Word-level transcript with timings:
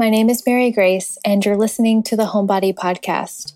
My 0.00 0.08
name 0.08 0.30
is 0.30 0.42
Mary 0.46 0.70
Grace, 0.70 1.18
and 1.26 1.44
you're 1.44 1.58
listening 1.58 2.02
to 2.04 2.16
the 2.16 2.24
Homebody 2.24 2.72
Podcast. 2.72 3.52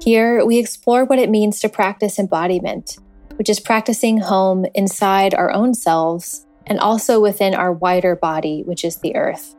Here, 0.00 0.46
we 0.46 0.58
explore 0.58 1.04
what 1.04 1.18
it 1.18 1.28
means 1.28 1.58
to 1.58 1.68
practice 1.68 2.20
embodiment, 2.20 2.98
which 3.34 3.50
is 3.50 3.58
practicing 3.58 4.18
home 4.18 4.64
inside 4.76 5.34
our 5.34 5.50
own 5.50 5.74
selves 5.74 6.46
and 6.68 6.78
also 6.78 7.18
within 7.18 7.52
our 7.52 7.72
wider 7.72 8.14
body, 8.14 8.62
which 8.64 8.84
is 8.84 8.98
the 8.98 9.16
earth. 9.16 9.56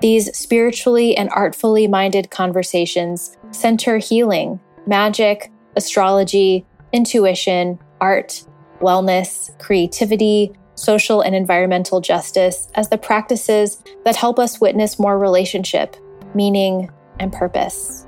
These 0.00 0.34
spiritually 0.34 1.14
and 1.18 1.28
artfully 1.28 1.86
minded 1.86 2.30
conversations 2.30 3.36
center 3.50 3.98
healing, 3.98 4.58
magic, 4.86 5.52
astrology, 5.76 6.64
intuition, 6.94 7.78
art, 8.00 8.42
wellness, 8.80 9.50
creativity, 9.58 10.54
social 10.82 11.20
and 11.20 11.34
environmental 11.34 12.00
justice 12.00 12.68
as 12.74 12.88
the 12.88 12.98
practices 12.98 13.82
that 14.04 14.16
help 14.16 14.38
us 14.38 14.60
witness 14.60 14.98
more 14.98 15.18
relationship, 15.18 15.96
meaning, 16.34 16.90
and 17.20 17.32
purpose. 17.32 18.06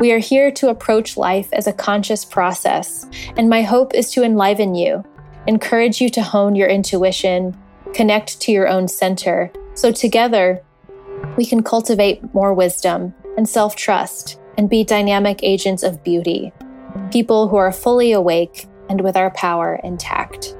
We 0.00 0.12
are 0.12 0.18
here 0.18 0.50
to 0.52 0.70
approach 0.70 1.16
life 1.16 1.48
as 1.52 1.66
a 1.66 1.72
conscious 1.72 2.24
process, 2.24 3.06
and 3.36 3.48
my 3.48 3.62
hope 3.62 3.94
is 3.94 4.10
to 4.12 4.24
enliven 4.24 4.74
you, 4.74 5.04
encourage 5.46 6.00
you 6.00 6.08
to 6.10 6.22
hone 6.22 6.56
your 6.56 6.68
intuition, 6.68 7.56
connect 7.94 8.40
to 8.40 8.52
your 8.52 8.68
own 8.68 8.88
center, 8.88 9.52
so 9.74 9.92
together 9.92 10.62
we 11.36 11.44
can 11.44 11.62
cultivate 11.62 12.34
more 12.34 12.54
wisdom 12.54 13.14
and 13.36 13.48
self 13.48 13.76
trust 13.76 14.40
and 14.58 14.68
be 14.68 14.82
dynamic 14.82 15.40
agents 15.42 15.82
of 15.82 16.02
beauty, 16.02 16.52
people 17.10 17.48
who 17.48 17.56
are 17.56 17.72
fully 17.72 18.12
awake 18.12 18.66
and 18.88 19.00
with 19.02 19.16
our 19.16 19.30
power 19.30 19.80
intact. 19.84 20.56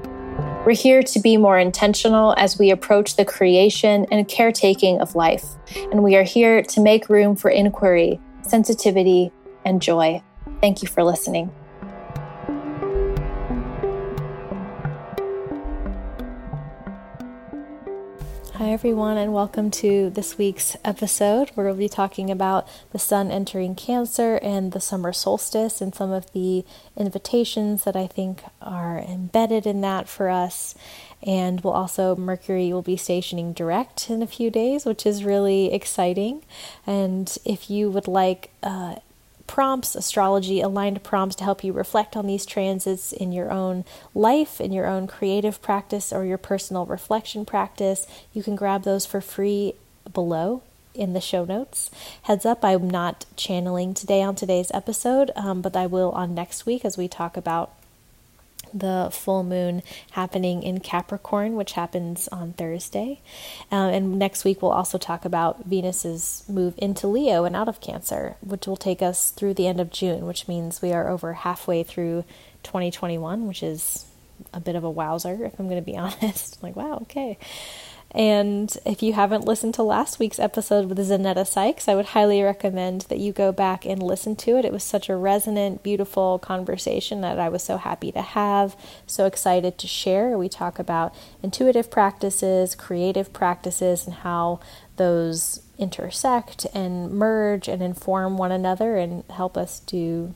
We're 0.65 0.75
here 0.75 1.03
to 1.03 1.19
be 1.19 1.37
more 1.39 1.59
intentional 1.59 2.35
as 2.39 2.57
we 2.57 2.71
approach 2.71 3.17
the 3.17 3.25
creation 3.25 4.07
and 4.13 4.29
caretaking 4.29 5.01
of 5.01 5.17
life, 5.17 5.45
and 5.91 6.05
we 6.05 6.15
are 6.15 6.23
here 6.23 6.63
to 6.63 6.81
make 6.81 7.09
room 7.09 7.35
for 7.35 7.51
inquiry, 7.51 8.21
sensitivity, 8.43 9.33
and 9.65 9.83
joy. 9.83 10.23
Thank 10.61 10.81
you 10.81 10.87
for 10.87 11.03
listening. 11.03 11.51
Hi, 18.63 18.71
everyone, 18.71 19.17
and 19.17 19.35
welcome 19.35 19.73
to 19.73 20.09
this 20.11 20.39
week's 20.39 20.77
episode 20.85 21.51
where 21.55 21.67
we'll 21.67 21.75
be 21.75 21.89
talking 21.89 22.31
about 22.31 22.69
the 22.93 22.99
sun 22.99 23.29
entering 23.33 23.75
Cancer 23.75 24.37
and 24.37 24.71
the 24.71 24.81
summer 24.81 25.13
solstice 25.13 25.81
and 25.81 25.93
some 25.93 26.13
of 26.13 26.31
the 26.31 26.65
invitations 26.97 27.83
that 27.83 27.97
I 27.97 28.07
think 28.07 28.45
are 28.61 29.01
embedded 29.01 29.67
in 29.67 29.81
that 29.81 30.09
for 30.09 30.29
us. 30.29 30.77
And 31.25 31.61
we'll 31.61 31.73
also, 31.73 32.15
Mercury 32.15 32.73
will 32.73 32.83
be 32.83 32.97
stationing 32.97 33.53
direct 33.53 34.09
in 34.09 34.23
a 34.23 34.29
few 34.29 34.49
days, 34.49 34.85
which 34.87 35.07
is 35.07 35.25
really 35.25 35.73
exciting. 35.73 36.45
And 36.87 37.37
if 37.45 37.69
you 37.69 37.91
would 37.91 38.07
like, 38.07 38.53
uh, 38.63 38.95
prompts, 39.53 39.95
astrology 39.95 40.63
aligned 40.63 41.03
prompts 41.03 41.37
to 41.37 41.45
help 41.45 41.63
you 41.63 41.75
reflect 41.75 42.17
on 42.17 42.27
these 42.27 42.47
transits 42.47 43.13
in 43.13 43.33
your 43.33 43.51
own 43.51 43.85
life, 44.15 44.63
in 44.63 44.73
your 44.73 44.87
own 44.87 45.07
creative 45.07 45.61
practice, 45.61 46.11
or 46.11 46.25
your 46.25 46.39
personal 46.39 46.87
reflection 46.87 47.45
practice. 47.45 48.07
You 48.33 48.43
can 48.43 48.57
grab 48.57 48.85
those 48.85 49.05
for 49.05 49.21
free 49.21 49.75
below 50.11 50.63
in 50.95 51.13
the 51.13 51.21
show 51.21 51.45
notes. 51.45 51.91
Heads 52.23 52.47
up, 52.47 52.65
I'm 52.65 52.89
not 52.89 53.27
channeling 53.37 53.93
today 53.93 54.23
on 54.23 54.37
today's 54.37 54.71
episode, 54.73 55.31
um, 55.37 55.61
but 55.61 55.77
I 55.77 55.85
will 55.85 56.13
on 56.13 56.35
next 56.35 56.65
week 56.65 56.83
as 56.83 56.97
we 56.97 57.07
talk 57.07 57.37
about 57.37 57.75
the 58.73 59.09
full 59.13 59.43
moon 59.43 59.83
happening 60.13 60.63
in 60.63 60.81
Capricorn, 60.81 61.57
which 61.57 61.73
happens 61.73 62.29
on 62.29 62.53
Thursday. 62.53 63.21
Uh, 63.71 63.91
and 63.91 64.19
next 64.19 64.45
week, 64.45 64.63
we'll 64.63 64.73
also 64.73 64.99
talk 64.99 65.25
about 65.25 65.65
Venus's 65.65 66.45
move 66.49 66.75
into 66.79 67.07
Leo 67.07 67.45
and 67.45 67.55
out 67.57 67.69
of 67.69 67.81
Cancer, 67.81 68.37
which 68.41 68.67
will 68.67 68.77
take 68.77 69.03
us 69.03 69.31
through 69.31 69.55
the 69.55 69.67
end 69.67 69.81
of 69.81 69.91
June, 69.91 70.27
which 70.27 70.49
means 70.49 70.83
we 70.83 70.93
are 70.93 71.09
over 71.09 71.33
halfway 71.35 71.83
through 71.83 72.25
2021, 72.63 73.47
which 73.47 73.63
is 73.63 74.07
a 74.53 74.61
bit 74.61 74.75
of 74.75 74.85
a 74.85 74.91
wowzer, 74.91 75.45
if 75.45 75.59
I'm 75.59 75.69
going 75.69 75.83
to 75.83 75.85
be 75.85 75.97
honest. 75.99 76.63
like, 76.63 76.77
wow, 76.77 76.99
okay. 77.03 77.39
And 78.15 78.77
if 78.85 79.03
you 79.03 79.15
haven't 79.15 79.47
listened 79.47 79.73
to 79.75 79.83
last 79.83 80.19
week's 80.19 80.39
episode 80.39 80.87
with 80.89 80.99
Zanetta 80.99 81.47
Sykes, 81.47 81.89
I 81.89 81.95
would 81.95 82.07
highly 82.07 82.43
recommend 82.43 83.03
that 83.03 83.19
you 83.19 83.33
go 83.33 83.53
back 83.53 83.87
and 83.87 84.03
listen 84.03 84.37
to 84.37 84.59
it. 84.59 84.67
It 84.67 84.73
was 84.73 84.85
such 84.85 85.09
a 85.09 85.17
resonant, 85.17 85.83
beautiful 85.83 86.39
conversation 86.39 87.23
that 87.23 87.39
I 87.39 87.49
was 87.49 87.63
so 87.63 87.79
happy 87.79 88.13
to 88.13 88.21
have, 88.21 88.77
so 89.07 89.25
excited 89.25 89.79
to 89.79 89.87
share. 89.87 90.37
We 90.37 90.51
talk 90.51 90.79
about 90.79 91.15
intuitive 91.43 91.91
practices, 91.91 92.75
creative 92.75 93.33
practices, 93.33 94.07
and 94.07 94.17
how 94.17 94.61
those 94.97 95.63
intersect 95.79 96.67
and 96.75 97.11
merge 97.11 97.67
and 97.67 97.83
inform 97.83 98.37
one 98.37 98.53
another 98.53 98.97
and 98.97 99.25
help 99.31 99.57
us 99.57 99.81
do 99.81 100.35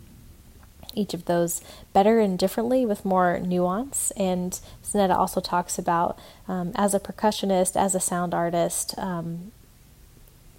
each 0.96 1.14
of 1.14 1.26
those 1.26 1.60
better 1.92 2.18
and 2.18 2.38
differently 2.38 2.84
with 2.84 3.04
more 3.04 3.38
nuance. 3.38 4.10
And 4.16 4.58
Zanetta 4.84 5.16
also 5.16 5.40
talks 5.40 5.78
about, 5.78 6.18
um, 6.48 6.72
as 6.74 6.94
a 6.94 7.00
percussionist, 7.00 7.76
as 7.76 7.94
a 7.94 8.00
sound 8.00 8.34
artist, 8.34 8.98
um, 8.98 9.52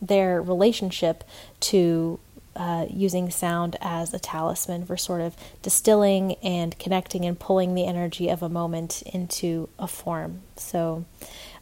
their 0.01 0.41
relationship 0.41 1.23
to 1.59 2.19
uh, 2.55 2.87
using 2.89 3.29
sound 3.29 3.75
as 3.81 4.13
a 4.13 4.19
talisman 4.19 4.83
for 4.83 4.97
sort 4.97 5.21
of 5.21 5.35
distilling 5.61 6.33
and 6.35 6.77
connecting 6.79 7.23
and 7.23 7.39
pulling 7.39 7.75
the 7.75 7.85
energy 7.85 8.29
of 8.29 8.41
a 8.41 8.49
moment 8.49 9.03
into 9.13 9.69
a 9.77 9.87
form. 9.87 10.41
So, 10.55 11.05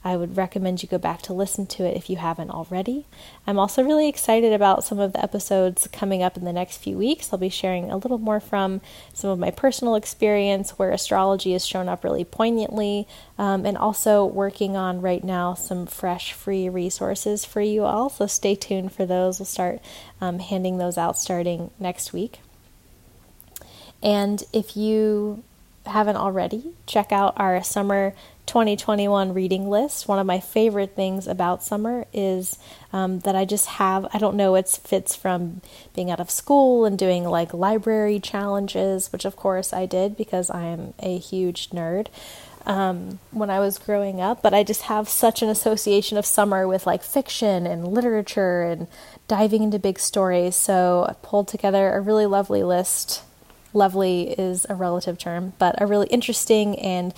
I 0.05 0.17
would 0.17 0.37
recommend 0.37 0.83
you 0.83 0.87
go 0.87 0.99
back 0.99 1.23
to 1.23 1.33
listen 1.33 1.65
to 1.65 1.83
it 1.83 1.97
if 1.97 2.11
you 2.11 2.17
haven't 2.17 2.51
already. 2.51 3.05
I'm 3.47 3.57
also 3.57 3.83
really 3.83 4.07
excited 4.07 4.53
about 4.53 4.83
some 4.83 4.99
of 4.99 5.13
the 5.13 5.23
episodes 5.23 5.89
coming 5.91 6.21
up 6.21 6.37
in 6.37 6.45
the 6.45 6.53
next 6.53 6.77
few 6.77 6.95
weeks. 6.95 7.33
I'll 7.33 7.39
be 7.39 7.49
sharing 7.49 7.89
a 7.89 7.97
little 7.97 8.19
more 8.19 8.39
from 8.39 8.81
some 9.13 9.31
of 9.31 9.39
my 9.39 9.49
personal 9.49 9.95
experience 9.95 10.77
where 10.77 10.91
astrology 10.91 11.53
has 11.53 11.65
shown 11.65 11.89
up 11.89 12.03
really 12.03 12.23
poignantly, 12.23 13.07
um, 13.39 13.65
and 13.65 13.79
also 13.79 14.23
working 14.23 14.77
on 14.77 15.01
right 15.01 15.23
now 15.23 15.55
some 15.55 15.87
fresh 15.87 16.33
free 16.33 16.69
resources 16.69 17.43
for 17.43 17.61
you 17.61 17.83
all. 17.83 18.09
So 18.09 18.27
stay 18.27 18.53
tuned 18.53 18.91
for 18.91 19.07
those. 19.07 19.39
We'll 19.39 19.47
start 19.47 19.79
um, 20.21 20.37
handing 20.37 20.77
those 20.77 20.99
out 20.99 21.17
starting 21.17 21.71
next 21.79 22.13
week. 22.13 22.41
And 24.03 24.43
if 24.53 24.77
you 24.77 25.43
haven't 25.87 26.17
already, 26.17 26.73
check 26.85 27.11
out 27.11 27.33
our 27.37 27.63
summer 27.63 28.13
2021 28.45 29.33
reading 29.33 29.69
list. 29.69 30.07
One 30.07 30.19
of 30.19 30.25
my 30.25 30.39
favorite 30.39 30.95
things 30.95 31.27
about 31.27 31.63
summer 31.63 32.05
is 32.13 32.57
um, 32.93 33.19
that 33.19 33.35
I 33.35 33.45
just 33.45 33.65
have, 33.65 34.07
I 34.13 34.17
don't 34.17 34.35
know, 34.35 34.55
it 34.55 34.67
fits 34.67 35.15
from 35.15 35.61
being 35.93 36.11
out 36.11 36.19
of 36.19 36.29
school 36.31 36.85
and 36.85 36.97
doing 36.97 37.23
like 37.23 37.53
library 37.53 38.19
challenges, 38.19 39.11
which 39.11 39.25
of 39.25 39.35
course 39.35 39.73
I 39.73 39.85
did 39.85 40.15
because 40.15 40.49
I 40.49 40.63
am 40.63 40.93
a 40.99 41.17
huge 41.17 41.69
nerd. 41.69 42.07
Um, 42.67 43.19
when 43.29 43.51
I 43.51 43.59
was 43.59 43.77
growing 43.77 44.19
up, 44.19 44.41
but 44.41 44.55
I 44.55 44.63
just 44.63 44.81
have 44.83 45.07
such 45.07 45.43
an 45.43 45.49
association 45.49 46.17
of 46.17 46.25
summer 46.25 46.67
with 46.67 46.87
like 46.87 47.03
fiction 47.03 47.67
and 47.67 47.87
literature 47.87 48.63
and 48.63 48.87
diving 49.27 49.61
into 49.61 49.77
big 49.77 49.99
stories. 49.99 50.55
So 50.55 51.05
I 51.07 51.13
pulled 51.21 51.47
together 51.47 51.93
a 51.93 52.01
really 52.01 52.25
lovely 52.25 52.63
list 52.63 53.21
lovely 53.75 54.31
is 54.39 54.65
a 54.69 54.75
relative 54.75 55.17
term, 55.17 55.53
but 55.59 55.79
a 55.79 55.85
really 55.85 56.07
interesting 56.07 56.79
and 56.79 57.13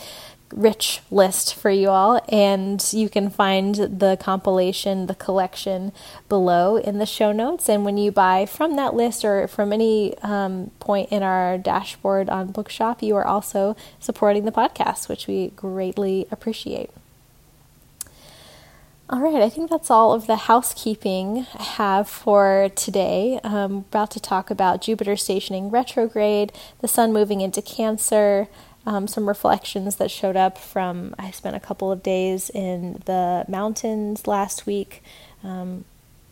rich 0.52 1.02
list 1.12 1.56
for 1.56 1.70
you 1.70 1.90
all, 1.90 2.22
and 2.30 2.84
you 2.94 3.10
can 3.10 3.30
find 3.30 3.76
the 3.76 4.18
compilation, 4.20 5.08
the 5.08 5.16
collection 5.16 5.92
below 6.30 6.78
in 6.78 7.00
the 7.00 7.06
show 7.06 7.32
notes. 7.32 7.68
And 7.70 7.84
when 7.84 7.98
you 7.98 8.12
buy 8.12 8.46
from 8.46 8.76
that 8.76 8.94
list 8.94 9.26
or 9.26 9.48
from 9.48 9.74
any 9.74 10.18
um, 10.20 10.72
point 10.80 11.10
in 11.12 11.24
our 11.24 11.58
dashboard 11.58 12.30
on 12.30 12.52
Bookshop, 12.52 13.04
you 13.04 13.16
are 13.16 13.28
also 13.28 13.76
supporting 14.00 14.46
the 14.46 14.52
podcast, 14.52 15.10
which 15.10 15.28
we 15.28 15.50
greatly 15.50 16.28
appreciate. 16.32 16.92
All 19.10 19.22
right, 19.22 19.42
I 19.42 19.48
think 19.48 19.70
that's 19.70 19.90
all 19.90 20.12
of 20.12 20.28
the 20.28 20.36
housekeeping 20.36 21.48
I 21.58 21.64
have 21.64 22.10
for 22.10 22.70
today. 22.76 23.40
I'm 23.42 23.78
about 23.78 24.12
to 24.12 24.20
talk 24.20 24.50
about 24.50 24.82
Jupiter 24.82 25.16
stationing 25.16 25.70
retrograde, 25.70 26.52
the 26.82 26.90
sun 26.90 27.14
moving 27.14 27.40
into 27.40 27.62
Cancer, 27.62 28.50
um, 28.88 29.06
some 29.06 29.28
reflections 29.28 29.98
that 29.98 30.10
showed 30.10 30.38
up 30.38 30.58
from 30.58 31.14
I 31.20 31.32
spent 31.32 31.58
a 31.58 31.60
couple 31.60 31.92
of 31.92 32.02
days 32.02 32.50
in 32.50 33.04
the 33.06 33.44
mountains 33.50 34.26
last 34.26 34.66
week. 34.66 35.04
Um, 35.44 35.84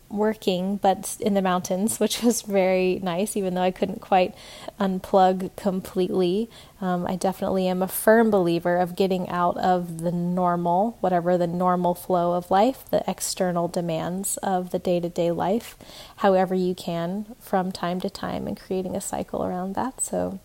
working, 0.07 0.77
but 0.77 1.17
in 1.19 1.33
the 1.33 1.41
mountains, 1.41 1.99
which 1.99 2.21
was 2.21 2.43
very 2.43 2.99
nice, 3.03 3.35
even 3.35 3.55
though 3.55 3.61
I 3.61 3.71
couldn't 3.71 3.99
quite 3.99 4.33
unplug 4.79 5.53
completely. 5.57 6.49
Um, 6.79 7.05
I 7.07 7.15
definitely 7.15 7.67
am 7.67 7.81
a 7.81 7.87
firm 7.87 8.29
believer 8.29 8.77
of 8.77 8.95
getting 8.95 9.27
out 9.29 9.57
of 9.57 10.01
the 10.01 10.11
normal, 10.11 10.97
whatever 11.01 11.37
the 11.37 11.47
normal 11.47 11.95
flow 11.95 12.33
of 12.33 12.51
life, 12.51 12.85
the 12.89 13.03
external 13.09 13.67
demands 13.67 14.37
of 14.37 14.69
the 14.69 14.79
day 14.79 14.99
to 15.01 15.09
day 15.09 15.31
life, 15.31 15.75
however 16.17 16.55
you 16.55 16.75
can 16.75 17.35
from 17.39 17.71
time 17.73 17.99
to 18.01 18.09
time, 18.09 18.47
and 18.47 18.57
creating 18.57 18.95
a 18.95 19.01
cycle 19.01 19.43
around 19.43 19.75
that. 19.75 20.01
So 20.01 20.39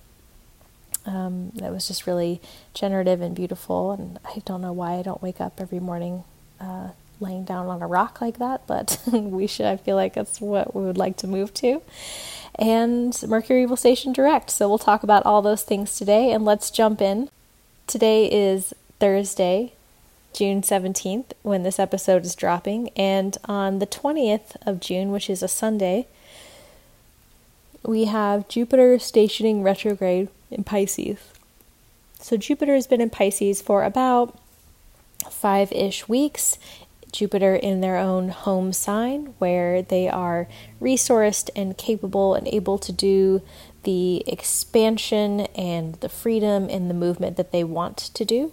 um, 1.07 1.51
that 1.55 1.73
was 1.73 1.89
just 1.89 2.07
really 2.07 2.41
generative 2.75 3.21
and 3.21 3.35
beautiful. 3.35 3.93
And 3.93 4.19
I 4.25 4.43
don't 4.45 4.61
know 4.61 4.73
why 4.73 4.95
I 4.95 5.03
don't 5.03 5.23
wake 5.23 5.41
up 5.41 5.61
every 5.61 5.81
morning 5.81 6.25
uh, 6.61 6.91
laying 7.21 7.45
down 7.45 7.67
on 7.67 7.83
a 7.83 7.87
rock 7.87 8.21
like 8.21 8.39
that, 8.39 8.67
but 8.67 9.01
we 9.13 9.47
should, 9.47 9.67
I 9.67 9.77
feel 9.77 9.97
like 9.97 10.15
that's 10.15 10.41
what 10.41 10.75
we 10.75 10.83
would 10.83 10.99
like 10.99 11.17
to 11.19 11.27
move 11.27 11.53
to. 11.55 11.83
And 12.55 13.17
Mercury 13.27 13.67
will 13.67 13.77
station 13.77 14.13
direct. 14.13 14.51
So 14.51 14.69
we'll 14.69 14.79
talk 14.79 15.03
about 15.03 15.25
all 15.25 15.43
those 15.43 15.63
things 15.63 15.97
today 15.97 16.33
and 16.33 16.45
let's 16.45 16.71
jump 16.71 17.01
in. 17.01 17.29
Today 17.87 18.27
is 18.27 18.75
Thursday, 18.99 19.73
June 20.33 20.63
17th, 20.63 21.33
when 21.43 21.63
this 21.63 21.79
episode 21.79 22.25
is 22.25 22.35
dropping. 22.35 22.91
And 22.91 23.37
on 23.47 23.79
the 23.79 23.87
20th 23.87 24.57
of 24.67 24.81
June, 24.81 25.11
which 25.11 25.31
is 25.31 25.43
a 25.43 25.49
Sunday, 25.49 26.07
we 27.83 28.05
have 28.07 28.49
Jupiter 28.49 28.99
stationing 28.99 29.63
retrograde 29.63 30.29
in 30.51 30.65
Pisces. 30.65 31.19
So 32.21 32.37
Jupiter 32.37 32.75
has 32.75 32.87
been 32.87 33.01
in 33.01 33.11
Pisces 33.11 33.63
for 33.63 33.85
about 33.85 34.39
five 35.31 35.73
ish 35.73 36.09
weeks. 36.09 36.59
Jupiter 37.13 37.57
in 37.57 37.81
their 37.81 37.97
own 37.97 38.29
home 38.29 38.73
sign, 38.73 39.35
where 39.39 39.83
they 39.83 40.09
are 40.09 40.47
resourced 40.81 41.51
and 41.57 41.77
capable 41.77 42.35
and 42.35 42.47
able 42.47 42.79
to 42.79 42.93
do 42.93 43.43
the 43.83 44.23
expansion 44.29 45.41
and 45.57 45.95
the 45.97 46.09
freedom 46.09 46.69
and 46.71 46.89
the 46.89 46.95
movement 46.95 47.37
that 47.37 47.51
they 47.51 47.65
want 47.65 47.97
to 47.97 48.25
do, 48.25 48.53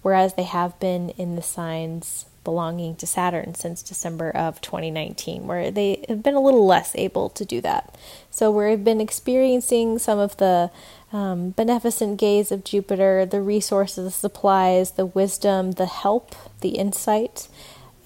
whereas 0.00 0.34
they 0.34 0.44
have 0.44 0.78
been 0.80 1.10
in 1.10 1.36
the 1.36 1.42
signs 1.42 2.24
belonging 2.44 2.96
to 2.96 3.06
Saturn 3.06 3.54
since 3.54 3.82
December 3.82 4.30
of 4.30 4.60
2019, 4.60 5.46
where 5.46 5.70
they 5.70 6.04
have 6.08 6.22
been 6.22 6.34
a 6.34 6.40
little 6.40 6.66
less 6.66 6.94
able 6.94 7.28
to 7.30 7.44
do 7.44 7.60
that. 7.60 7.96
So, 8.30 8.50
we've 8.50 8.82
been 8.82 9.00
experiencing 9.00 9.98
some 9.98 10.18
of 10.18 10.36
the 10.38 10.70
um, 11.12 11.50
beneficent 11.50 12.18
gaze 12.18 12.50
of 12.50 12.64
Jupiter, 12.64 13.26
the 13.26 13.40
resources, 13.40 14.04
the 14.04 14.10
supplies, 14.10 14.92
the 14.92 15.06
wisdom, 15.06 15.72
the 15.72 15.86
help, 15.86 16.34
the 16.60 16.70
insight, 16.70 17.48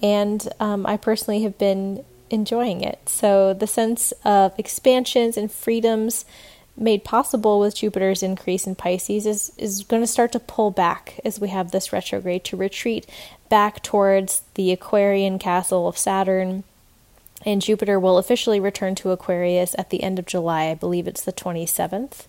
and 0.01 0.47
um, 0.59 0.85
I 0.85 0.97
personally 0.97 1.43
have 1.43 1.57
been 1.57 2.03
enjoying 2.29 2.81
it. 2.81 3.09
So, 3.09 3.53
the 3.53 3.67
sense 3.67 4.11
of 4.23 4.57
expansions 4.57 5.37
and 5.37 5.51
freedoms 5.51 6.25
made 6.77 7.03
possible 7.03 7.59
with 7.59 7.75
Jupiter's 7.75 8.21
increase 8.21 8.67
in 8.67 8.75
Pisces 8.75 9.25
is, 9.25 9.51
is 9.57 9.83
going 9.83 10.03
to 10.03 10.07
start 10.07 10.31
to 10.33 10.39
pull 10.39 10.71
back 10.71 11.19
as 11.25 11.39
we 11.39 11.49
have 11.49 11.71
this 11.71 11.91
retrograde 11.91 12.43
to 12.45 12.57
retreat 12.57 13.07
back 13.49 13.81
towards 13.81 14.43
the 14.53 14.71
Aquarian 14.71 15.39
castle 15.39 15.87
of 15.87 15.97
Saturn. 15.97 16.63
And 17.45 17.61
Jupiter 17.61 17.99
will 17.99 18.17
officially 18.17 18.59
return 18.59 18.95
to 18.95 19.11
Aquarius 19.11 19.75
at 19.77 19.89
the 19.89 20.03
end 20.03 20.19
of 20.19 20.25
July. 20.25 20.65
I 20.65 20.73
believe 20.75 21.07
it's 21.07 21.23
the 21.23 21.33
27th. 21.33 22.25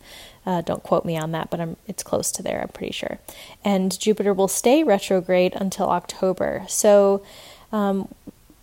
Uh, 0.47 0.61
don't 0.63 0.83
quote 0.83 1.05
me 1.05 1.19
on 1.19 1.33
that, 1.33 1.51
but 1.51 1.61
I'm, 1.61 1.77
it's 1.87 2.03
close 2.03 2.31
to 2.33 2.43
there, 2.43 2.61
I'm 2.61 2.69
pretty 2.69 2.93
sure. 2.93 3.19
And 3.65 3.99
Jupiter 3.99 4.33
will 4.33 4.49
stay 4.49 4.83
retrograde 4.83 5.55
until 5.57 5.91
October. 5.91 6.65
So 6.69 7.23
um, 7.73 8.09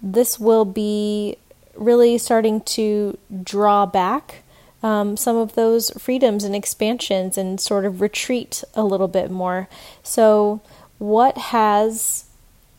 this 0.01 0.39
will 0.39 0.65
be 0.65 1.37
really 1.75 2.17
starting 2.17 2.61
to 2.61 3.17
draw 3.43 3.85
back 3.85 4.43
um, 4.85 5.17
some 5.17 5.35
of 5.35 5.55
those 5.55 5.89
freedoms 5.97 6.43
and 6.43 6.55
expansions 6.55 7.39
and 7.39 7.59
sort 7.59 7.85
of 7.85 8.01
retreat 8.01 8.63
a 8.75 8.83
little 8.83 9.07
bit 9.07 9.31
more. 9.31 9.67
So, 10.03 10.61
what 10.99 11.35
has 11.39 12.25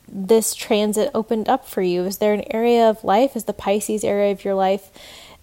this 0.06 0.55
transit 0.55 1.11
opened 1.17 1.49
up 1.49 1.67
for 1.67 1.82
you? 1.82 2.05
Is 2.05 2.19
there 2.19 2.32
an 2.32 2.44
area 2.55 2.88
of 2.88 3.03
life? 3.03 3.35
Is 3.35 3.44
the 3.44 3.53
Pisces 3.53 4.05
area 4.05 4.31
of 4.31 4.44
your 4.44 4.55
life 4.55 4.88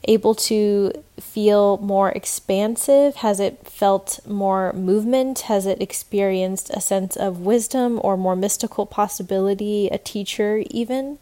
able 0.05 0.35
to 0.35 0.91
feel 1.19 1.77
more 1.77 2.09
expansive? 2.11 3.17
Has 3.17 3.39
it 3.39 3.67
felt 3.67 4.19
more 4.27 4.73
movement? 4.73 5.41
Has 5.41 5.65
it 5.65 5.81
experienced 5.81 6.69
a 6.71 6.81
sense 6.81 7.15
of 7.15 7.39
wisdom 7.39 7.99
or 8.03 8.17
more 8.17 8.35
mystical 8.35 8.85
possibility, 8.85 9.87
a 9.87 9.97
teacher 9.97 10.63
even? 10.69 11.19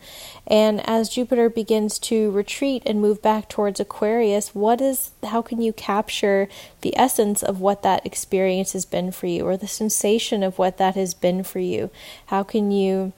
And 0.48 0.88
as 0.88 1.10
Jupiter 1.10 1.50
begins 1.50 2.00
to 2.00 2.32
retreat 2.32 2.84
and 2.86 3.02
move 3.02 3.22
back 3.22 3.50
towards 3.50 3.80
Aquarius, 3.80 4.56
what 4.56 4.82
is 4.82 5.12
how 5.24 5.42
can 5.42 5.62
you 5.62 5.74
capture 5.74 6.48
the 6.82 6.98
essence 6.98 7.44
of 7.44 7.60
what 7.60 7.84
that 7.84 8.06
experience 8.06 8.74
has 8.74 8.86
been 8.86 9.12
for 9.12 9.28
you 9.28 9.46
or 9.46 9.58
the 9.58 9.68
sensation 9.68 10.44
of 10.44 10.58
what 10.58 10.78
that 10.78 10.96
has 10.96 11.14
been 11.14 11.44
for 11.44 11.60
you? 11.60 11.90
How 12.28 12.44
can 12.44 12.72
you 12.72 13.14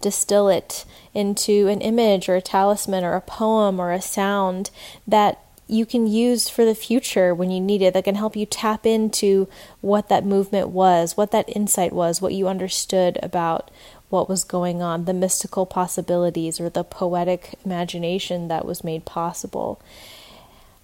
distill 0.00 0.48
it 0.48 0.84
into 1.14 1.68
an 1.68 1.80
image 1.80 2.28
or 2.28 2.36
a 2.36 2.42
talisman 2.42 3.04
or 3.04 3.14
a 3.14 3.20
poem 3.20 3.80
or 3.80 3.92
a 3.92 4.00
sound 4.00 4.70
that 5.06 5.38
you 5.70 5.86
can 5.86 6.06
use 6.06 6.48
for 6.48 6.64
the 6.64 6.74
future 6.74 7.32
when 7.32 7.50
you 7.50 7.60
need 7.60 7.80
it 7.80 7.94
that 7.94 8.04
can 8.04 8.16
help 8.16 8.34
you 8.34 8.44
tap 8.44 8.84
into 8.84 9.48
what 9.80 10.08
that 10.08 10.26
movement 10.26 10.68
was, 10.68 11.16
what 11.16 11.30
that 11.30 11.48
insight 11.48 11.92
was, 11.92 12.20
what 12.20 12.34
you 12.34 12.48
understood 12.48 13.18
about 13.22 13.70
what 14.08 14.28
was 14.28 14.42
going 14.42 14.82
on, 14.82 15.04
the 15.04 15.14
mystical 15.14 15.64
possibilities 15.64 16.60
or 16.60 16.68
the 16.68 16.82
poetic 16.82 17.54
imagination 17.64 18.48
that 18.48 18.64
was 18.64 18.82
made 18.82 19.04
possible. 19.04 19.80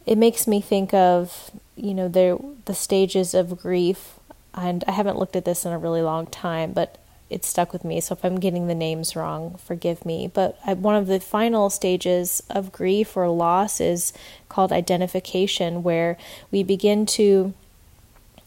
It 0.07 0.17
makes 0.17 0.47
me 0.47 0.61
think 0.61 0.95
of, 0.95 1.51
you 1.75 1.93
know, 1.93 2.07
the 2.07 2.39
the 2.67 2.75
stages 2.75 3.35
of 3.35 3.59
grief 3.59 4.21
and 4.55 4.85
I 4.87 4.93
haven't 4.93 5.19
looked 5.19 5.37
at 5.37 5.45
this 5.45 5.67
in 5.67 5.73
a 5.73 5.79
really 5.79 6.01
long 6.01 6.27
time, 6.27 6.73
but 6.73 6.97
it 7.29 7.45
stuck 7.45 7.73
with 7.73 7.85
me. 7.85 8.01
So 8.01 8.13
if 8.13 8.25
I'm 8.25 8.39
getting 8.39 8.69
the 8.69 8.75
names 8.75 9.17
wrong, 9.17 9.59
forgive 9.59 10.07
me. 10.07 10.31
But 10.33 10.57
one 10.79 10.95
of 10.95 11.09
the 11.09 11.19
final 11.19 11.71
stages 11.71 12.43
of 12.49 12.73
grief 12.73 13.17
or 13.17 13.29
loss 13.29 13.81
is 13.81 14.13
called 14.49 14.73
identification, 14.73 15.83
where 15.83 16.17
we 16.51 16.63
begin 16.63 17.05
to 17.07 17.53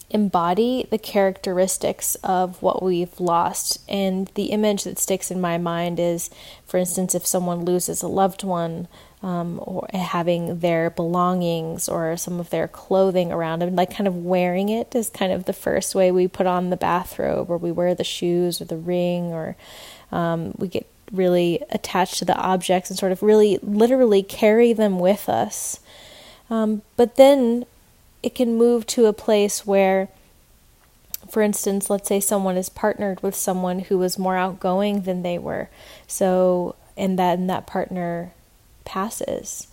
embody 0.08 0.88
the 0.90 0.98
characteristics 0.98 2.16
of 2.24 2.60
what 2.62 2.82
we've 2.82 3.20
lost. 3.20 3.80
And 3.88 4.28
the 4.34 4.46
image 4.46 4.84
that 4.84 4.98
sticks 4.98 5.30
in 5.30 5.40
my 5.40 5.56
mind 5.58 6.00
is, 6.00 6.30
for 6.66 6.78
instance, 6.78 7.14
if 7.14 7.26
someone 7.26 7.64
loses 7.64 8.02
a 8.02 8.08
loved 8.08 8.42
one, 8.42 8.88
um, 9.22 9.60
or 9.62 9.86
having 9.92 10.60
their 10.60 10.90
belongings 10.90 11.88
or 11.88 12.16
some 12.16 12.40
of 12.40 12.50
their 12.50 12.66
clothing 12.66 13.30
around 13.30 13.60
them, 13.60 13.76
like 13.76 13.94
kind 13.94 14.08
of 14.08 14.24
wearing 14.24 14.68
it 14.68 14.94
is 14.94 15.10
kind 15.10 15.32
of 15.32 15.44
the 15.44 15.52
first 15.52 15.94
way 15.94 16.10
we 16.10 16.26
put 16.26 16.46
on 16.46 16.70
the 16.70 16.76
bathrobe, 16.76 17.50
or 17.50 17.58
we 17.58 17.70
wear 17.70 17.94
the 17.94 18.04
shoes 18.04 18.60
or 18.60 18.64
the 18.64 18.76
ring, 18.76 19.32
or 19.32 19.56
um, 20.10 20.54
we 20.56 20.68
get 20.68 20.86
really 21.12 21.62
attached 21.70 22.18
to 22.18 22.24
the 22.24 22.36
objects 22.36 22.88
and 22.88 22.98
sort 22.98 23.12
of 23.12 23.22
really 23.22 23.58
literally 23.62 24.22
carry 24.22 24.72
them 24.72 24.98
with 24.98 25.28
us. 25.28 25.80
Um, 26.48 26.82
but 26.96 27.16
then 27.16 27.66
it 28.22 28.34
can 28.34 28.56
move 28.56 28.86
to 28.86 29.06
a 29.06 29.12
place 29.12 29.66
where 29.66 30.08
for 31.28 31.42
instance, 31.42 31.88
let's 31.88 32.08
say 32.08 32.18
someone 32.18 32.56
is 32.56 32.68
partnered 32.68 33.22
with 33.22 33.36
someone 33.36 33.80
who 33.80 33.98
was 33.98 34.18
more 34.18 34.36
outgoing 34.36 35.02
than 35.02 35.22
they 35.22 35.38
were. 35.38 35.68
So, 36.08 36.74
and 36.96 37.16
then 37.18 37.46
that 37.46 37.66
partner 37.66 38.32
passes. 38.90 39.68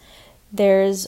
There's 0.53 1.07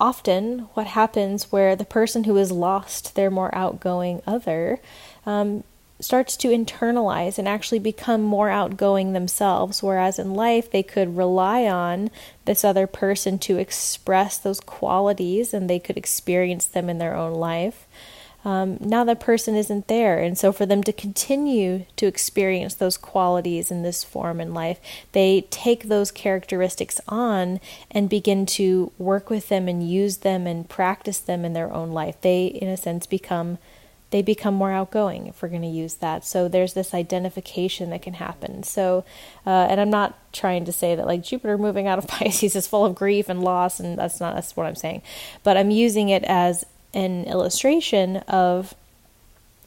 often 0.00 0.60
what 0.72 0.86
happens 0.86 1.52
where 1.52 1.76
the 1.76 1.84
person 1.84 2.24
who 2.24 2.36
has 2.36 2.50
lost 2.50 3.14
their 3.14 3.30
more 3.30 3.54
outgoing 3.54 4.22
other 4.26 4.80
um, 5.26 5.62
starts 6.00 6.38
to 6.38 6.48
internalize 6.48 7.38
and 7.38 7.46
actually 7.46 7.78
become 7.78 8.22
more 8.22 8.48
outgoing 8.48 9.12
themselves, 9.12 9.82
whereas 9.82 10.18
in 10.18 10.32
life 10.32 10.70
they 10.70 10.82
could 10.82 11.18
rely 11.18 11.66
on 11.66 12.10
this 12.46 12.64
other 12.64 12.86
person 12.86 13.38
to 13.38 13.58
express 13.58 14.38
those 14.38 14.58
qualities 14.58 15.52
and 15.52 15.68
they 15.68 15.78
could 15.78 15.98
experience 15.98 16.64
them 16.64 16.88
in 16.88 16.96
their 16.96 17.14
own 17.14 17.34
life 17.34 17.86
um, 18.44 18.76
now 18.80 19.04
that 19.04 19.20
person 19.20 19.54
isn't 19.56 19.88
there. 19.88 20.18
And 20.18 20.36
so, 20.36 20.52
for 20.52 20.66
them 20.66 20.82
to 20.84 20.92
continue 20.92 21.86
to 21.96 22.06
experience 22.06 22.74
those 22.74 22.96
qualities 22.96 23.70
in 23.70 23.82
this 23.82 24.04
form 24.04 24.40
in 24.40 24.52
life, 24.52 24.78
they 25.12 25.46
take 25.50 25.84
those 25.84 26.10
characteristics 26.10 27.00
on 27.08 27.60
and 27.90 28.08
begin 28.08 28.44
to 28.46 28.92
work 28.98 29.30
with 29.30 29.48
them 29.48 29.66
and 29.66 29.88
use 29.88 30.18
them 30.18 30.46
and 30.46 30.68
practice 30.68 31.18
them 31.18 31.44
in 31.44 31.54
their 31.54 31.72
own 31.72 31.92
life. 31.92 32.20
They, 32.20 32.46
in 32.46 32.68
a 32.68 32.76
sense, 32.76 33.06
become 33.06 33.58
they 34.14 34.22
become 34.22 34.54
more 34.54 34.70
outgoing 34.70 35.26
if 35.26 35.42
we're 35.42 35.48
going 35.48 35.62
to 35.62 35.66
use 35.66 35.94
that. 35.94 36.24
So 36.24 36.46
there's 36.46 36.74
this 36.74 36.94
identification 36.94 37.90
that 37.90 38.02
can 38.02 38.14
happen. 38.14 38.62
So, 38.62 39.04
uh, 39.44 39.66
and 39.68 39.80
I'm 39.80 39.90
not 39.90 40.16
trying 40.32 40.64
to 40.66 40.72
say 40.72 40.94
that 40.94 41.04
like 41.04 41.24
Jupiter 41.24 41.58
moving 41.58 41.88
out 41.88 41.98
of 41.98 42.06
Pisces 42.08 42.54
is 42.54 42.68
full 42.68 42.84
of 42.84 42.94
grief 42.94 43.28
and 43.28 43.42
loss, 43.42 43.80
and 43.80 43.98
that's 43.98 44.20
not 44.20 44.36
that's 44.36 44.56
what 44.56 44.66
I'm 44.66 44.76
saying. 44.76 45.02
But 45.42 45.56
I'm 45.56 45.72
using 45.72 46.10
it 46.10 46.22
as 46.24 46.64
an 46.94 47.24
illustration 47.24 48.18
of 48.28 48.74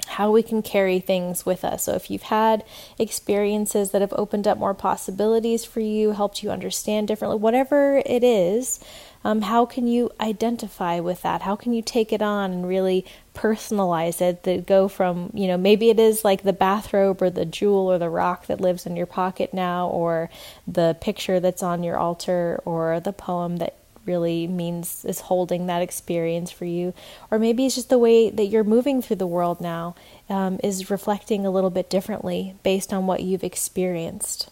how 0.08 0.32
we 0.32 0.42
can 0.42 0.62
carry 0.62 1.00
things 1.00 1.46
with 1.46 1.64
us. 1.64 1.84
So, 1.84 1.94
if 1.94 2.10
you've 2.10 2.24
had 2.24 2.64
experiences 2.98 3.92
that 3.92 4.02
have 4.02 4.14
opened 4.14 4.48
up 4.48 4.58
more 4.58 4.74
possibilities 4.74 5.66
for 5.66 5.80
you, 5.80 6.12
helped 6.12 6.42
you 6.42 6.50
understand 6.50 7.08
differently, 7.08 7.38
whatever 7.38 8.02
it 8.06 8.24
is, 8.24 8.80
um, 9.24 9.42
how 9.42 9.66
can 9.66 9.88
you 9.88 10.12
identify 10.22 11.00
with 11.00 11.22
that? 11.24 11.42
How 11.42 11.56
can 11.56 11.74
you 11.74 11.82
take 11.82 12.14
it 12.14 12.22
on 12.22 12.52
and 12.52 12.68
really 12.68 13.06
personalize 13.36 14.22
it? 14.22 14.44
That 14.44 14.66
go 14.66 14.88
from, 14.88 15.32
you 15.34 15.48
know, 15.48 15.58
maybe 15.58 15.90
it 15.90 16.00
is 16.00 16.24
like 16.24 16.44
the 16.44 16.54
bathrobe 16.54 17.22
or 17.22 17.30
the 17.30 17.46
jewel 17.46 17.92
or 17.92 17.98
the 17.98 18.10
rock 18.10 18.48
that 18.48 18.62
lives 18.62 18.86
in 18.86 18.96
your 18.96 19.06
pocket 19.06 19.54
now, 19.54 19.88
or 19.90 20.30
the 20.66 20.96
picture 21.02 21.40
that's 21.40 21.64
on 21.64 21.84
your 21.84 21.98
altar, 21.98 22.62
or 22.64 23.00
the 23.02 23.14
poem 23.14 23.58
that 23.58 23.76
really 24.08 24.48
means 24.48 25.06
is 25.06 25.22
holding 25.22 25.68
that 25.68 25.82
experience 25.82 26.50
for 26.52 26.66
you. 26.66 26.94
Or 27.30 27.38
maybe 27.38 27.66
it's 27.66 27.76
just 27.76 27.90
the 27.90 28.00
way 28.00 28.30
that 28.30 28.46
you're 28.46 28.64
moving 28.64 29.02
through 29.02 29.18
the 29.18 29.28
world 29.28 29.62
now 29.62 29.96
um, 30.30 30.60
is 30.64 30.90
reflecting 30.90 31.46
a 31.46 31.52
little 31.52 31.70
bit 31.70 31.90
differently 31.90 32.56
based 32.64 32.94
on 32.94 33.06
what 33.06 33.22
you've 33.22 33.44
experienced. 33.44 34.50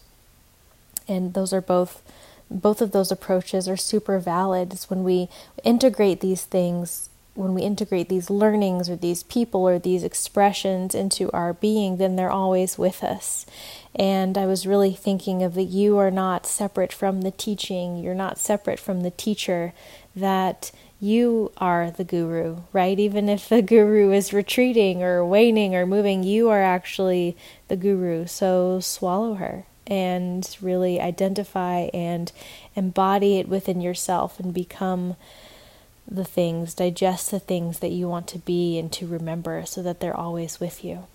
And 1.08 1.34
those 1.34 1.52
are 1.52 1.60
both 1.60 2.02
both 2.48 2.80
of 2.80 2.92
those 2.92 3.10
approaches 3.10 3.68
are 3.68 3.76
super 3.76 4.18
valid. 4.18 4.72
It's 4.72 4.88
when 4.88 5.02
we 5.02 5.28
integrate 5.64 6.20
these 6.20 6.44
things, 6.44 7.08
when 7.36 7.54
we 7.54 7.62
integrate 7.62 8.08
these 8.08 8.30
learnings 8.30 8.88
or 8.88 8.96
these 8.96 9.22
people 9.22 9.68
or 9.68 9.78
these 9.78 10.02
expressions 10.02 10.94
into 10.94 11.30
our 11.32 11.52
being, 11.52 11.96
then 11.98 12.16
they're 12.16 12.30
always 12.30 12.78
with 12.78 13.04
us. 13.04 13.46
And 13.94 14.36
I 14.36 14.46
was 14.46 14.66
really 14.66 14.94
thinking 14.94 15.42
of 15.42 15.54
that 15.54 15.64
you 15.64 15.96
are 15.98 16.10
not 16.10 16.46
separate 16.46 16.92
from 16.92 17.22
the 17.22 17.30
teaching, 17.30 17.98
you're 17.98 18.14
not 18.14 18.38
separate 18.38 18.78
from 18.78 19.02
the 19.02 19.10
teacher, 19.10 19.72
that 20.14 20.70
you 21.00 21.52
are 21.58 21.90
the 21.90 22.04
guru, 22.04 22.58
right? 22.72 22.98
Even 22.98 23.28
if 23.28 23.48
the 23.48 23.62
guru 23.62 24.12
is 24.12 24.32
retreating 24.32 25.02
or 25.02 25.24
waning 25.24 25.74
or 25.74 25.86
moving, 25.86 26.22
you 26.22 26.48
are 26.48 26.62
actually 26.62 27.36
the 27.68 27.76
guru. 27.76 28.26
So 28.26 28.80
swallow 28.80 29.34
her 29.34 29.66
and 29.86 30.56
really 30.60 31.00
identify 31.00 31.88
and 31.92 32.32
embody 32.74 33.38
it 33.38 33.48
within 33.48 33.80
yourself 33.80 34.40
and 34.40 34.52
become 34.52 35.16
the 36.08 36.24
things, 36.24 36.74
digest 36.74 37.30
the 37.30 37.40
things 37.40 37.80
that 37.80 37.90
you 37.90 38.08
want 38.08 38.28
to 38.28 38.38
be 38.38 38.78
and 38.78 38.92
to 38.92 39.06
remember 39.06 39.64
so 39.66 39.82
that 39.82 40.00
they're 40.00 40.16
always 40.16 40.60
with 40.60 40.84
you 40.84 41.06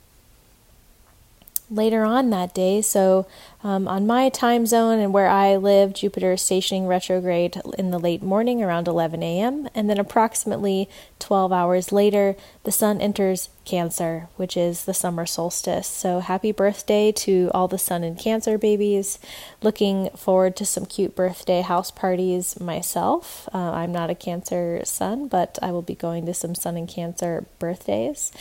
later 1.72 2.04
on 2.04 2.30
that 2.30 2.54
day. 2.54 2.82
So, 2.82 3.25
um, 3.63 3.88
on 3.88 4.06
my 4.06 4.30
time 4.30 4.66
zone 4.66 5.00
and 5.00 5.13
where 5.13 5.30
I 5.30 5.56
live, 5.56 5.94
Jupiter 5.94 6.34
is 6.34 6.42
stationing 6.42 6.88
retrograde 6.88 7.62
in 7.78 7.92
the 7.92 8.00
late 8.00 8.22
morning 8.22 8.62
around 8.62 8.88
11 8.88 9.24
a.m. 9.24 9.70
And 9.74 9.90
then, 9.90 10.00
approximately 10.00 10.90
12 11.20 11.51
hours 11.51 11.92
later, 11.92 12.36
the 12.63 12.72
sun 12.72 13.00
enters 13.00 13.50
Cancer, 13.63 14.28
which 14.36 14.58
is 14.58 14.86
the 14.86 14.94
summer 14.94 15.25
solstice. 15.25 15.88
So, 15.88 16.20
happy 16.20 16.51
birthday 16.51 17.12
to 17.13 17.50
all 17.54 17.68
the 17.68 17.78
sun 17.78 18.04
and 18.04 18.20
Cancer 18.20 18.58
babies. 18.58 19.18
Looking 19.62 20.10
forward 20.10 20.56
to 20.58 20.66
some 20.66 20.86
cute 20.86 21.16
birthday 21.16 21.62
house 21.62 21.92
parties 21.92 22.60
myself. 22.60 23.48
Uh, 23.54 23.72
I'm 23.72 23.92
not 23.92 24.10
a 24.10 24.16
Cancer 24.16 24.82
sun, 24.84 25.28
but 25.28 25.58
I 25.62 25.72
will 25.72 25.82
be 25.82 25.96
going 25.96 26.25
to 26.25 26.34
some 26.34 26.56
sun 26.56 26.75
and 26.75 26.90
Cancer 26.90 27.46
birthdays. 27.60 28.32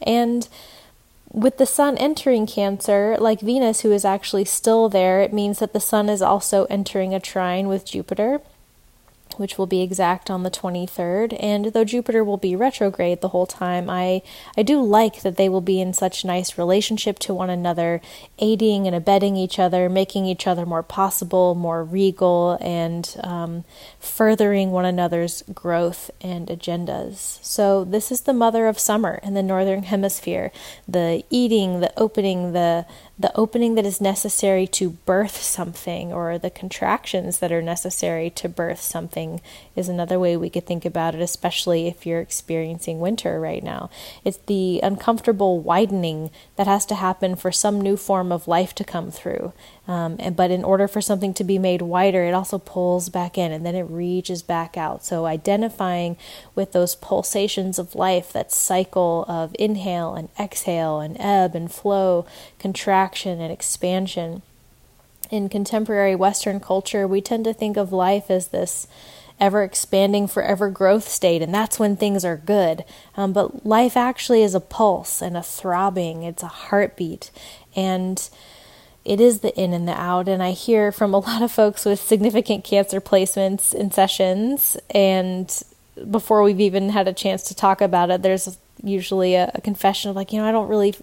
And 0.00 0.48
with 1.32 1.58
the 1.58 1.66
sun 1.66 1.96
entering 1.98 2.46
Cancer, 2.46 3.16
like 3.18 3.40
Venus, 3.40 3.80
who 3.80 3.92
is 3.92 4.04
actually 4.04 4.44
still 4.44 4.88
there, 4.88 5.20
it 5.20 5.32
means 5.32 5.58
that 5.58 5.72
the 5.72 5.80
sun 5.80 6.08
is 6.08 6.22
also 6.22 6.64
entering 6.66 7.14
a 7.14 7.20
trine 7.20 7.68
with 7.68 7.84
Jupiter 7.84 8.40
which 9.38 9.58
will 9.58 9.66
be 9.66 9.82
exact 9.82 10.30
on 10.30 10.42
the 10.42 10.50
23rd. 10.50 11.36
And 11.40 11.66
though 11.66 11.84
Jupiter 11.84 12.24
will 12.24 12.36
be 12.36 12.56
retrograde 12.56 13.20
the 13.20 13.28
whole 13.28 13.46
time, 13.46 13.88
I, 13.88 14.22
I 14.56 14.62
do 14.62 14.82
like 14.82 15.22
that 15.22 15.36
they 15.36 15.48
will 15.48 15.60
be 15.60 15.80
in 15.80 15.92
such 15.92 16.24
nice 16.24 16.58
relationship 16.58 17.18
to 17.20 17.34
one 17.34 17.50
another, 17.50 18.00
aiding 18.38 18.86
and 18.86 18.96
abetting 18.96 19.36
each 19.36 19.58
other, 19.58 19.88
making 19.88 20.26
each 20.26 20.46
other 20.46 20.66
more 20.66 20.82
possible, 20.82 21.54
more 21.54 21.84
regal, 21.84 22.58
and 22.60 23.16
um, 23.22 23.64
furthering 23.98 24.70
one 24.70 24.84
another's 24.84 25.42
growth 25.54 26.10
and 26.20 26.48
agendas. 26.48 27.38
So, 27.44 27.84
this 27.84 28.10
is 28.10 28.22
the 28.22 28.32
mother 28.32 28.66
of 28.66 28.78
summer 28.78 29.20
in 29.22 29.34
the 29.34 29.42
Northern 29.42 29.84
Hemisphere 29.84 30.50
the 30.88 31.24
eating, 31.30 31.80
the 31.80 31.92
opening, 31.98 32.52
the 32.52 32.86
the 33.18 33.34
opening 33.34 33.76
that 33.76 33.86
is 33.86 33.98
necessary 33.98 34.66
to 34.66 34.90
birth 34.90 35.40
something 35.40 36.12
or 36.12 36.36
the 36.36 36.50
contractions 36.50 37.38
that 37.38 37.50
are 37.50 37.62
necessary 37.62 38.28
to 38.28 38.46
birth 38.46 38.80
something 38.80 39.40
is 39.74 39.88
another 39.88 40.18
way 40.18 40.36
we 40.36 40.50
could 40.50 40.66
think 40.66 40.84
about 40.84 41.14
it, 41.14 41.22
especially 41.22 41.86
if 41.86 42.04
you're 42.04 42.20
experiencing 42.20 43.00
winter 43.00 43.40
right 43.40 43.62
now. 43.62 43.88
It's 44.22 44.36
the 44.46 44.80
uncomfortable 44.82 45.60
widening 45.60 46.30
that 46.56 46.66
has 46.66 46.84
to 46.86 46.94
happen 46.94 47.36
for 47.36 47.50
some 47.50 47.80
new 47.80 47.96
form 47.96 48.30
of 48.30 48.48
life 48.48 48.74
to 48.74 48.84
come 48.84 49.10
through. 49.10 49.54
Um, 49.88 50.16
and, 50.18 50.34
but 50.34 50.50
in 50.50 50.64
order 50.64 50.88
for 50.88 51.00
something 51.00 51.32
to 51.34 51.44
be 51.44 51.58
made 51.58 51.80
wider, 51.80 52.24
it 52.24 52.34
also 52.34 52.58
pulls 52.58 53.08
back 53.08 53.38
in 53.38 53.52
and 53.52 53.64
then 53.64 53.76
it 53.76 53.82
reaches 53.82 54.42
back 54.42 54.76
out. 54.76 55.04
So 55.04 55.26
identifying 55.26 56.16
with 56.54 56.72
those 56.72 56.96
pulsations 56.96 57.78
of 57.78 57.94
life, 57.94 58.32
that 58.32 58.50
cycle 58.52 59.24
of 59.28 59.54
inhale 59.58 60.14
and 60.14 60.28
exhale 60.38 61.00
and 61.00 61.16
ebb 61.20 61.54
and 61.54 61.70
flow, 61.70 62.26
contraction 62.58 63.40
and 63.40 63.52
expansion. 63.52 64.42
In 65.30 65.48
contemporary 65.48 66.14
Western 66.14 66.60
culture, 66.60 67.06
we 67.06 67.20
tend 67.20 67.44
to 67.44 67.54
think 67.54 67.76
of 67.76 67.92
life 67.92 68.30
as 68.30 68.48
this 68.48 68.86
ever 69.38 69.62
expanding, 69.62 70.26
forever 70.26 70.70
growth 70.70 71.08
state, 71.08 71.42
and 71.42 71.54
that's 71.54 71.78
when 71.78 71.96
things 71.96 72.24
are 72.24 72.36
good. 72.36 72.84
Um, 73.16 73.32
but 73.32 73.66
life 73.66 73.96
actually 73.96 74.42
is 74.42 74.54
a 74.54 74.60
pulse 74.60 75.20
and 75.20 75.36
a 75.36 75.42
throbbing, 75.42 76.22
it's 76.22 76.42
a 76.42 76.48
heartbeat. 76.48 77.30
And 77.74 78.28
it 79.06 79.20
is 79.20 79.38
the 79.38 79.56
in 79.58 79.72
and 79.72 79.86
the 79.86 79.92
out. 79.92 80.28
And 80.28 80.42
I 80.42 80.50
hear 80.50 80.90
from 80.90 81.14
a 81.14 81.18
lot 81.18 81.40
of 81.40 81.52
folks 81.52 81.84
with 81.84 82.00
significant 82.00 82.64
cancer 82.64 83.00
placements 83.00 83.72
in 83.72 83.92
sessions. 83.92 84.76
And 84.90 85.62
before 86.10 86.42
we've 86.42 86.60
even 86.60 86.90
had 86.90 87.08
a 87.08 87.12
chance 87.12 87.44
to 87.44 87.54
talk 87.54 87.80
about 87.80 88.10
it, 88.10 88.22
there's 88.22 88.58
usually 88.82 89.34
a, 89.36 89.50
a, 89.54 89.60
confession 89.60 90.10
of 90.10 90.16
like, 90.16 90.32
you 90.32 90.40
know, 90.40 90.46
I 90.46 90.52
don't 90.52 90.68
really, 90.68 90.94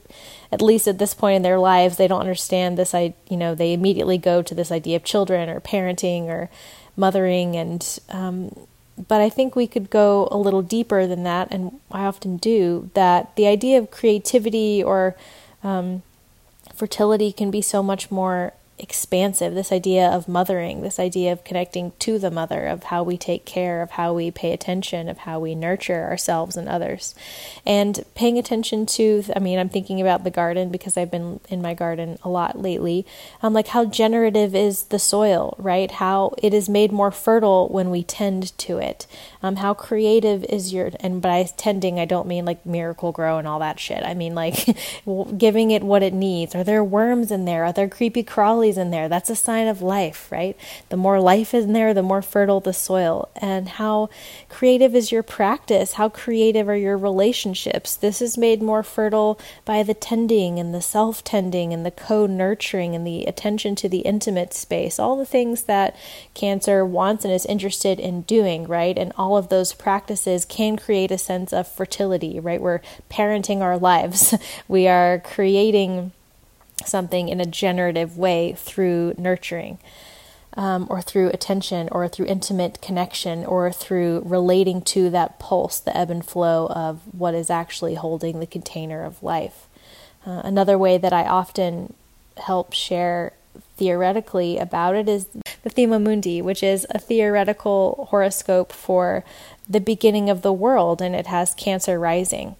at 0.52 0.62
least 0.62 0.88
at 0.88 1.00
this 1.00 1.14
point 1.14 1.38
in 1.38 1.42
their 1.42 1.58
lives, 1.58 1.98
they 1.98 2.08
don't 2.08 2.20
understand 2.20 2.78
this. 2.78 2.94
I, 2.94 3.14
you 3.30 3.38
know, 3.38 3.56
they 3.56 3.74
immediately 3.74 4.18
go 4.18 4.42
to 4.44 4.54
this 4.54 4.72
idea 4.72 4.98
of 4.98 5.04
children 5.04 5.50
or 5.50 5.60
parenting 5.60 6.26
or 6.26 6.50
mothering. 6.96 7.56
And, 7.56 8.00
um, 8.10 8.68
but 9.08 9.22
I 9.22 9.30
think 9.30 9.56
we 9.56 9.66
could 9.66 9.90
go 9.90 10.28
a 10.30 10.38
little 10.38 10.62
deeper 10.62 11.08
than 11.08 11.24
that. 11.24 11.48
And 11.52 11.80
I 11.90 12.04
often 12.04 12.38
do 12.38 12.92
that 12.94 13.36
the 13.38 13.48
idea 13.48 13.80
of 13.80 13.90
creativity 13.90 14.84
or, 14.84 15.16
um, 15.64 16.04
fertility 16.74 17.32
can 17.32 17.51
be 17.51 17.62
so 17.62 17.84
much 17.84 18.12
more 18.12 18.53
expansive. 18.80 19.53
This 19.53 19.72
idea 19.72 20.08
of 20.08 20.27
mothering 20.27 20.82
this 20.82 21.00
idea 21.00 21.32
of 21.32 21.44
connecting 21.44 21.92
to 22.00 22.18
the 22.18 22.32
mother 22.32 22.65
of 22.65 22.86
how 22.86 23.03
we 23.03 23.18
take 23.18 23.46
care 23.46 23.84
of 23.84 23.92
how 23.92 24.13
we 24.13 24.32
pay 24.32 24.51
attention 24.51 25.08
of 25.08 25.20
how 25.20 25.39
we 25.39 25.53
nurture 25.53 26.03
ourselves 26.03 26.58
and 26.58 26.68
others. 26.68 27.13
And 27.68 28.03
paying 28.15 28.39
attention 28.39 28.86
to 28.88 29.24
i 29.36 29.39
mean 29.39 29.60
i'm 29.60 29.70
thinking 29.70 30.01
about 30.01 30.24
the 30.24 30.32
garden 30.32 30.70
because 30.70 30.98
i've 30.98 31.12
been 31.12 31.39
in 31.50 31.62
my 31.62 31.75
garden 31.75 32.18
a 32.24 32.30
lot 32.30 32.60
lately. 32.60 33.06
Um, 33.44 33.53
like 33.53 33.68
how 33.68 33.86
generative 33.86 34.56
is 34.56 34.86
the 34.86 35.00
soil 35.00 35.56
right? 35.60 35.92
How 35.92 36.34
it 36.39 36.53
is 36.53 36.68
made 36.68 36.92
more 36.92 37.12
fertile 37.12 37.70
when 37.70 37.92
we 37.92 38.03
tend 38.03 38.58
to 38.58 38.80
it 38.80 39.06
um, 39.44 39.58
how 39.58 39.74
creative 39.74 40.44
is 40.46 40.74
your 40.74 40.92
and 41.00 41.22
by 41.22 41.44
tending 41.58 42.00
i 42.00 42.06
don't 42.06 42.28
mean 42.28 42.46
like 42.46 42.66
Miracle-Gro 42.66 43.38
and 43.38 43.48
all 43.48 43.60
that 43.60 43.80
shit 43.80 44.04
i 44.04 44.14
mean 44.14 44.34
like 44.34 44.66
giving 45.38 45.72
it 45.72 45.84
what 45.84 46.02
it 46.02 46.14
needs 46.14 46.56
are 46.56 46.64
there 46.64 46.84
worms 46.84 47.32
in 47.32 47.46
there 47.46 47.64
are 47.66 47.74
there 47.74 47.90
creepy 47.90 48.24
crawlies 48.24 48.78
in 48.78 48.92
there. 48.92 49.08
That's 49.08 49.30
a 49.30 49.36
sign 49.36 49.68
of 49.68 49.82
life, 49.82 50.32
right? 50.32 50.58
The 50.90 50.98
more 50.98 51.20
life 51.20 51.54
in 51.54 51.74
there, 51.74 51.94
the 51.94 52.04
more 52.04 52.22
fertile 52.22 52.60
the 52.60 52.74
soil. 52.74 53.30
And 53.36 53.70
how 53.70 54.10
creative 54.50 54.96
is 54.96 55.12
your 55.12 55.24
practice? 55.24 55.94
How 55.94 56.10
creative 56.10 56.68
are 56.68 56.76
your 56.76 56.98
relationships? 56.98 57.96
This 57.96 58.22
is 58.22 58.38
made 58.38 58.62
more 58.62 58.84
fertile 58.84 59.40
by 59.66 59.84
the 59.84 59.94
tending 59.94 60.60
and 60.60 60.74
the 60.74 60.82
self 60.82 61.24
tending 61.24 61.74
and 61.74 61.86
the 61.86 61.92
co 61.92 62.26
nurturing 62.26 62.96
and 62.96 63.06
the 63.06 63.26
attention 63.26 63.76
to 63.76 63.90
the 63.90 64.00
intimate 64.00 64.54
space, 64.54 65.00
all 65.00 65.18
the 65.18 65.26
things 65.26 65.64
that 65.64 65.96
Cancer 66.34 66.86
wants 66.86 67.24
and 67.24 67.34
is 67.34 67.46
interested 67.46 68.00
in 68.00 68.22
doing, 68.22 68.66
right? 68.68 68.98
And 68.98 69.12
all 69.34 69.40
of 69.40 69.50
those 69.50 69.74
practices 69.74 70.46
can 70.46 70.78
create 70.78 71.10
a 71.10 71.18
sense 71.18 71.52
of 71.52 71.68
fertility, 71.68 72.40
right? 72.40 72.62
We're 72.62 72.82
parenting 73.10 73.62
our 73.62 73.80
lives, 73.80 74.36
we 74.68 74.88
are 74.88 75.20
creating 75.20 76.12
something 76.86 77.30
in 77.30 77.42
a 77.42 77.46
generative 77.46 78.16
way 78.16 78.54
through 78.54 79.16
nurturing. 79.18 79.80
Um, 80.56 80.86
or 80.88 81.02
through 81.02 81.30
attention, 81.30 81.90
or 81.92 82.08
through 82.08 82.28
intimate 82.28 82.80
connection, 82.80 83.44
or 83.44 83.72
through 83.72 84.22
relating 84.24 84.84
to 84.84 85.10
that 85.10 85.40
pulse, 85.40 85.80
the 85.80 85.98
ebb 85.98 86.12
and 86.12 86.24
flow 86.24 86.68
of 86.68 87.02
what 87.12 87.34
is 87.34 87.50
actually 87.50 87.96
holding 87.96 88.40
the 88.40 88.46
container 88.46 89.04
of 89.04 89.24
life. 89.24 89.68
Uh, 90.28 90.44
another 90.44 90.78
way 90.78 91.00
that 91.00 91.12
I 91.12 91.24
often 91.24 91.96
help 92.38 92.72
share 92.72 93.34
theoretically 93.78 94.58
about 94.58 94.96
it 94.96 95.10
is 95.10 95.28
the 95.64 95.70
Thema 95.70 96.00
Mundi, 96.00 96.42
which 96.42 96.64
is 96.64 96.86
a 96.90 97.00
theoretical 97.00 98.08
horoscope 98.10 98.72
for 98.72 99.24
the 99.68 99.80
beginning 99.80 100.30
of 100.30 100.42
the 100.42 100.54
world, 100.54 101.02
and 101.02 101.16
it 101.16 101.28
has 101.28 101.54
Cancer 101.56 102.00
rising. 102.00 102.56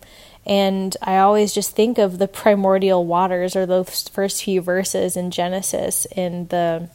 And 0.46 0.96
I 1.02 1.18
always 1.18 1.54
just 1.54 1.76
think 1.76 1.98
of 1.98 2.18
the 2.18 2.28
primordial 2.28 3.06
waters 3.06 3.56
or 3.56 3.66
those 3.66 4.08
first 4.10 4.44
few 4.44 4.62
verses 4.62 5.16
in 5.16 5.32
Genesis 5.32 6.06
in 6.16 6.48
the 6.48 6.90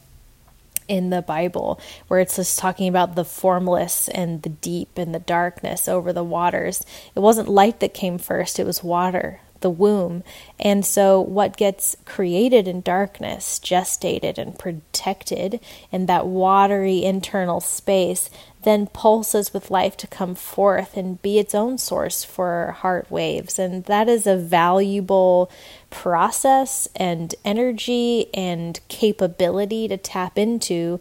in 0.87 1.11
the 1.11 1.21
Bible, 1.21 1.79
where 2.07 2.19
it's 2.19 2.37
just 2.37 2.57
talking 2.57 2.87
about 2.87 3.13
the 3.13 3.23
formless 3.23 4.07
and 4.07 4.41
the 4.41 4.49
deep 4.49 4.97
and 4.97 5.13
the 5.13 5.19
darkness 5.19 5.87
over 5.87 6.11
the 6.11 6.23
waters. 6.23 6.83
It 7.13 7.19
wasn't 7.19 7.47
light 7.47 7.79
that 7.79 7.93
came 7.93 8.17
first, 8.17 8.57
it 8.57 8.65
was 8.65 8.83
water 8.83 9.39
the 9.61 9.69
womb. 9.69 10.23
And 10.59 10.85
so, 10.85 11.19
what 11.19 11.57
gets 11.57 11.95
created 12.05 12.67
in 12.67 12.81
darkness, 12.81 13.59
gestated 13.59 14.37
and 14.37 14.57
protected 14.57 15.59
in 15.91 16.05
that 16.07 16.27
watery 16.27 17.03
internal 17.03 17.59
space, 17.59 18.29
then 18.63 18.87
pulses 18.87 19.53
with 19.53 19.71
life 19.71 19.95
to 19.97 20.07
come 20.07 20.35
forth 20.35 20.97
and 20.97 21.21
be 21.21 21.39
its 21.39 21.55
own 21.55 21.77
source 21.77 22.23
for 22.23 22.75
heart 22.79 23.09
waves. 23.09 23.57
And 23.57 23.85
that 23.85 24.09
is 24.09 24.27
a 24.27 24.35
valuable 24.35 25.49
process 25.89 26.87
and 26.95 27.33
energy 27.45 28.27
and 28.33 28.79
capability 28.89 29.87
to 29.87 29.97
tap 29.97 30.37
into 30.37 30.99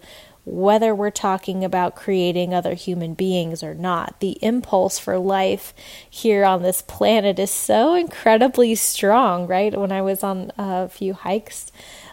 whether 0.48 0.94
we're 0.94 1.10
talking 1.10 1.64
about 1.64 1.94
creating 1.94 2.54
other 2.54 2.74
human 2.74 3.14
beings 3.14 3.62
or 3.62 3.74
not. 3.74 4.18
The 4.20 4.38
impulse 4.42 4.98
for 4.98 5.18
life 5.18 5.74
here 6.08 6.44
on 6.44 6.62
this 6.62 6.82
planet 6.82 7.38
is 7.38 7.50
so 7.50 7.94
incredibly 7.94 8.74
strong, 8.74 9.46
right? 9.46 9.78
When 9.78 9.92
I 9.92 10.02
was 10.02 10.22
on 10.22 10.52
a 10.56 10.88
few 10.88 11.12
hikes 11.12 11.70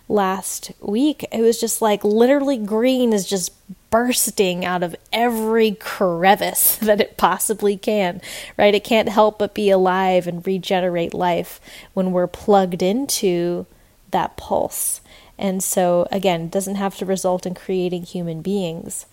last 0.09 0.71
week, 0.81 1.25
it 1.31 1.41
was 1.41 1.59
just 1.59 1.81
like 1.81 2.03
literally 2.03 2.57
green 2.57 3.13
is 3.13 3.25
just 3.25 3.51
bursting 3.89 4.65
out 4.65 4.83
of 4.83 4.95
every 5.13 5.71
crevice 5.71 6.75
that 6.81 6.99
it 6.99 7.17
possibly 7.17 7.77
can, 7.77 8.21
right? 8.57 8.75
It 8.75 8.83
can't 8.83 9.09
help 9.09 9.39
but 9.39 9.53
be 9.53 9.69
alive 9.69 10.27
and 10.27 10.45
regenerate 10.45 11.13
life 11.13 11.61
when 11.93 12.11
we're 12.11 12.27
plugged 12.27 12.83
into 12.83 13.65
that 14.11 14.35
pulse. 14.37 15.01
And 15.37 15.63
so, 15.63 16.07
again, 16.11 16.43
it 16.43 16.51
doesn't 16.51 16.75
have 16.75 16.95
to 16.97 17.05
result 17.05 17.45
in 17.45 17.55
creating 17.55 18.03
human 18.03 18.41
beings, 18.41 19.05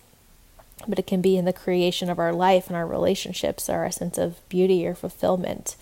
but 0.87 0.99
it 0.99 1.07
can 1.07 1.21
be 1.21 1.37
in 1.37 1.45
the 1.45 1.53
creation 1.53 2.11
of 2.11 2.19
our 2.19 2.33
life 2.33 2.69
and 2.69 2.77
our 2.77 2.87
relationships 2.87 3.69
or 3.69 3.79
our 3.79 3.91
sense 3.91 4.19
of 4.19 4.47
beauty 4.49 4.87
or 4.87 4.95
fulfillment. 4.95 5.77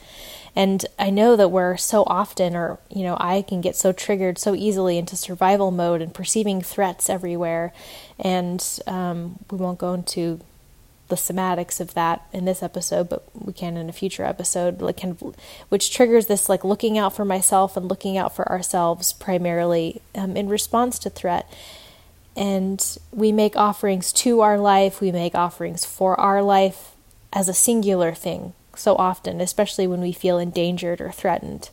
And 0.57 0.85
I 0.99 1.11
know 1.11 1.37
that 1.37 1.51
we're 1.51 1.77
so 1.77 2.03
often, 2.07 2.57
or, 2.57 2.79
you 2.91 3.05
know, 3.05 3.17
I 3.21 3.43
can 3.43 3.61
get 3.61 3.77
so 3.77 3.93
triggered 3.93 4.39
so 4.39 4.55
easily 4.55 4.99
into 4.99 5.17
survival 5.17 5.71
mode 5.71 6.03
and 6.03 6.13
perceiving 6.13 6.61
threats 6.61 7.09
everywhere. 7.09 7.73
And 8.19 8.65
um, 8.87 9.39
we 9.51 9.59
won't 9.59 9.79
go 9.79 9.95
into 9.95 10.41
the 11.11 11.17
somatics 11.17 11.81
of 11.81 11.95
that 11.95 12.26
in 12.33 12.45
this 12.45 12.62
episode, 12.62 13.09
but 13.09 13.25
we 13.35 13.52
can 13.52 13.76
in 13.76 13.88
a 13.88 13.93
future 13.93 14.25
episode, 14.25 14.81
like 14.81 15.00
kind 15.00 15.17
of, 15.21 15.37
which 15.69 15.93
triggers 15.93 16.26
this 16.26 16.49
like 16.49 16.64
looking 16.64 16.97
out 16.97 17.14
for 17.14 17.25
myself 17.25 17.76
and 17.76 17.88
looking 17.88 18.17
out 18.17 18.35
for 18.35 18.49
ourselves 18.49 19.12
primarily 19.12 20.00
um, 20.14 20.37
in 20.37 20.49
response 20.49 20.99
to 21.00 21.11
threat. 21.11 21.52
And 22.37 22.99
we 23.12 23.33
make 23.33 23.57
offerings 23.57 24.12
to 24.14 24.40
our 24.40 24.59
life, 24.59 25.00
we 25.00 25.12
make 25.12 25.35
offerings 25.35 25.85
for 25.85 26.19
our 26.19 26.43
life 26.43 26.93
as 27.33 27.49
a 27.49 27.55
singular 27.55 28.12
thing 28.12 28.55
so 28.75 28.97
often, 28.97 29.40
especially 29.40 29.87
when 29.87 30.00
we 30.00 30.12
feel 30.12 30.38
endangered 30.38 31.00
or 31.00 31.11
threatened. 31.11 31.71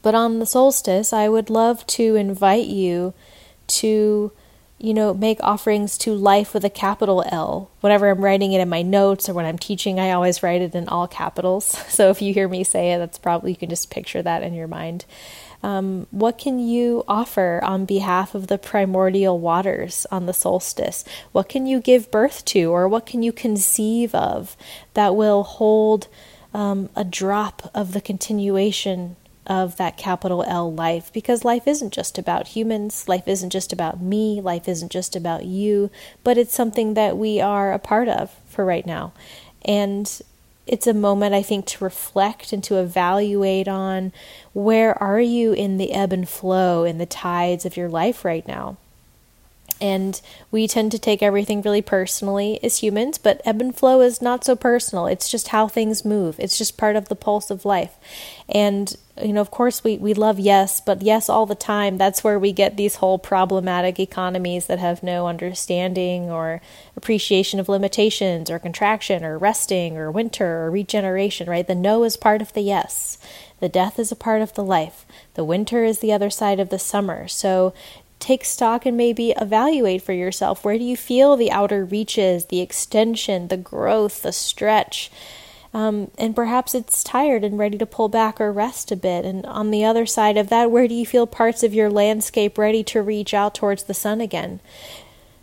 But 0.00 0.14
on 0.14 0.38
the 0.38 0.46
solstice, 0.46 1.12
I 1.12 1.28
would 1.28 1.50
love 1.50 1.86
to 1.88 2.14
invite 2.14 2.66
you 2.66 3.14
to 3.66 4.32
you 4.78 4.94
know, 4.94 5.12
make 5.12 5.38
offerings 5.42 5.98
to 5.98 6.14
life 6.14 6.54
with 6.54 6.64
a 6.64 6.70
capital 6.70 7.24
L. 7.26 7.70
Whenever 7.80 8.08
I'm 8.08 8.24
writing 8.24 8.52
it 8.52 8.60
in 8.60 8.68
my 8.68 8.82
notes 8.82 9.28
or 9.28 9.34
when 9.34 9.44
I'm 9.44 9.58
teaching, 9.58 9.98
I 9.98 10.12
always 10.12 10.42
write 10.42 10.62
it 10.62 10.74
in 10.74 10.88
all 10.88 11.08
capitals. 11.08 11.76
So 11.98 12.10
if 12.10 12.22
you 12.22 12.32
hear 12.32 12.46
me 12.46 12.62
say 12.62 12.92
it, 12.92 12.98
that's 12.98 13.18
probably, 13.18 13.50
you 13.50 13.56
can 13.56 13.70
just 13.70 13.90
picture 13.90 14.22
that 14.22 14.44
in 14.44 14.54
your 14.54 14.68
mind. 14.68 15.04
Um, 15.64 16.06
what 16.12 16.38
can 16.38 16.60
you 16.60 17.02
offer 17.08 17.60
on 17.64 17.86
behalf 17.86 18.36
of 18.36 18.46
the 18.46 18.58
primordial 18.58 19.40
waters 19.40 20.06
on 20.12 20.26
the 20.26 20.32
solstice? 20.32 21.04
What 21.32 21.48
can 21.48 21.66
you 21.66 21.80
give 21.80 22.12
birth 22.12 22.44
to, 22.46 22.66
or 22.66 22.86
what 22.86 23.04
can 23.04 23.24
you 23.24 23.32
conceive 23.32 24.14
of 24.14 24.56
that 24.94 25.16
will 25.16 25.42
hold 25.42 26.06
um, 26.54 26.88
a 26.94 27.04
drop 27.04 27.70
of 27.74 27.92
the 27.92 28.00
continuation 28.00 29.16
of 29.48 29.76
that 29.76 29.96
capital 29.96 30.44
L 30.46 30.72
life 30.72 31.12
because 31.12 31.44
life 31.44 31.66
isn't 31.66 31.92
just 31.92 32.18
about 32.18 32.48
humans, 32.48 33.08
life 33.08 33.26
isn't 33.26 33.50
just 33.50 33.72
about 33.72 34.00
me, 34.00 34.40
life 34.40 34.68
isn't 34.68 34.92
just 34.92 35.16
about 35.16 35.44
you, 35.44 35.90
but 36.22 36.36
it's 36.36 36.54
something 36.54 36.94
that 36.94 37.16
we 37.16 37.40
are 37.40 37.72
a 37.72 37.78
part 37.78 38.08
of 38.08 38.30
for 38.46 38.64
right 38.64 38.86
now. 38.86 39.12
And 39.64 40.20
it's 40.66 40.86
a 40.86 40.94
moment 40.94 41.34
I 41.34 41.42
think 41.42 41.64
to 41.66 41.84
reflect 41.84 42.52
and 42.52 42.62
to 42.64 42.76
evaluate 42.76 43.68
on 43.68 44.12
where 44.52 45.00
are 45.02 45.20
you 45.20 45.52
in 45.52 45.78
the 45.78 45.92
ebb 45.92 46.12
and 46.12 46.28
flow 46.28 46.84
in 46.84 46.98
the 46.98 47.06
tides 47.06 47.64
of 47.64 47.76
your 47.76 47.88
life 47.88 48.24
right 48.24 48.46
now. 48.46 48.76
And 49.80 50.20
we 50.50 50.66
tend 50.66 50.90
to 50.92 50.98
take 50.98 51.22
everything 51.22 51.62
really 51.62 51.82
personally 51.82 52.58
as 52.62 52.78
humans, 52.78 53.18
but 53.18 53.40
ebb 53.44 53.60
and 53.60 53.74
flow 53.74 54.00
is 54.00 54.20
not 54.20 54.44
so 54.44 54.56
personal. 54.56 55.06
It's 55.06 55.30
just 55.30 55.48
how 55.48 55.68
things 55.68 56.04
move. 56.04 56.40
It's 56.40 56.58
just 56.58 56.76
part 56.76 56.96
of 56.96 57.08
the 57.08 57.14
pulse 57.14 57.50
of 57.50 57.64
life. 57.64 57.94
And 58.48 58.96
you 59.22 59.32
know, 59.32 59.40
of 59.40 59.50
course, 59.50 59.82
we, 59.82 59.96
we 59.96 60.14
love 60.14 60.38
yes, 60.38 60.80
but 60.80 61.02
yes 61.02 61.28
all 61.28 61.46
the 61.46 61.54
time. 61.54 61.98
That's 61.98 62.22
where 62.22 62.38
we 62.38 62.52
get 62.52 62.76
these 62.76 62.96
whole 62.96 63.18
problematic 63.18 63.98
economies 63.98 64.66
that 64.66 64.78
have 64.78 65.02
no 65.02 65.26
understanding 65.26 66.30
or 66.30 66.60
appreciation 66.96 67.58
of 67.58 67.68
limitations 67.68 68.50
or 68.50 68.58
contraction 68.58 69.24
or 69.24 69.38
resting 69.38 69.96
or 69.96 70.10
winter 70.10 70.64
or 70.64 70.70
regeneration, 70.70 71.48
right? 71.48 71.66
The 71.66 71.74
no 71.74 72.04
is 72.04 72.16
part 72.16 72.42
of 72.42 72.52
the 72.52 72.60
yes. 72.60 73.18
The 73.60 73.68
death 73.68 73.98
is 73.98 74.12
a 74.12 74.16
part 74.16 74.40
of 74.40 74.54
the 74.54 74.62
life. 74.62 75.04
The 75.34 75.44
winter 75.44 75.82
is 75.82 75.98
the 75.98 76.12
other 76.12 76.30
side 76.30 76.60
of 76.60 76.68
the 76.68 76.78
summer. 76.78 77.26
So 77.26 77.74
take 78.18 78.44
stock 78.44 78.86
and 78.86 78.96
maybe 78.96 79.32
evaluate 79.32 80.02
for 80.02 80.12
yourself 80.12 80.64
where 80.64 80.78
do 80.78 80.84
you 80.84 80.96
feel 80.96 81.36
the 81.36 81.50
outer 81.50 81.84
reaches, 81.84 82.46
the 82.46 82.60
extension, 82.60 83.48
the 83.48 83.56
growth, 83.56 84.22
the 84.22 84.32
stretch? 84.32 85.10
Um, 85.74 86.10
and 86.16 86.34
perhaps 86.34 86.74
it's 86.74 87.04
tired 87.04 87.44
and 87.44 87.58
ready 87.58 87.76
to 87.78 87.86
pull 87.86 88.08
back 88.08 88.40
or 88.40 88.50
rest 88.50 88.90
a 88.90 88.96
bit. 88.96 89.24
And 89.24 89.44
on 89.46 89.70
the 89.70 89.84
other 89.84 90.06
side 90.06 90.36
of 90.36 90.48
that, 90.48 90.70
where 90.70 90.88
do 90.88 90.94
you 90.94 91.04
feel 91.04 91.26
parts 91.26 91.62
of 91.62 91.74
your 91.74 91.90
landscape 91.90 92.56
ready 92.56 92.82
to 92.84 93.02
reach 93.02 93.34
out 93.34 93.54
towards 93.54 93.84
the 93.84 93.94
sun 93.94 94.20
again? 94.20 94.60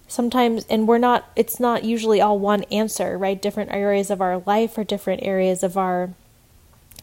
Sometimes, 0.08 0.66
and 0.70 0.88
we're 0.88 0.98
not, 0.98 1.32
it's 1.36 1.60
not 1.60 1.84
usually 1.84 2.22
all 2.22 2.40
one 2.40 2.64
answer, 2.64 3.18
right? 3.18 3.42
Different 3.42 3.72
areas 3.72 4.10
of 4.10 4.22
our 4.22 4.40
life 4.40 4.78
or 4.78 4.84
different 4.84 5.24
areas 5.24 5.64
of 5.64 5.78
our 5.78 6.14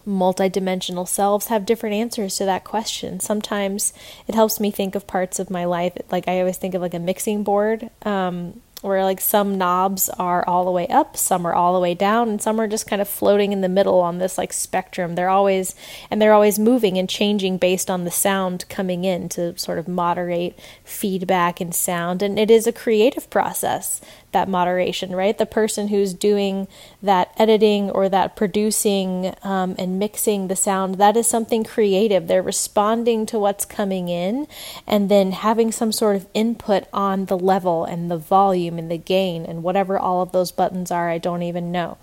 multidimensional 0.06 1.06
selves 1.06 1.46
have 1.46 1.66
different 1.66 1.94
answers 1.94 2.36
to 2.36 2.44
that 2.44 2.64
question. 2.64 3.20
Sometimes 3.20 3.92
it 4.26 4.34
helps 4.34 4.60
me 4.60 4.70
think 4.70 4.94
of 4.94 5.06
parts 5.06 5.38
of 5.38 5.50
my 5.50 5.64
life, 5.64 5.96
like 6.10 6.28
I 6.28 6.40
always 6.40 6.56
think 6.56 6.74
of 6.74 6.82
like 6.82 6.94
a 6.94 6.98
mixing 6.98 7.42
board. 7.44 7.90
Um, 8.02 8.60
where 8.82 9.04
like 9.04 9.20
some 9.20 9.56
knobs 9.56 10.08
are 10.10 10.44
all 10.46 10.64
the 10.64 10.70
way 10.70 10.88
up, 10.88 11.16
some 11.16 11.46
are 11.46 11.54
all 11.54 11.72
the 11.72 11.80
way 11.80 11.94
down, 11.94 12.28
and 12.28 12.42
some 12.42 12.60
are 12.60 12.66
just 12.66 12.86
kind 12.86 13.00
of 13.00 13.08
floating 13.08 13.52
in 13.52 13.60
the 13.60 13.68
middle 13.68 14.00
on 14.00 14.18
this 14.18 14.36
like 14.36 14.52
spectrum. 14.52 15.14
They're 15.14 15.28
always 15.28 15.74
and 16.10 16.20
they're 16.20 16.32
always 16.32 16.58
moving 16.58 16.98
and 16.98 17.08
changing 17.08 17.58
based 17.58 17.88
on 17.88 18.04
the 18.04 18.10
sound 18.10 18.68
coming 18.68 19.04
in 19.04 19.28
to 19.30 19.56
sort 19.56 19.78
of 19.78 19.86
moderate 19.86 20.58
feedback 20.84 21.60
and 21.60 21.72
sound. 21.74 22.22
And 22.22 22.38
it 22.38 22.50
is 22.50 22.66
a 22.66 22.72
creative 22.72 23.30
process 23.30 24.00
that 24.32 24.48
moderation, 24.48 25.14
right? 25.14 25.36
The 25.36 25.46
person 25.46 25.88
who's 25.88 26.12
doing 26.14 26.68
that 27.02 27.32
editing 27.38 27.90
or 27.90 28.08
that 28.08 28.36
producing 28.36 29.34
um, 29.42 29.74
and 29.78 29.98
mixing 29.98 30.48
the 30.48 30.56
sound, 30.56 30.96
that 30.96 31.16
is 31.16 31.26
something 31.26 31.64
creative. 31.64 32.26
They're 32.26 32.42
responding 32.42 33.26
to 33.26 33.38
what's 33.38 33.64
coming 33.64 34.08
in 34.08 34.46
and 34.86 35.08
then 35.08 35.32
having 35.32 35.72
some 35.72 35.92
sort 35.92 36.16
of 36.16 36.26
input 36.34 36.84
on 36.92 37.26
the 37.26 37.38
level 37.38 37.84
and 37.84 38.10
the 38.10 38.18
volume 38.18 38.78
and 38.78 38.90
the 38.90 38.98
gain 38.98 39.44
and 39.44 39.62
whatever 39.62 39.98
all 39.98 40.22
of 40.22 40.32
those 40.32 40.52
buttons 40.52 40.90
are, 40.90 41.08
I 41.08 41.18
don't 41.18 41.42
even 41.42 41.70
know. 41.70 41.98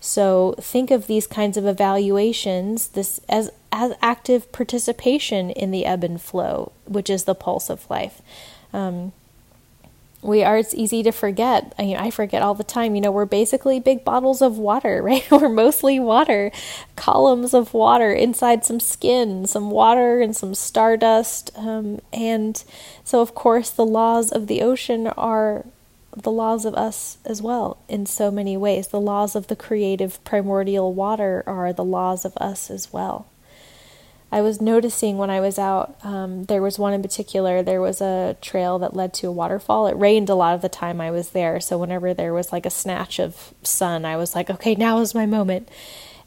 So 0.00 0.54
think 0.60 0.90
of 0.90 1.06
these 1.06 1.26
kinds 1.26 1.56
of 1.56 1.66
evaluations 1.66 2.88
this 2.88 3.20
as 3.28 3.50
as 3.72 3.92
active 4.00 4.52
participation 4.52 5.50
in 5.50 5.72
the 5.72 5.84
ebb 5.84 6.04
and 6.04 6.22
flow, 6.22 6.72
which 6.84 7.10
is 7.10 7.24
the 7.24 7.34
pulse 7.34 7.68
of 7.68 7.90
life. 7.90 8.22
Um, 8.72 9.12
we 10.24 10.42
are 10.42 10.56
it's 10.56 10.74
easy 10.74 11.02
to 11.02 11.12
forget. 11.12 11.74
I, 11.78 11.82
mean, 11.82 11.96
I 11.98 12.10
forget 12.10 12.42
all 12.42 12.54
the 12.54 12.64
time. 12.64 12.94
You 12.94 13.02
know 13.02 13.12
we're 13.12 13.26
basically 13.26 13.78
big 13.78 14.04
bottles 14.04 14.40
of 14.40 14.58
water 14.58 15.02
right? 15.04 15.30
We're 15.30 15.48
mostly 15.48 16.00
water 16.00 16.50
columns 16.96 17.52
of 17.54 17.74
water 17.74 18.12
inside 18.12 18.64
some 18.64 18.80
skin 18.80 19.46
some 19.46 19.70
water 19.70 20.20
and 20.20 20.34
some 20.34 20.54
stardust 20.54 21.50
um, 21.56 22.00
and 22.12 22.64
so 23.04 23.20
of 23.20 23.34
course 23.34 23.70
the 23.70 23.84
laws 23.84 24.32
of 24.32 24.46
the 24.46 24.62
ocean 24.62 25.08
are 25.08 25.66
the 26.16 26.30
laws 26.30 26.64
of 26.64 26.74
us 26.74 27.18
as 27.24 27.42
well 27.42 27.76
in 27.88 28.06
so 28.06 28.30
many 28.30 28.56
ways. 28.56 28.88
The 28.88 29.00
laws 29.00 29.36
of 29.36 29.48
the 29.48 29.56
creative 29.56 30.22
primordial 30.24 30.94
water 30.94 31.42
are 31.46 31.72
the 31.72 31.84
laws 31.84 32.24
of 32.24 32.36
us 32.38 32.70
as 32.70 32.92
well 32.92 33.26
I 34.34 34.40
was 34.40 34.60
noticing 34.60 35.16
when 35.16 35.30
I 35.30 35.38
was 35.38 35.60
out, 35.60 35.94
um, 36.02 36.46
there 36.46 36.60
was 36.60 36.76
one 36.76 36.92
in 36.92 37.02
particular. 37.02 37.62
There 37.62 37.80
was 37.80 38.00
a 38.00 38.36
trail 38.40 38.80
that 38.80 38.96
led 38.96 39.14
to 39.14 39.28
a 39.28 39.32
waterfall. 39.32 39.86
It 39.86 39.96
rained 39.96 40.28
a 40.28 40.34
lot 40.34 40.56
of 40.56 40.60
the 40.60 40.68
time 40.68 41.00
I 41.00 41.12
was 41.12 41.30
there. 41.30 41.60
So 41.60 41.78
whenever 41.78 42.12
there 42.12 42.34
was 42.34 42.50
like 42.50 42.66
a 42.66 42.70
snatch 42.70 43.20
of 43.20 43.54
sun, 43.62 44.04
I 44.04 44.16
was 44.16 44.34
like, 44.34 44.50
okay, 44.50 44.74
now 44.74 44.98
is 44.98 45.14
my 45.14 45.24
moment. 45.24 45.68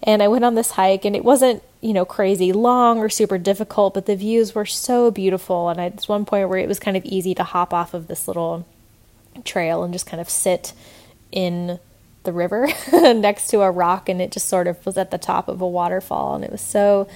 And 0.01 0.23
I 0.23 0.29
went 0.29 0.45
on 0.45 0.55
this 0.55 0.71
hike, 0.71 1.03
and 1.03 1.17
it 1.17 1.25
wasn't, 1.25 1.61
you 1.81 1.91
know, 1.91 2.05
crazy 2.05 2.53
long 2.53 2.99
or 2.99 3.09
super 3.09 3.37
difficult, 3.37 3.93
but 3.93 4.05
the 4.05 4.15
views 4.15 4.55
were 4.55 4.65
so 4.65 5.11
beautiful. 5.11 5.67
And 5.67 5.77
at 5.77 6.05
one 6.05 6.23
point 6.23 6.47
where 6.47 6.59
it 6.59 6.69
was 6.69 6.79
kind 6.79 6.95
of 6.95 7.03
easy 7.03 7.35
to 7.35 7.43
hop 7.43 7.73
off 7.73 7.93
of 7.93 8.07
this 8.07 8.25
little 8.25 8.65
trail 9.43 9.83
and 9.83 9.91
just 9.91 10.05
kind 10.05 10.21
of 10.21 10.29
sit 10.29 10.71
in 11.29 11.77
the 12.23 12.31
river 12.31 12.69
next 12.93 13.47
to 13.47 13.63
a 13.63 13.69
rock, 13.69 14.07
and 14.07 14.21
it 14.21 14.31
just 14.31 14.47
sort 14.47 14.67
of 14.67 14.85
was 14.85 14.95
at 14.95 15.11
the 15.11 15.17
top 15.17 15.49
of 15.49 15.59
a 15.59 15.67
waterfall, 15.67 16.35
and 16.35 16.45
it 16.45 16.51
was 16.53 16.61
so 16.61 17.09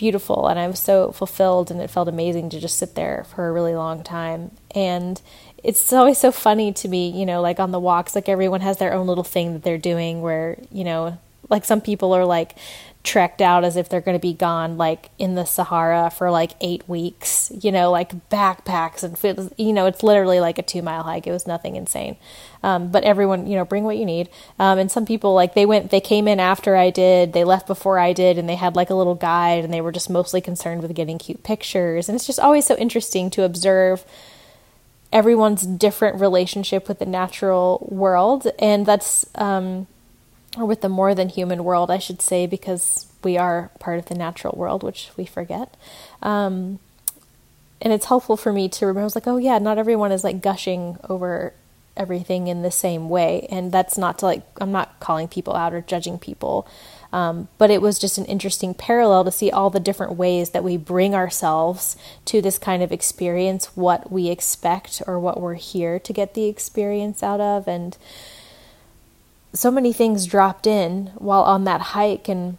beautiful, 0.00 0.48
and 0.48 0.58
I 0.58 0.66
was 0.66 0.78
so 0.78 1.12
fulfilled, 1.12 1.70
and 1.70 1.78
it 1.78 1.90
felt 1.90 2.08
amazing 2.08 2.48
to 2.50 2.58
just 2.58 2.78
sit 2.78 2.94
there 2.94 3.26
for 3.34 3.46
a 3.46 3.52
really 3.52 3.74
long 3.74 4.02
time. 4.02 4.50
And 4.74 5.20
it's 5.62 5.92
always 5.92 6.16
so 6.16 6.32
funny 6.32 6.72
to 6.72 6.88
me, 6.88 7.10
you 7.10 7.26
know, 7.26 7.42
like 7.42 7.60
on 7.60 7.70
the 7.70 7.78
walks, 7.78 8.14
like 8.14 8.26
everyone 8.26 8.62
has 8.62 8.78
their 8.78 8.94
own 8.94 9.06
little 9.06 9.24
thing 9.24 9.52
that 9.52 9.62
they're 9.62 9.76
doing 9.76 10.22
where, 10.22 10.56
you 10.72 10.84
know, 10.84 11.18
like 11.50 11.66
some 11.66 11.82
people 11.82 12.14
are 12.14 12.24
like 12.24 12.56
trekked 13.02 13.40
out 13.40 13.64
as 13.64 13.76
if 13.76 13.88
they're 13.88 14.02
going 14.02 14.16
to 14.16 14.20
be 14.20 14.34
gone 14.34 14.76
like 14.76 15.08
in 15.18 15.34
the 15.34 15.46
Sahara 15.46 16.10
for 16.10 16.30
like 16.30 16.52
eight 16.60 16.86
weeks, 16.86 17.50
you 17.62 17.72
know, 17.72 17.90
like 17.90 18.28
backpacks 18.28 19.02
and. 19.02 19.50
You 19.56 19.72
know, 19.72 19.86
it's 19.86 20.02
literally 20.02 20.40
like 20.40 20.58
a 20.58 20.62
two 20.62 20.82
mile 20.82 21.02
hike. 21.02 21.26
It 21.26 21.32
was 21.32 21.46
nothing 21.46 21.76
insane. 21.76 22.16
Um, 22.62 22.90
but 22.90 23.04
everyone, 23.04 23.46
you 23.46 23.56
know, 23.56 23.64
bring 23.64 23.84
what 23.84 23.96
you 23.96 24.04
need. 24.04 24.28
Um, 24.58 24.78
and 24.78 24.90
some 24.90 25.06
people 25.06 25.34
like 25.34 25.54
they 25.54 25.64
went, 25.64 25.90
they 25.90 26.00
came 26.00 26.28
in 26.28 26.40
after 26.40 26.76
I 26.76 26.90
did, 26.90 27.32
they 27.32 27.44
left 27.44 27.66
before 27.66 27.98
I 27.98 28.12
did, 28.12 28.36
and 28.36 28.48
they 28.48 28.56
had 28.56 28.76
like 28.76 28.90
a 28.90 28.94
little 28.94 29.14
guide 29.14 29.64
and 29.64 29.72
they 29.72 29.80
were 29.80 29.92
just 29.92 30.10
mostly 30.10 30.40
concerned 30.40 30.82
with 30.82 30.94
getting 30.94 31.18
cute 31.18 31.42
pictures. 31.42 32.08
And 32.08 32.16
it's 32.16 32.26
just 32.26 32.40
always 32.40 32.66
so 32.66 32.76
interesting 32.76 33.30
to 33.30 33.44
observe 33.44 34.04
everyone's 35.12 35.66
different 35.66 36.20
relationship 36.20 36.86
with 36.86 36.98
the 36.98 37.06
natural 37.06 37.86
world. 37.90 38.46
And 38.58 38.84
that's, 38.84 39.26
um, 39.36 39.86
or 40.56 40.64
with 40.66 40.80
the 40.80 40.88
more 40.88 41.14
than 41.14 41.28
human 41.28 41.64
world, 41.64 41.90
I 41.90 41.98
should 41.98 42.20
say, 42.20 42.46
because 42.46 43.06
we 43.22 43.36
are 43.36 43.70
part 43.78 43.98
of 43.98 44.06
the 44.06 44.14
natural 44.14 44.54
world, 44.56 44.82
which 44.82 45.10
we 45.16 45.24
forget. 45.24 45.76
Um, 46.22 46.80
and 47.80 47.92
it's 47.92 48.06
helpful 48.06 48.36
for 48.36 48.52
me 48.52 48.68
to 48.68 48.86
remember, 48.86 49.02
I 49.02 49.04
was 49.04 49.14
like, 49.14 49.26
oh, 49.26 49.36
yeah, 49.36 49.58
not 49.58 49.78
everyone 49.78 50.12
is 50.12 50.24
like 50.24 50.42
gushing 50.42 50.98
over 51.08 51.54
everything 51.96 52.48
in 52.48 52.62
the 52.62 52.70
same 52.70 53.08
way. 53.08 53.46
And 53.50 53.72
that's 53.72 53.96
not 53.96 54.18
to 54.18 54.26
like, 54.26 54.42
I'm 54.60 54.72
not 54.72 54.98
calling 55.00 55.28
people 55.28 55.54
out 55.54 55.72
or 55.72 55.80
judging 55.80 56.18
people. 56.18 56.66
Um, 57.12 57.48
but 57.58 57.70
it 57.70 57.82
was 57.82 57.98
just 57.98 58.18
an 58.18 58.24
interesting 58.26 58.74
parallel 58.74 59.24
to 59.24 59.32
see 59.32 59.50
all 59.50 59.70
the 59.70 59.80
different 59.80 60.14
ways 60.14 60.50
that 60.50 60.62
we 60.62 60.76
bring 60.76 61.14
ourselves 61.14 61.96
to 62.26 62.40
this 62.40 62.56
kind 62.56 62.82
of 62.82 62.92
experience, 62.92 63.76
what 63.76 64.12
we 64.12 64.28
expect 64.28 65.02
or 65.06 65.18
what 65.18 65.40
we're 65.40 65.54
here 65.54 65.98
to 65.98 66.12
get 66.12 66.34
the 66.34 66.46
experience 66.46 67.22
out 67.22 67.40
of. 67.40 67.66
And 67.66 67.96
so 69.52 69.70
many 69.70 69.92
things 69.92 70.26
dropped 70.26 70.66
in 70.66 71.06
while 71.16 71.42
on 71.42 71.64
that 71.64 71.80
hike 71.80 72.28
and 72.28 72.56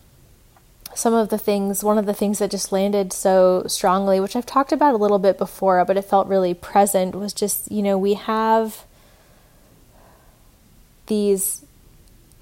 some 0.93 1.13
of 1.13 1.29
the 1.29 1.37
things 1.37 1.83
one 1.83 1.97
of 1.97 2.05
the 2.05 2.13
things 2.13 2.39
that 2.39 2.51
just 2.51 2.71
landed 2.71 3.13
so 3.13 3.63
strongly 3.67 4.19
which 4.19 4.35
I've 4.35 4.45
talked 4.45 4.71
about 4.71 4.93
a 4.93 4.97
little 4.97 5.19
bit 5.19 5.37
before 5.37 5.83
but 5.85 5.97
it 5.97 6.03
felt 6.03 6.27
really 6.27 6.53
present 6.53 7.15
was 7.15 7.33
just 7.33 7.71
you 7.71 7.81
know 7.81 7.97
we 7.97 8.15
have 8.15 8.83
these 11.07 11.63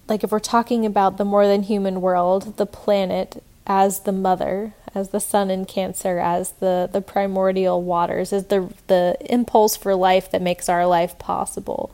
like 0.07 0.23
if 0.23 0.31
we're 0.31 0.39
talking 0.39 0.85
about 0.85 1.17
the 1.17 1.25
more 1.25 1.45
than 1.45 1.63
human 1.63 2.01
world 2.01 2.57
the 2.57 2.65
planet 2.65 3.43
as 3.67 3.99
the 4.01 4.11
mother 4.11 4.73
as 4.95 5.09
the 5.09 5.19
sun 5.19 5.51
in 5.51 5.65
cancer 5.65 6.19
as 6.19 6.51
the 6.53 6.89
the 6.91 7.01
primordial 7.01 7.81
waters 7.81 8.33
as 8.33 8.45
the 8.45 8.73
the 8.87 9.15
impulse 9.29 9.75
for 9.77 9.95
life 9.95 10.31
that 10.31 10.41
makes 10.41 10.67
our 10.67 10.85
life 10.85 11.17
possible. 11.19 11.91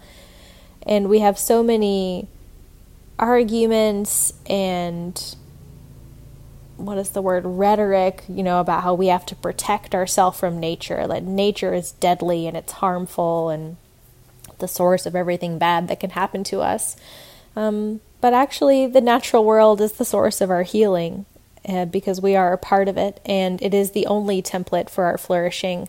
And 0.88 1.10
we 1.10 1.20
have 1.20 1.38
so 1.38 1.64
many 1.64 2.28
arguments 3.18 4.34
and 4.48 5.36
what 6.78 6.98
is 6.98 7.10
the 7.12 7.22
word 7.22 7.46
rhetoric 7.46 8.24
you 8.28 8.44
know 8.44 8.60
about 8.60 8.84
how 8.84 8.94
we 8.94 9.08
have 9.08 9.26
to 9.26 9.36
protect 9.36 9.96
ourselves 9.96 10.40
from 10.40 10.60
nature. 10.60 11.08
That 11.08 11.24
nature 11.24 11.74
is 11.74 11.92
deadly 11.94 12.48
and 12.48 12.58
it's 12.58 12.74
harmful 12.74 13.50
and 13.50 13.78
the 14.60 14.68
source 14.68 15.06
of 15.06 15.16
everything 15.16 15.58
bad 15.58 15.88
that 15.88 16.00
can 16.00 16.12
happen 16.12 16.44
to 16.46 16.62
us. 16.62 16.96
Um, 17.56 18.02
but 18.22 18.34
actually 18.34 18.88
the 18.88 19.02
natural 19.02 19.46
world 19.46 19.80
is 19.80 19.94
the 19.94 20.06
source 20.06 20.42
of 20.42 20.50
our 20.50 20.64
healing 20.64 21.26
uh, 21.68 21.86
because 21.86 22.22
we 22.22 22.36
are 22.36 22.54
a 22.54 22.58
part 22.58 22.88
of 22.88 22.98
it 22.98 23.22
and 23.26 23.62
it 23.62 23.74
is 23.74 23.92
the 23.92 24.06
only 24.08 24.42
template 24.42 24.90
for 24.90 25.06
our 25.06 25.18
flourishing. 25.18 25.88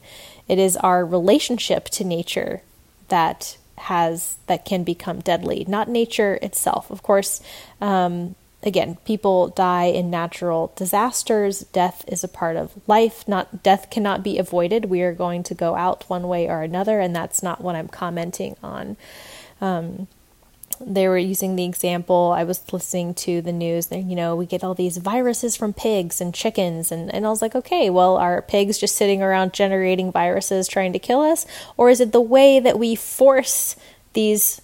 It 0.49 0.59
is 0.59 0.77
our 0.77 1.05
relationship 1.05 1.87
to 1.87 2.05
nature 2.05 2.63
that 3.09 3.57
has 3.79 4.39
that 4.47 4.65
can 4.65 4.85
become 4.85 5.21
deadly, 5.21 5.65
not 5.69 5.89
nature 5.89 6.39
itself. 6.43 6.91
Of 6.91 7.03
course, 7.03 7.41
um, 7.81 8.35
again, 8.63 8.97
people 9.05 9.49
die 9.49 9.85
in 9.85 10.11
natural 10.11 10.73
disasters. 10.77 11.61
Death 11.61 12.05
is 12.09 12.25
a 12.25 12.29
part 12.29 12.57
of 12.57 12.73
life. 12.87 13.27
Not 13.29 13.63
death 13.63 13.91
cannot 13.91 14.23
be 14.23 14.39
avoided. 14.39 14.87
We 14.87 15.03
are 15.03 15.13
going 15.13 15.43
to 15.45 15.55
go 15.55 15.77
out 15.77 16.09
one 16.09 16.27
way 16.27 16.49
or 16.49 16.63
another, 16.63 17.01
and 17.01 17.15
that's 17.15 17.43
not 17.43 17.61
what 17.61 17.77
I'm 17.77 17.89
commenting 17.89 18.57
on. 18.63 18.97
Um, 19.61 20.09
they 20.81 21.09
were 21.09 21.19
using 21.19 21.57
the 21.57 21.65
example 21.65 22.33
i 22.37 22.45
was 22.45 22.73
listening 22.73 23.15
to 23.15 23.41
the 23.43 23.53
news 23.53 23.89
you 23.91 24.17
know 24.17 24.37
we 24.37 24.47
get 24.47 24.65
all 24.65 24.75
these 24.75 24.99
viruses 24.99 25.57
from 25.57 25.73
pigs 25.73 26.21
and 26.21 26.35
chickens. 26.35 26.93
And, 26.93 27.13
and 27.15 27.27
i 27.27 27.29
was 27.29 27.43
like 27.43 27.55
okay 27.55 27.91
well 27.91 28.17
are 28.17 28.43
pigs 28.43 28.79
just 28.79 28.97
sitting 28.97 29.23
around 29.23 29.53
generating 29.53 30.13
viruses 30.13 30.69
trying 30.69 30.93
to 30.93 30.99
kill 30.99 31.21
us? 31.21 31.47
Or 31.77 31.91
is 31.91 32.01
it 32.01 32.13
the 32.13 32.21
way 32.21 32.61
that 32.61 32.79
we 32.79 32.95
force 32.95 33.77
these 34.13 34.61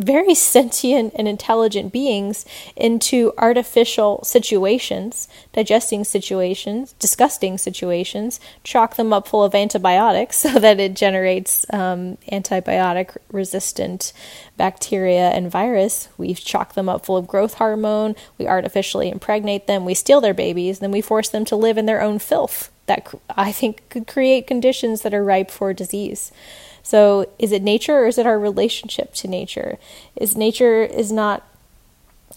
very 0.00 0.34
sentient 0.34 1.12
and 1.16 1.28
intelligent 1.28 1.92
beings 1.92 2.44
into 2.76 3.32
artificial 3.38 4.22
situations, 4.24 5.28
digesting 5.52 6.04
situations, 6.04 6.94
disgusting 6.94 7.58
situations, 7.58 8.40
chalk 8.64 8.96
them 8.96 9.12
up 9.12 9.28
full 9.28 9.44
of 9.44 9.54
antibiotics 9.54 10.36
so 10.40 10.58
that 10.58 10.80
it 10.80 10.94
generates 10.94 11.66
um, 11.72 12.16
antibiotic 12.32 13.16
resistant 13.30 14.12
bacteria 14.56 15.30
and 15.30 15.50
virus. 15.50 16.08
We 16.18 16.34
chalk 16.34 16.74
them 16.74 16.88
up 16.88 17.06
full 17.06 17.16
of 17.16 17.26
growth 17.26 17.54
hormone, 17.54 18.16
we 18.38 18.46
artificially 18.46 19.10
impregnate 19.10 19.66
them, 19.66 19.84
we 19.84 19.94
steal 19.94 20.20
their 20.20 20.34
babies, 20.34 20.80
then 20.80 20.90
we 20.90 21.00
force 21.00 21.28
them 21.28 21.44
to 21.46 21.56
live 21.56 21.78
in 21.78 21.86
their 21.86 22.02
own 22.02 22.18
filth 22.18 22.70
that 22.90 23.14
I 23.36 23.52
think 23.52 23.88
could 23.88 24.08
create 24.08 24.48
conditions 24.48 25.02
that 25.02 25.14
are 25.14 25.24
ripe 25.24 25.50
for 25.50 25.72
disease. 25.72 26.32
So 26.82 27.30
is 27.38 27.52
it 27.52 27.62
nature 27.62 27.98
or 27.98 28.06
is 28.06 28.18
it 28.18 28.26
our 28.26 28.38
relationship 28.38 29.14
to 29.14 29.28
nature? 29.28 29.78
Is 30.16 30.36
nature 30.36 30.82
is 30.82 31.12
not 31.12 31.46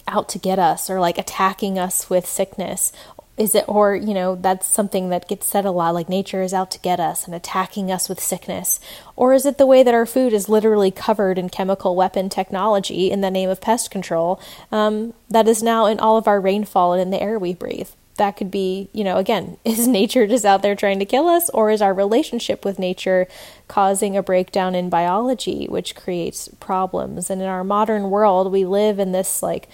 out 0.08 0.28
to 0.30 0.40
get 0.40 0.60
us 0.60 0.90
or 0.90 1.00
like 1.00 1.18
attacking 1.18 1.80
us 1.80 2.10
with 2.10 2.26
sickness? 2.26 2.92
Is 3.36 3.56
it 3.56 3.66
or 3.68 3.96
you 3.96 4.14
know 4.14 4.36
that's 4.36 4.68
something 4.68 5.10
that 5.10 5.28
gets 5.28 5.48
said 5.48 5.66
a 5.66 5.72
lot 5.72 5.96
like 5.96 6.08
nature 6.08 6.44
is 6.44 6.54
out 6.54 6.70
to 6.72 6.80
get 6.80 7.00
us 7.00 7.26
and 7.26 7.34
attacking 7.34 7.92
us 7.92 8.08
with 8.08 8.20
sickness? 8.20 8.80
Or 9.16 9.34
is 9.34 9.46
it 9.46 9.58
the 9.58 9.66
way 9.66 9.82
that 9.82 9.94
our 9.94 10.06
food 10.06 10.34
is 10.34 10.50
literally 10.50 10.92
covered 10.92 11.40
in 11.40 11.50
chemical 11.50 11.96
weapon 11.96 12.30
technology 12.30 13.10
in 13.10 13.22
the 13.22 13.32
name 13.32 13.50
of 13.50 13.62
pest 13.62 13.90
control 13.90 14.40
um, 14.72 15.14
that 15.30 15.48
is 15.48 15.64
now 15.64 15.88
in 15.88 16.00
all 16.00 16.18
of 16.18 16.28
our 16.28 16.40
rainfall 16.40 16.94
and 16.94 17.02
in 17.02 17.10
the 17.10 17.22
air 17.22 17.40
we 17.40 17.54
breathe 17.54 17.90
that 18.18 18.38
could 18.38 18.52
be, 18.52 18.90
you 18.94 19.04
know, 19.04 19.18
again, 19.18 19.58
is 19.66 19.88
nature 19.88 20.28
just 20.28 20.46
out 20.46 20.62
there 20.62 20.76
trying 20.76 21.00
to 21.00 21.06
kill 21.06 21.28
us, 21.28 21.50
or 21.50 21.70
is 21.72 21.82
our 21.82 21.94
relationship 21.94 22.66
with 22.66 22.80
nature 22.80 23.28
causing 23.68 24.16
a 24.16 24.24
breakdown 24.24 24.76
in 24.76 24.90
biology, 24.90 25.66
which 25.68 25.96
creates 25.96 26.48
problems? 26.60 27.30
And 27.30 27.42
in 27.42 27.48
our 27.48 27.64
modern 27.64 28.10
world, 28.10 28.52
we 28.52 28.66
live 28.66 29.00
in 29.00 29.12
this 29.12 29.42
like 29.42 29.68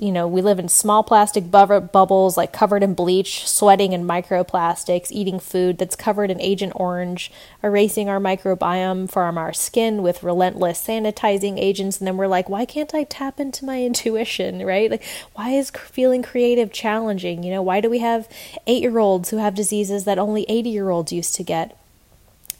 you 0.00 0.10
know, 0.10 0.26
we 0.26 0.40
live 0.40 0.58
in 0.58 0.68
small 0.68 1.02
plastic 1.02 1.50
bu- 1.50 1.80
bubbles, 1.80 2.34
like 2.34 2.54
covered 2.54 2.82
in 2.82 2.94
bleach, 2.94 3.46
sweating 3.46 3.92
in 3.92 4.06
microplastics, 4.06 5.12
eating 5.12 5.38
food 5.38 5.76
that's 5.76 5.94
covered 5.94 6.30
in 6.30 6.40
Agent 6.40 6.72
Orange, 6.74 7.30
erasing 7.62 8.08
our 8.08 8.18
microbiome 8.18 9.10
from 9.10 9.36
our 9.36 9.52
skin 9.52 10.02
with 10.02 10.22
relentless 10.22 10.82
sanitizing 10.82 11.58
agents. 11.58 11.98
And 11.98 12.06
then 12.06 12.16
we're 12.16 12.28
like, 12.28 12.48
why 12.48 12.64
can't 12.64 12.94
I 12.94 13.04
tap 13.04 13.38
into 13.38 13.66
my 13.66 13.84
intuition, 13.84 14.64
right? 14.64 14.90
Like, 14.90 15.04
why 15.34 15.50
is 15.50 15.70
feeling 15.70 16.22
creative 16.22 16.72
challenging? 16.72 17.42
You 17.42 17.50
know, 17.52 17.62
why 17.62 17.82
do 17.82 17.90
we 17.90 17.98
have 17.98 18.26
eight 18.66 18.80
year 18.80 18.98
olds 18.98 19.28
who 19.28 19.36
have 19.36 19.54
diseases 19.54 20.04
that 20.04 20.18
only 20.18 20.46
80 20.48 20.70
year 20.70 20.88
olds 20.88 21.12
used 21.12 21.34
to 21.34 21.44
get? 21.44 21.76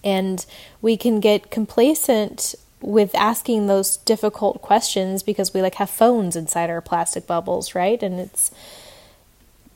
And 0.04 0.44
we 0.82 0.98
can 0.98 1.20
get 1.20 1.50
complacent 1.50 2.54
with 2.80 3.14
asking 3.14 3.66
those 3.66 3.98
difficult 3.98 4.62
questions 4.62 5.22
because 5.22 5.52
we 5.52 5.62
like 5.62 5.76
have 5.76 5.90
phones 5.90 6.36
inside 6.36 6.70
our 6.70 6.80
plastic 6.80 7.26
bubbles, 7.26 7.74
right? 7.74 8.02
And 8.02 8.18
it's 8.18 8.50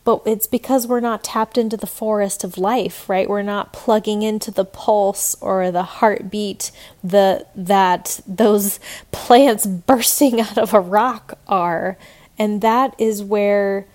but 0.04 0.20
it's 0.26 0.46
because 0.46 0.86
we're 0.86 1.00
not 1.00 1.24
tapped 1.24 1.56
into 1.56 1.78
the 1.78 1.86
forest 1.86 2.44
of 2.44 2.58
life, 2.58 3.08
right? 3.08 3.28
We're 3.28 3.40
not 3.40 3.72
plugging 3.72 4.22
into 4.22 4.50
the 4.50 4.64
pulse 4.64 5.34
or 5.40 5.70
the 5.70 5.82
heartbeat 5.82 6.70
the 7.02 7.46
that 7.54 8.20
those 8.26 8.78
plants 9.12 9.66
bursting 9.66 10.40
out 10.40 10.58
of 10.58 10.74
a 10.74 10.80
rock 10.80 11.38
are. 11.48 11.96
And 12.38 12.60
that 12.60 12.94
is 12.98 13.22
where 13.22 13.86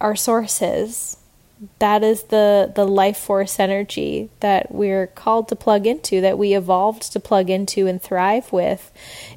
our 0.00 0.14
source 0.14 0.62
is 0.62 1.16
that 1.78 2.02
is 2.02 2.24
the 2.24 2.72
the 2.74 2.84
life 2.84 3.16
force 3.16 3.60
energy 3.60 4.28
that 4.40 4.74
we're 4.74 5.06
called 5.06 5.48
to 5.48 5.54
plug 5.54 5.86
into 5.86 6.20
that 6.20 6.36
we 6.36 6.54
evolved 6.54 7.12
to 7.12 7.20
plug 7.20 7.50
into 7.50 7.86
and 7.86 8.02
thrive 8.02 8.52
with. 8.52 8.90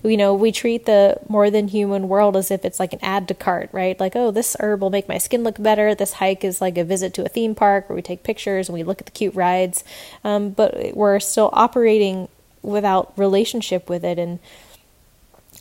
You 0.03 0.17
know 0.17 0.33
we 0.33 0.51
treat 0.51 0.85
the 0.85 1.19
more 1.29 1.51
than 1.51 1.67
human 1.67 2.07
world 2.07 2.35
as 2.35 2.49
if 2.49 2.65
it's 2.65 2.79
like 2.79 2.93
an 2.93 2.99
add 3.01 3.27
to 3.27 3.33
cart 3.35 3.69
right? 3.71 3.99
Like 3.99 4.15
oh 4.15 4.31
this 4.31 4.55
herb 4.59 4.81
will 4.81 4.89
make 4.89 5.07
my 5.07 5.19
skin 5.19 5.43
look 5.43 5.61
better. 5.61 5.93
This 5.93 6.13
hike 6.13 6.43
is 6.43 6.61
like 6.61 6.77
a 6.77 6.83
visit 6.83 7.13
to 7.15 7.25
a 7.25 7.29
theme 7.29 7.53
park 7.53 7.89
where 7.89 7.95
we 7.95 8.01
take 8.01 8.23
pictures 8.23 8.69
and 8.69 8.73
we 8.73 8.83
look 8.83 9.01
at 9.01 9.05
the 9.05 9.11
cute 9.11 9.35
rides. 9.35 9.83
Um, 10.23 10.49
but 10.49 10.95
we're 10.95 11.19
still 11.19 11.51
operating 11.53 12.27
without 12.63 13.13
relationship 13.17 13.89
with 13.89 14.03
it. 14.03 14.17
And 14.17 14.39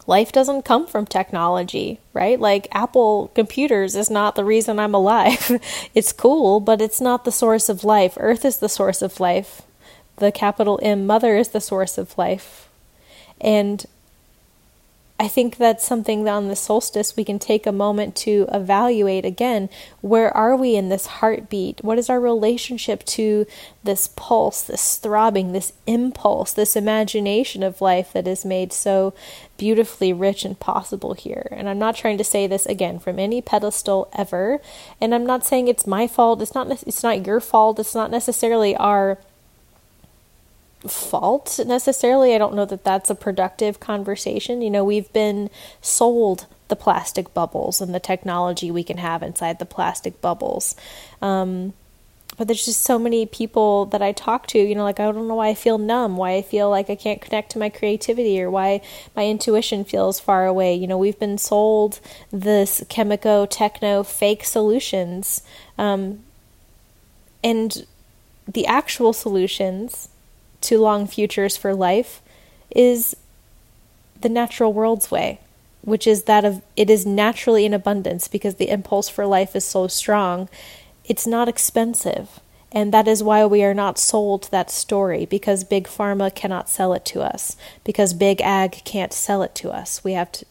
life 0.07 0.33
doesn't 0.33 0.65
come 0.65 0.87
from 0.87 1.07
technology, 1.07 2.01
right? 2.13 2.39
Like 2.39 2.69
Apple 2.73 3.31
computers 3.35 3.95
is 3.97 4.11
not 4.11 4.35
the 4.35 4.45
reason 4.45 4.79
I'm 4.79 4.95
alive. 4.95 5.61
it's 5.95 6.13
cool, 6.13 6.61
but 6.61 6.81
it's 6.81 7.01
not 7.01 7.25
the 7.25 7.33
source 7.33 7.69
of 7.69 7.85
life. 7.85 8.15
Earth 8.19 8.45
is 8.45 8.59
the 8.59 8.69
source 8.69 9.03
of 9.03 9.21
life. 9.21 9.63
The 10.17 10.31
capital 10.31 10.79
M, 10.83 11.07
Mother, 11.07 11.37
is 11.37 11.49
the 11.49 11.61
source 11.61 11.99
of 11.99 12.17
life. 12.17 12.69
And 13.41 13.85
I 15.19 15.29
think 15.29 15.57
that's 15.57 15.87
something 15.87 16.25
that 16.25 16.33
on 16.33 16.49
the 16.49 16.57
solstice 16.57 17.17
we 17.17 17.25
can 17.25 17.39
take 17.39 17.67
a 17.67 17.73
moment 17.73 18.17
to 18.17 18.47
evaluate 18.53 19.25
again. 19.25 19.69
Where 20.01 20.37
are 20.37 20.57
we 20.57 20.75
in 20.75 20.89
this 20.89 21.07
heartbeat? 21.07 21.85
What 21.85 21.99
is 21.99 22.11
our 22.11 22.19
relationship 22.19 23.05
to 23.05 23.47
this 23.85 24.09
pulse, 24.09 24.63
this 24.63 24.97
throbbing, 24.97 25.53
this 25.53 25.73
impulse, 25.87 26.53
this 26.53 26.75
imagination 26.75 27.63
of 27.63 27.81
life 27.81 28.13
that 28.13 28.27
is 28.27 28.45
made 28.45 28.73
so 28.73 29.15
beautifully 29.57 30.13
rich 30.13 30.45
and 30.45 30.59
possible 30.59 31.15
here? 31.15 31.49
And 31.51 31.69
I'm 31.69 31.79
not 31.79 31.97
trying 31.97 32.19
to 32.19 32.25
say 32.25 32.47
this 32.47 32.67
again 32.67 32.99
from 32.99 33.19
any 33.19 33.41
pedestal 33.41 34.09
ever. 34.17 34.61
And 35.01 35.15
I'm 35.15 35.27
not 35.27 35.45
saying 35.45 35.69
it's 35.69 35.87
my 35.87 36.07
fault. 36.07 36.43
It's 36.43 36.55
not. 36.55 36.71
It's 36.87 37.03
not 37.03 37.27
your 37.27 37.41
fault. 37.41 37.79
It's 37.79 37.95
not 37.95 38.11
necessarily 38.11 38.77
our 38.77 39.19
fault 40.87 41.59
necessarily. 41.67 42.35
I 42.35 42.39
don't 42.39 42.55
know 42.55 42.67
that 42.67 42.85
that's 42.85 43.11
a 43.11 43.15
productive 43.15 43.81
conversation. 43.81 44.63
You 44.63 44.71
know, 44.71 44.85
we've 44.85 45.13
been 45.13 45.51
sold 45.81 46.47
the 46.69 46.77
plastic 46.77 47.35
bubbles 47.35 47.81
and 47.81 47.95
the 47.95 48.01
technology 48.01 48.71
we 48.71 48.85
can 48.85 48.99
have 48.99 49.23
inside 49.23 49.59
the 49.59 49.67
plastic 49.67 50.21
bubbles. 50.21 50.75
Um, 51.21 51.75
but 52.37 52.49
there's 52.49 52.65
just 52.65 52.83
so 52.83 52.99
many 52.99 53.27
people 53.27 53.87
that 53.87 54.03
I 54.03 54.13
talk 54.13 54.47
to, 54.49 54.59
you 54.59 54.75
know, 54.75 54.83
like 54.83 55.01
I 55.01 55.11
don't 55.11 55.29
know 55.29 55.35
why 55.35 55.49
I 55.49 55.55
feel 55.55 55.79
numb, 55.79 56.17
why 56.17 56.35
I 56.35 56.43
feel 56.43 56.69
like 56.71 56.91
I 56.91 56.97
can't 56.97 57.21
connect 57.21 57.53
to 57.53 57.59
my 57.59 57.69
creativity, 57.69 58.41
or 58.43 58.51
why 58.51 58.81
my 59.15 59.27
intuition 59.27 59.85
feels 59.85 60.21
far 60.21 60.47
away. 60.47 60.75
You 60.75 60.87
know, 60.87 60.99
we've 60.99 61.19
been 61.19 61.39
sold 61.39 62.01
this 62.33 62.81
chemico, 62.89 63.47
techno, 63.49 64.03
fake 64.03 64.45
solutions. 64.45 65.43
Um, 65.79 66.21
and 67.43 67.87
the 68.49 68.67
actual 68.67 69.13
solutions 69.13 70.09
to 70.63 70.79
long 70.79 71.07
futures 71.07 71.57
for 71.57 71.75
life 71.75 72.23
is 72.75 73.15
the 74.21 74.29
natural 74.29 74.73
world's 74.73 75.11
way, 75.11 75.39
which 75.83 76.07
is 76.07 76.25
that 76.25 76.45
of 76.45 76.63
it 76.77 76.91
is 76.91 77.05
naturally 77.07 77.65
in 77.65 77.75
abundance 77.75 78.27
because 78.29 78.55
the 78.57 78.71
impulse 78.71 79.09
for 79.09 79.27
life 79.27 79.55
is 79.55 79.65
so 79.65 79.87
strong. 79.87 80.49
It's 81.05 81.27
not 81.27 81.49
expensive. 81.49 82.41
And 82.73 82.93
that 82.93 83.07
is 83.07 83.23
why 83.23 83.47
we 83.47 83.63
are 83.63 83.73
not 83.73 83.99
sold 83.99 84.49
that 84.51 84.69
story 84.69 85.27
because 85.27 85.63
Big 85.63 85.87
Pharma 85.87 86.35
cannot 86.35 86.69
sell 86.69 86.93
it 86.93 87.05
to 87.05 87.21
us, 87.21 87.57
because 87.85 88.13
Big 88.15 88.41
Ag 88.41 88.83
can't 88.85 89.13
sell 89.13 89.43
it 89.43 89.55
to 89.57 89.71
us. 89.71 90.03
We 90.03 90.15
have 90.15 90.33
to, 90.33 90.47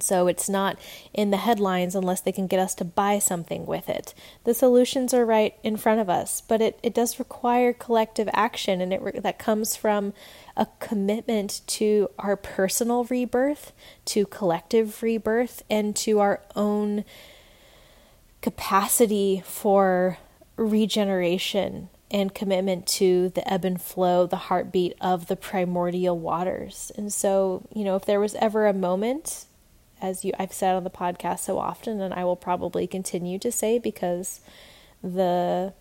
so 0.00 0.26
it's 0.26 0.48
not 0.48 0.78
in 1.12 1.30
the 1.30 1.36
headlines 1.36 1.94
unless 1.94 2.22
they 2.22 2.32
can 2.32 2.46
get 2.46 2.60
us 2.60 2.74
to 2.76 2.84
buy 2.86 3.18
something 3.18 3.66
with 3.66 3.90
it. 3.90 4.14
The 4.44 4.54
solutions 4.54 5.12
are 5.12 5.26
right 5.26 5.54
in 5.62 5.76
front 5.76 6.00
of 6.00 6.08
us, 6.08 6.40
but 6.40 6.62
it, 6.62 6.80
it 6.82 6.94
does 6.94 7.18
require 7.18 7.74
collective 7.74 8.30
action, 8.32 8.80
and 8.80 8.94
it 8.94 9.22
that 9.22 9.38
comes 9.38 9.76
from 9.76 10.14
a 10.56 10.66
commitment 10.80 11.60
to 11.66 12.08
our 12.18 12.36
personal 12.36 13.04
rebirth, 13.04 13.72
to 14.06 14.24
collective 14.24 15.02
rebirth, 15.02 15.62
and 15.68 15.94
to 15.96 16.20
our 16.20 16.40
own 16.56 17.04
capacity 18.44 19.42
for 19.46 20.18
regeneration 20.56 21.88
and 22.10 22.34
commitment 22.34 22.86
to 22.86 23.30
the 23.30 23.50
ebb 23.50 23.64
and 23.64 23.80
flow, 23.80 24.26
the 24.26 24.36
heartbeat 24.36 24.94
of 25.00 25.28
the 25.28 25.34
primordial 25.34 26.18
waters. 26.18 26.92
And 26.94 27.10
so, 27.10 27.66
you 27.74 27.84
know, 27.84 27.96
if 27.96 28.04
there 28.04 28.20
was 28.20 28.34
ever 28.34 28.66
a 28.66 28.74
moment 28.74 29.46
as 30.02 30.26
you 30.26 30.32
I've 30.38 30.52
said 30.52 30.74
on 30.74 30.84
the 30.84 30.90
podcast 30.90 31.38
so 31.38 31.58
often 31.58 32.02
and 32.02 32.12
I 32.12 32.24
will 32.24 32.36
probably 32.36 32.86
continue 32.86 33.38
to 33.38 33.50
say 33.50 33.78
because 33.78 34.42
the 35.02 35.72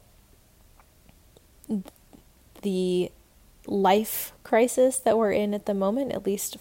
the 2.61 3.11
life 3.67 4.31
crisis 4.43 4.99
that 4.99 5.17
we're 5.17 5.33
in 5.33 5.53
at 5.53 5.65
the 5.65 5.73
moment 5.73 6.13
at 6.13 6.25
least 6.25 6.55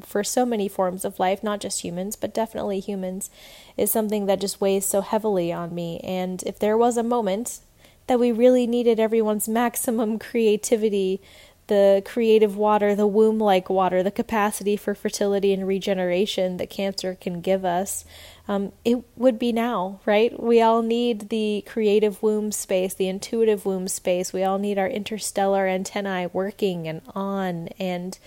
for 0.00 0.24
so 0.24 0.44
many 0.46 0.68
forms 0.68 1.04
of 1.04 1.18
life 1.18 1.42
not 1.42 1.60
just 1.60 1.82
humans 1.82 2.16
but 2.16 2.34
definitely 2.34 2.80
humans 2.80 3.30
is 3.76 3.90
something 3.90 4.26
that 4.26 4.40
just 4.40 4.60
weighs 4.60 4.86
so 4.86 5.00
heavily 5.00 5.52
on 5.52 5.74
me 5.74 6.00
and 6.00 6.42
if 6.44 6.58
there 6.58 6.76
was 6.76 6.96
a 6.96 7.02
moment 7.02 7.60
that 8.06 8.18
we 8.18 8.32
really 8.32 8.66
needed 8.66 8.98
everyone's 8.98 9.48
maximum 9.48 10.18
creativity 10.18 11.20
the 11.68 12.02
creative 12.04 12.56
water, 12.56 12.94
the 12.94 13.06
womb 13.06 13.38
like 13.38 13.70
water, 13.70 14.02
the 14.02 14.10
capacity 14.10 14.76
for 14.76 14.94
fertility 14.94 15.52
and 15.52 15.66
regeneration 15.66 16.56
that 16.56 16.68
cancer 16.68 17.16
can 17.18 17.40
give 17.40 17.64
us, 17.64 18.04
um, 18.48 18.72
it 18.84 19.02
would 19.16 19.38
be 19.38 19.52
now, 19.52 20.00
right? 20.04 20.38
We 20.38 20.60
all 20.60 20.82
need 20.82 21.28
the 21.28 21.64
creative 21.66 22.22
womb 22.22 22.52
space, 22.52 22.92
the 22.94 23.08
intuitive 23.08 23.64
womb 23.64 23.86
space. 23.88 24.32
We 24.32 24.42
all 24.42 24.58
need 24.58 24.78
our 24.78 24.88
interstellar 24.88 25.66
antennae 25.66 26.28
working 26.32 26.88
and 26.88 27.00
on. 27.14 27.68
And 27.78 28.18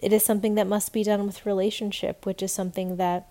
it 0.00 0.12
is 0.12 0.24
something 0.24 0.54
that 0.54 0.66
must 0.66 0.92
be 0.92 1.02
done 1.02 1.26
with 1.26 1.46
relationship, 1.46 2.24
which 2.24 2.42
is 2.42 2.52
something 2.52 2.96
that 2.96 3.30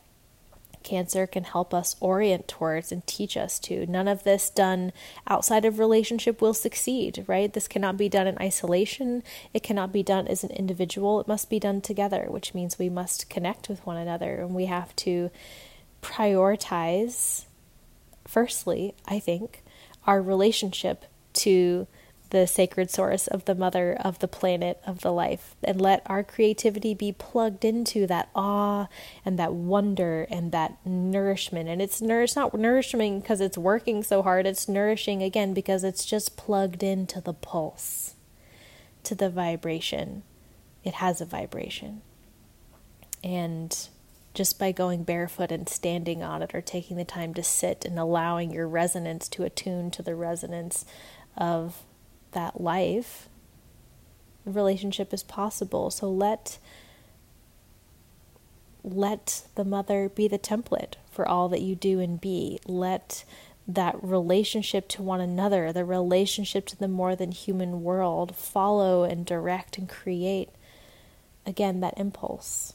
cancer 0.84 1.28
can 1.28 1.44
help 1.44 1.74
us 1.74 1.98
orient 2.00 2.48
towards 2.48 2.92
and 2.92 3.06
teach 3.06 3.36
us 3.36 3.60
to. 3.60 3.86
None 3.88 4.08
of 4.08 4.24
this 4.24 4.50
done 4.50 4.94
outside 5.28 5.66
of 5.66 5.80
relationship 5.80 6.42
will 6.42 6.54
succeed, 6.54 7.26
right? 7.28 7.52
This 7.52 7.68
cannot 7.68 7.98
be 7.98 8.08
done 8.08 8.28
in 8.28 8.38
isolation. 8.38 9.22
It 9.54 9.64
cannot 9.64 9.92
be 9.92 10.02
done 10.02 10.28
as 10.28 10.44
an 10.44 10.52
individual. 10.52 11.20
It 11.20 11.28
must 11.28 11.50
be 11.50 11.60
done 11.60 11.82
together, 11.82 12.28
which 12.30 12.54
means 12.54 12.80
we 12.80 12.90
must 12.90 13.30
connect 13.30 13.68
with 13.68 13.86
one 13.86 13.98
another 13.98 14.36
and 14.36 14.56
we 14.56 14.66
have 14.66 14.96
to 14.98 15.30
prioritize, 16.02 17.46
firstly, 18.26 18.94
I 19.06 19.20
think, 19.20 19.64
our 20.06 20.22
relationship 20.22 21.06
to 21.34 21.88
the 22.30 22.48
sacred 22.48 22.92
source 22.92 23.28
of 23.28 23.46
the 23.46 23.56
mother 23.56 23.98
of 24.00 24.20
the 24.20 24.28
planet 24.28 24.82
of 24.86 25.02
the 25.02 25.12
life. 25.12 25.56
And 25.64 25.80
let 25.80 26.04
our 26.06 26.24
creativity 26.24 26.94
be 26.94 27.12
plugged 27.12 27.64
into 27.64 28.08
that 28.08 28.30
awe 28.36 28.88
and 29.26 29.38
that 29.40 29.54
wonder 29.54 30.28
and 30.30 30.52
that 30.52 30.78
nourishment. 30.86 31.70
And 31.70 31.82
it's 31.82 32.02
nourish 32.02 32.36
not 32.36 32.54
nourishing 32.54 33.22
because 33.22 33.42
it's 33.42 33.58
working 33.58 34.04
so 34.04 34.22
hard. 34.22 34.46
It's 34.46 34.68
nourishing 34.68 35.24
again 35.24 35.54
because 35.54 35.84
it's 35.84 36.06
just 36.06 36.38
plugged 36.38 36.84
into 36.84 37.22
the 37.22 37.34
pulse 37.34 38.16
to 39.04 39.16
the 39.16 39.30
vibration. 39.30 40.24
It 40.84 40.96
has 40.96 41.22
a 41.22 41.26
vibration. 41.26 42.02
And 43.24 43.76
just 44.34 44.60
by 44.60 44.72
going 44.72 45.04
barefoot 45.04 45.52
and 45.52 45.68
standing 45.68 46.22
on 46.22 46.44
it 46.44 46.54
or 46.54 46.62
taking 46.62 46.96
the 46.96 47.04
time 47.04 47.34
to 47.34 47.42
sit 47.42 47.84
and 47.86 47.98
allowing 47.98 48.52
your 48.52 48.68
resonance 48.68 49.28
to 49.28 49.44
attune 49.44 49.90
to 49.90 50.04
the 50.04 50.14
resonance 50.14 50.86
of 51.36 51.84
that 52.38 52.62
life, 52.62 53.30
relationship 54.46 55.12
is 55.12 55.24
possible. 55.24 55.90
So 55.90 56.08
let 56.08 56.60
let 58.84 59.48
the 59.56 59.66
mother 59.66 60.08
be 60.08 60.28
the 60.28 60.38
template 60.38 60.94
for 61.12 61.28
all 61.28 61.50
that 61.50 61.62
you 61.62 61.76
do 61.76 62.00
and 62.00 62.22
be. 62.22 62.60
Let 62.68 63.26
that 63.68 64.02
relationship 64.04 64.88
to 64.90 65.02
one 65.02 65.20
another, 65.20 65.74
the 65.74 65.84
relationship 65.84 66.68
to 66.68 66.78
the 66.78 66.88
more 66.88 67.16
than 67.16 67.32
human 67.32 67.82
world, 67.82 68.36
follow 68.36 69.04
and 69.04 69.26
direct 69.26 69.80
and 69.80 69.90
create 69.90 70.50
again 71.44 71.80
that 71.80 71.98
impulse 71.98 72.74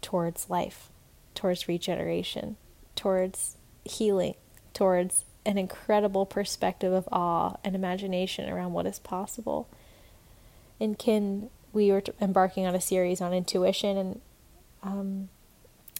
towards 0.00 0.48
life, 0.48 0.88
towards 1.34 1.68
regeneration, 1.68 2.56
towards 2.96 3.58
healing, 3.84 4.34
towards 4.72 5.26
an 5.44 5.58
incredible 5.58 6.26
perspective 6.26 6.92
of 6.92 7.08
awe 7.10 7.56
and 7.64 7.74
imagination 7.74 8.48
around 8.48 8.72
what 8.72 8.86
is 8.86 8.98
possible. 8.98 9.68
In 10.78 10.94
Kin, 10.94 11.50
we 11.72 11.90
were 11.90 12.02
embarking 12.20 12.66
on 12.66 12.74
a 12.74 12.80
series 12.80 13.20
on 13.20 13.32
intuition, 13.32 13.96
and 13.96 14.20
um, 14.82 15.28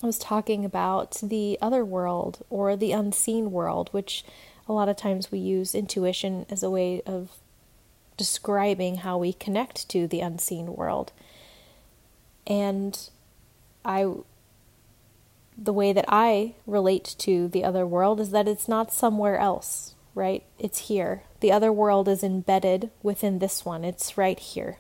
I 0.03 0.07
was 0.07 0.19
talking 0.19 0.65
about 0.65 1.21
the 1.23 1.59
other 1.61 1.85
world 1.85 2.45
or 2.51 2.77
the 2.77 2.93
unseen 2.93 3.53
world, 3.53 3.89
which 3.93 4.25
a 4.69 4.73
lot 4.73 4.89
of 4.89 4.97
times 4.97 5.33
we 5.33 5.39
use 5.39 5.75
intuition 5.75 6.47
as 6.51 6.63
a 6.63 6.71
way 6.71 7.03
of 7.07 7.31
describing 8.17 8.97
how 8.97 9.19
we 9.19 9.33
connect 9.33 9.89
to 9.91 10.07
the 10.07 10.21
unseen 10.21 10.75
world. 10.77 11.13
And 12.47 12.99
I 13.85 14.07
the 15.63 15.73
way 15.73 15.93
that 15.93 16.05
I 16.09 16.55
relate 16.67 17.15
to 17.19 17.49
the 17.49 17.65
other 17.65 17.87
world 17.87 18.21
is 18.21 18.31
that 18.31 18.49
it's 18.49 18.69
not 18.69 18.93
somewhere 18.93 19.39
else, 19.39 19.95
right? 20.15 20.43
It's 20.59 20.89
here. 20.89 21.23
The 21.41 21.53
other 21.53 21.73
world 21.73 22.09
is 22.09 22.25
embedded 22.25 22.91
within 23.03 23.39
this 23.39 23.65
one. 23.65 23.85
It's 23.85 24.19
right 24.19 24.39
here. 24.39 24.79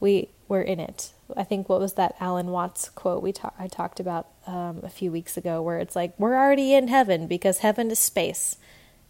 We 0.00 0.30
we're 0.46 0.62
in 0.62 0.78
it. 0.78 1.12
I 1.34 1.44
think 1.44 1.68
what 1.68 1.80
was 1.80 1.94
that 1.94 2.16
Alan 2.20 2.48
Watts 2.48 2.90
quote 2.90 3.22
we 3.22 3.32
ta- 3.32 3.54
I 3.58 3.66
talked 3.66 3.98
about 3.98 4.28
um, 4.46 4.80
a 4.82 4.90
few 4.90 5.10
weeks 5.10 5.36
ago, 5.38 5.62
where 5.62 5.78
it's 5.78 5.96
like 5.96 6.12
we're 6.18 6.36
already 6.36 6.74
in 6.74 6.88
heaven 6.88 7.26
because 7.26 7.58
heaven 7.58 7.90
is 7.90 7.98
space, 7.98 8.58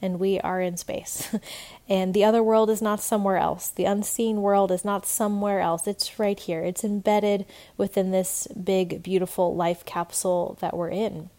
and 0.04 0.20
we 0.20 0.38
are 0.40 0.60
in 0.60 0.76
space. 0.76 1.34
and 1.88 2.12
the 2.12 2.24
other 2.24 2.42
world 2.42 2.68
is 2.68 2.82
not 2.82 3.00
somewhere 3.00 3.38
else. 3.38 3.70
The 3.70 3.86
unseen 3.86 4.42
world 4.42 4.70
is 4.70 4.84
not 4.84 5.06
somewhere 5.06 5.60
else. 5.60 5.86
It's 5.86 6.18
right 6.18 6.38
here. 6.38 6.62
It's 6.62 6.84
embedded 6.84 7.46
within 7.78 8.10
this 8.10 8.46
big, 8.48 9.02
beautiful 9.02 9.56
life 9.56 9.82
capsule 9.86 10.58
that 10.60 10.76
we're 10.76 10.90
in. 10.90 11.30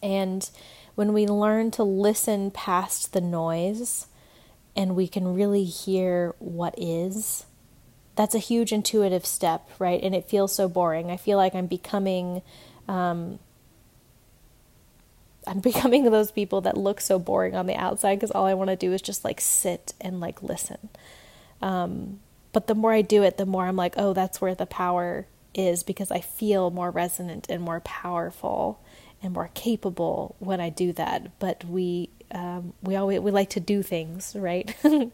And 0.00 0.48
when 0.94 1.12
we 1.12 1.26
learn 1.26 1.72
to 1.72 1.82
listen 1.82 2.52
past 2.52 3.12
the 3.12 3.20
noise 3.20 4.06
and 4.76 4.94
we 4.94 5.08
can 5.08 5.34
really 5.34 5.64
hear 5.64 6.36
what 6.38 6.76
is, 6.78 7.44
that's 8.14 8.36
a 8.36 8.38
huge 8.38 8.72
intuitive 8.72 9.26
step, 9.26 9.68
right? 9.80 10.00
And 10.00 10.14
it 10.14 10.28
feels 10.28 10.54
so 10.54 10.68
boring. 10.68 11.10
I 11.10 11.16
feel 11.16 11.38
like 11.38 11.56
I'm 11.56 11.66
becoming. 11.66 12.42
Um, 12.86 13.40
I'm 15.46 15.60
becoming 15.60 16.04
those 16.04 16.30
people 16.30 16.60
that 16.62 16.76
look 16.76 17.00
so 17.00 17.18
boring 17.18 17.54
on 17.54 17.66
the 17.66 17.76
outside 17.76 18.16
because 18.16 18.30
all 18.30 18.46
I 18.46 18.54
want 18.54 18.70
to 18.70 18.76
do 18.76 18.92
is 18.92 19.02
just 19.02 19.24
like 19.24 19.40
sit 19.40 19.94
and 20.00 20.20
like 20.20 20.42
listen. 20.42 20.88
Um, 21.62 22.20
but 22.52 22.66
the 22.66 22.74
more 22.74 22.92
I 22.92 23.02
do 23.02 23.22
it, 23.22 23.36
the 23.36 23.46
more 23.46 23.66
I'm 23.66 23.76
like, 23.76 23.94
oh, 23.96 24.12
that's 24.12 24.40
where 24.40 24.54
the 24.54 24.66
power 24.66 25.26
is 25.54 25.82
because 25.82 26.10
I 26.10 26.20
feel 26.20 26.70
more 26.70 26.90
resonant 26.90 27.46
and 27.48 27.62
more 27.62 27.80
powerful 27.80 28.80
and 29.22 29.32
more 29.32 29.50
capable 29.54 30.36
when 30.38 30.60
I 30.60 30.68
do 30.68 30.92
that. 30.92 31.38
But 31.38 31.64
we 31.64 32.10
um, 32.32 32.72
we 32.82 32.96
always 32.96 33.20
we 33.20 33.30
like 33.30 33.50
to 33.50 33.60
do 33.60 33.82
things 33.82 34.34
right. 34.36 34.74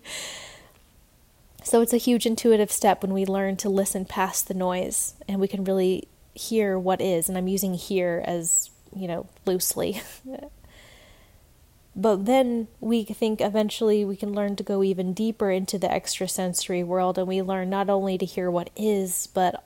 so 1.63 1.81
it's 1.81 1.93
a 1.93 1.99
huge 1.99 2.27
intuitive 2.27 2.73
step 2.73 3.03
when 3.03 3.13
we 3.13 3.25
learn 3.27 3.57
to 3.59 3.69
listen 3.69 4.05
past 4.05 4.49
the 4.49 4.55
noise 4.55 5.15
and 5.29 5.41
we 5.41 5.49
can 5.49 5.65
really 5.65 6.09
hear 6.35 6.79
what 6.79 7.01
is. 7.01 7.29
And 7.29 7.37
I'm 7.37 7.49
using 7.49 7.75
hear 7.75 8.23
as 8.27 8.70
you 8.95 9.09
know 9.09 9.27
loosely. 9.47 10.03
but 11.97 12.27
then 12.27 12.69
we 12.81 13.05
think 13.05 13.41
eventually 13.41 14.05
we 14.05 14.17
can 14.17 14.33
learn 14.33 14.57
to 14.57 14.63
go 14.63 14.83
even 14.83 15.13
deeper 15.13 15.51
into 15.51 15.79
the 15.79 15.91
extrasensory 15.91 16.83
world 16.83 17.19
and 17.19 17.27
we 17.27 17.43
learn 17.43 17.69
not 17.69 17.91
only 17.91 18.17
to 18.17 18.25
hear 18.25 18.51
what 18.51 18.71
is 18.77 19.29
but 19.35 19.65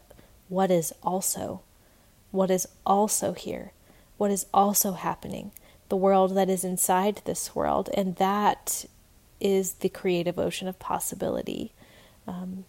what 0.49 0.71
is 0.71 0.93
also 1.03 1.61
what 2.31 2.51
is 2.51 2.67
also 2.87 3.33
here 3.33 3.73
what 4.17 4.31
is 4.31 4.47
also 4.55 4.93
happening, 4.93 5.51
the 5.89 5.97
world 5.97 6.35
that 6.35 6.49
is 6.49 6.65
inside 6.65 7.23
this 7.25 7.55
world. 7.55 7.91
And 7.95 8.17
that 8.17 8.85
is 9.41 9.75
the 9.75 9.89
creative 9.89 10.39
ocean 10.39 10.69
of 10.69 10.79
possibility 10.79 11.73
um, 12.27 12.65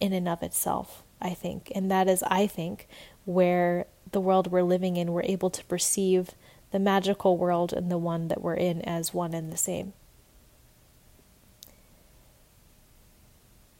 in 0.00 0.12
and 0.12 0.28
of 0.28 0.42
itself, 0.42 1.02
I 1.20 1.30
think. 1.30 1.70
And 1.74 1.90
that 1.90 2.08
is, 2.08 2.22
I 2.24 2.46
think, 2.46 2.88
where 3.24 3.86
the 4.12 4.20
world 4.20 4.50
we're 4.50 4.62
living 4.62 4.96
in, 4.96 5.12
we're 5.12 5.22
able 5.22 5.50
to 5.50 5.64
perceive 5.64 6.32
the 6.72 6.78
magical 6.78 7.36
world 7.36 7.72
and 7.72 7.90
the 7.90 7.98
one 7.98 8.28
that 8.28 8.40
we're 8.40 8.54
in 8.54 8.82
as 8.82 9.14
one 9.14 9.34
and 9.34 9.52
the 9.52 9.56
same. 9.56 9.92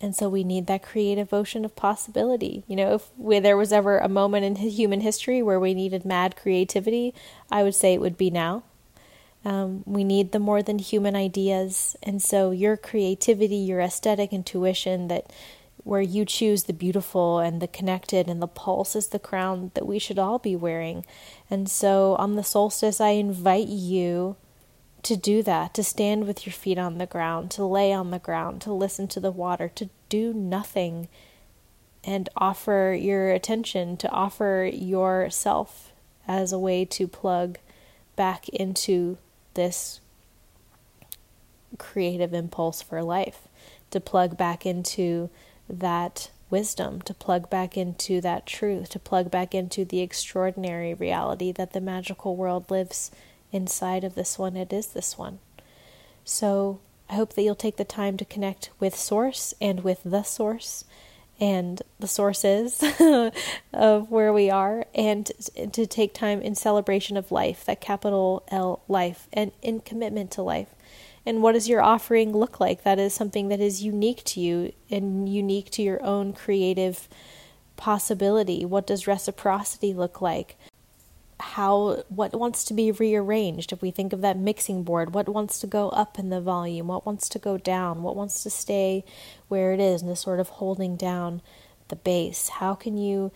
And 0.01 0.15
so 0.15 0.29
we 0.29 0.45
need 0.45 0.67
that 0.67 0.83
creative 0.83 1.33
ocean 1.33 1.65
of 1.65 1.75
possibility. 1.75 2.65
You 2.69 2.77
know, 2.77 2.95
if 2.95 3.09
we, 3.17 3.39
there 3.39 3.57
was 3.57 3.73
ever 3.73 3.99
a 3.99 4.09
moment 4.09 4.45
in 4.45 4.57
human 4.57 5.01
history 5.01 5.43
where 5.43 5.59
we 5.59 5.73
needed 5.73 6.05
mad 6.05 6.37
creativity, 6.37 7.15
I 7.51 7.63
would 7.63 7.75
say 7.75 7.95
it 7.95 8.01
would 8.01 8.19
be 8.19 8.31
now. 8.31 8.63
Um, 9.45 9.85
we 9.87 10.05
need 10.05 10.33
the 10.33 10.39
more 10.39 10.63
than 10.63 10.79
human 10.79 11.17
ideas. 11.17 11.97
And 12.03 12.21
so 12.21 12.51
your 12.51 12.77
creativity, 12.77 13.57
your 13.57 13.81
aesthetic 13.81 14.33
intuition 14.33 15.09
that 15.09 15.33
where 15.87 16.03
you 16.03 16.25
choose 16.25 16.65
the 16.65 16.73
beautiful 16.73 17.39
and 17.39 17.63
the 17.63 17.69
connected 17.69 18.27
and 18.27 18.43
the 18.43 18.49
pulse 18.49 18.97
is 18.97 19.07
the 19.07 19.21
crown 19.21 19.71
that 19.75 19.87
we 19.87 20.01
should 20.01 20.19
all 20.19 20.37
be 20.37 20.57
wearing. 20.57 21.07
And 21.49 21.71
so 21.71 22.17
on 22.17 22.35
the 22.35 22.43
solstice, 22.43 23.01
I 23.01 23.11
invite 23.11 23.69
you 23.69 24.35
to 25.05 25.17
do 25.17 25.45
that, 25.45 25.75
to 25.75 25.85
stand 25.85 26.27
with 26.27 26.45
your 26.45 26.53
feet 26.53 26.77
on 26.77 26.99
the 26.99 27.07
ground, 27.07 27.53
to 27.53 27.65
lay 27.65 27.93
on 27.93 28.11
the 28.11 28.19
ground, 28.19 28.63
to 28.63 28.73
listen 28.73 29.07
to 29.07 29.21
the 29.21 29.31
water, 29.31 29.69
to 29.77 29.89
do 30.09 30.35
nothing 30.35 31.07
and 32.03 32.29
offer 32.37 32.97
your 33.01 33.31
attention, 33.31 33.97
to 33.99 34.11
offer 34.11 34.69
yourself 34.73 35.93
as 36.27 36.53
a 36.53 36.59
way 36.59 36.85
to 36.85 37.07
plug 37.07 37.59
back 38.17 38.49
into 38.49 39.19
this 39.55 40.01
creative 41.79 42.35
impulse 42.35 42.83
for 42.83 43.05
life, 43.05 43.47
to 43.93 44.01
plug 44.01 44.37
back 44.37 44.67
into 44.67 45.31
that 45.69 46.31
wisdom, 46.51 47.01
to 47.03 47.15
plug 47.15 47.51
back 47.51 47.77
into 47.77 48.21
that 48.21 48.47
truth, 48.47 48.91
to 48.91 48.99
plug 48.99 49.31
back 49.31 49.55
into 49.55 49.85
the 49.85 50.01
extraordinary 50.01 50.95
reality 50.95 51.53
that 51.53 51.73
the 51.73 51.81
magical 51.81 52.37
world 52.37 52.71
lives 52.71 53.11
inside 53.53 54.05
of 54.05 54.15
this 54.15 54.39
one, 54.39 54.57
it 54.57 54.73
is 54.73 54.89
this 54.89 55.19
one. 55.19 55.39
So 56.25 56.81
I 57.09 57.15
hope 57.15 57.35
that 57.35 57.43
you'll 57.43 57.55
take 57.55 57.77
the 57.77 57.85
time 57.85 58.17
to 58.17 58.25
connect 58.25 58.71
with 58.79 58.95
Source 58.95 59.55
and 59.61 59.83
with 59.83 60.01
the 60.05 60.23
Source 60.23 60.85
and 61.39 61.83
the 61.99 62.09
sources 62.09 62.83
of 63.73 64.11
where 64.11 64.33
we 64.33 64.49
are, 64.49 64.87
and 64.95 65.31
to 65.73 65.87
take 65.87 66.15
time 66.15 66.41
in 66.41 66.55
celebration 66.55 67.17
of 67.17 67.31
life, 67.31 67.65
that 67.67 67.81
capital 67.81 68.43
L 68.49 68.83
life, 68.89 69.29
and 69.33 69.53
in 69.63 69.81
commitment 69.81 70.31
to 70.31 70.43
life. 70.43 70.75
And 71.27 71.43
what 71.43 71.53
does 71.53 71.69
your 71.69 71.83
offering 71.83 72.33
look 72.33 72.61
like? 72.61 72.85
That 72.85 73.01
is 73.01 73.13
something 73.13 73.49
that 73.49 73.61
is 73.61 73.83
unique 73.83 74.23
to 74.25 74.41
you 74.41 74.73
and 74.91 75.29
unique 75.29 75.71
to 75.71 75.83
your 75.83 76.03
own 76.03 76.33
creative 76.33 77.09
possibility. 77.77 78.65
What 78.65 78.87
does 78.87 79.09
reciprocity 79.09 79.93
look 79.93 80.23
like? 80.23 80.57
how 81.39 82.03
what 82.09 82.35
wants 82.35 82.65
to 82.65 82.73
be 82.73 82.91
rearranged 82.91 83.73
if 83.73 83.83
we 83.83 83.91
think 83.91 84.13
of 84.13 84.23
that 84.23 84.39
mixing 84.39 84.83
board 84.83 85.13
what 85.13 85.29
wants 85.29 85.61
to 85.61 85.67
go 85.67 85.91
up 85.91 86.19
in 86.19 86.31
the 86.31 86.41
volume 86.41 86.87
what 86.87 87.05
wants 87.05 87.29
to 87.29 87.39
go 87.39 87.59
down 87.59 88.03
what 88.03 88.17
wants 88.17 88.43
to 88.43 88.49
stay 88.49 89.05
where 89.49 89.73
it 89.73 89.81
is 89.81 90.01
and 90.01 90.11
this 90.11 90.21
sort 90.21 90.41
of 90.41 90.49
holding 90.49 90.97
down 90.97 91.43
the 91.89 91.97
bass 91.97 92.49
how 92.49 92.75
can 92.75 92.97
you 92.97 93.31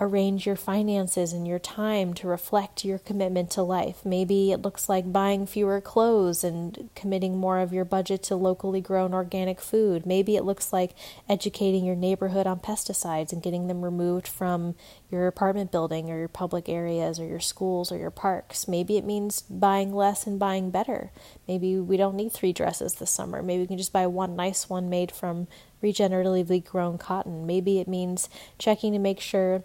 arrange 0.00 0.46
your 0.46 0.56
finances 0.56 1.32
and 1.32 1.46
your 1.46 1.58
time 1.58 2.14
to 2.14 2.28
reflect 2.28 2.84
your 2.84 2.98
commitment 2.98 3.50
to 3.50 3.62
life. 3.62 4.04
Maybe 4.04 4.52
it 4.52 4.62
looks 4.62 4.88
like 4.88 5.12
buying 5.12 5.46
fewer 5.46 5.80
clothes 5.80 6.44
and 6.44 6.88
committing 6.94 7.36
more 7.36 7.58
of 7.58 7.72
your 7.72 7.84
budget 7.84 8.22
to 8.24 8.36
locally 8.36 8.80
grown 8.80 9.12
organic 9.12 9.60
food. 9.60 10.06
Maybe 10.06 10.36
it 10.36 10.44
looks 10.44 10.72
like 10.72 10.94
educating 11.28 11.84
your 11.84 11.96
neighborhood 11.96 12.46
on 12.46 12.60
pesticides 12.60 13.32
and 13.32 13.42
getting 13.42 13.66
them 13.66 13.82
removed 13.82 14.28
from 14.28 14.76
your 15.10 15.26
apartment 15.26 15.72
building 15.72 16.10
or 16.10 16.18
your 16.18 16.28
public 16.28 16.68
areas 16.68 17.18
or 17.18 17.26
your 17.26 17.40
schools 17.40 17.90
or 17.90 17.98
your 17.98 18.10
parks. 18.10 18.68
Maybe 18.68 18.98
it 18.98 19.04
means 19.04 19.42
buying 19.42 19.92
less 19.92 20.26
and 20.26 20.38
buying 20.38 20.70
better. 20.70 21.10
Maybe 21.48 21.76
we 21.76 21.96
don't 21.96 22.16
need 22.16 22.32
three 22.32 22.52
dresses 22.52 22.94
this 22.94 23.10
summer. 23.10 23.42
Maybe 23.42 23.62
we 23.62 23.66
can 23.66 23.78
just 23.78 23.92
buy 23.92 24.06
one 24.06 24.36
nice 24.36 24.68
one 24.68 24.88
made 24.88 25.10
from 25.10 25.48
regeneratively 25.82 26.64
grown 26.64 26.98
cotton. 26.98 27.46
Maybe 27.46 27.80
it 27.80 27.88
means 27.88 28.28
checking 28.58 28.92
to 28.92 28.98
make 28.98 29.20
sure 29.20 29.64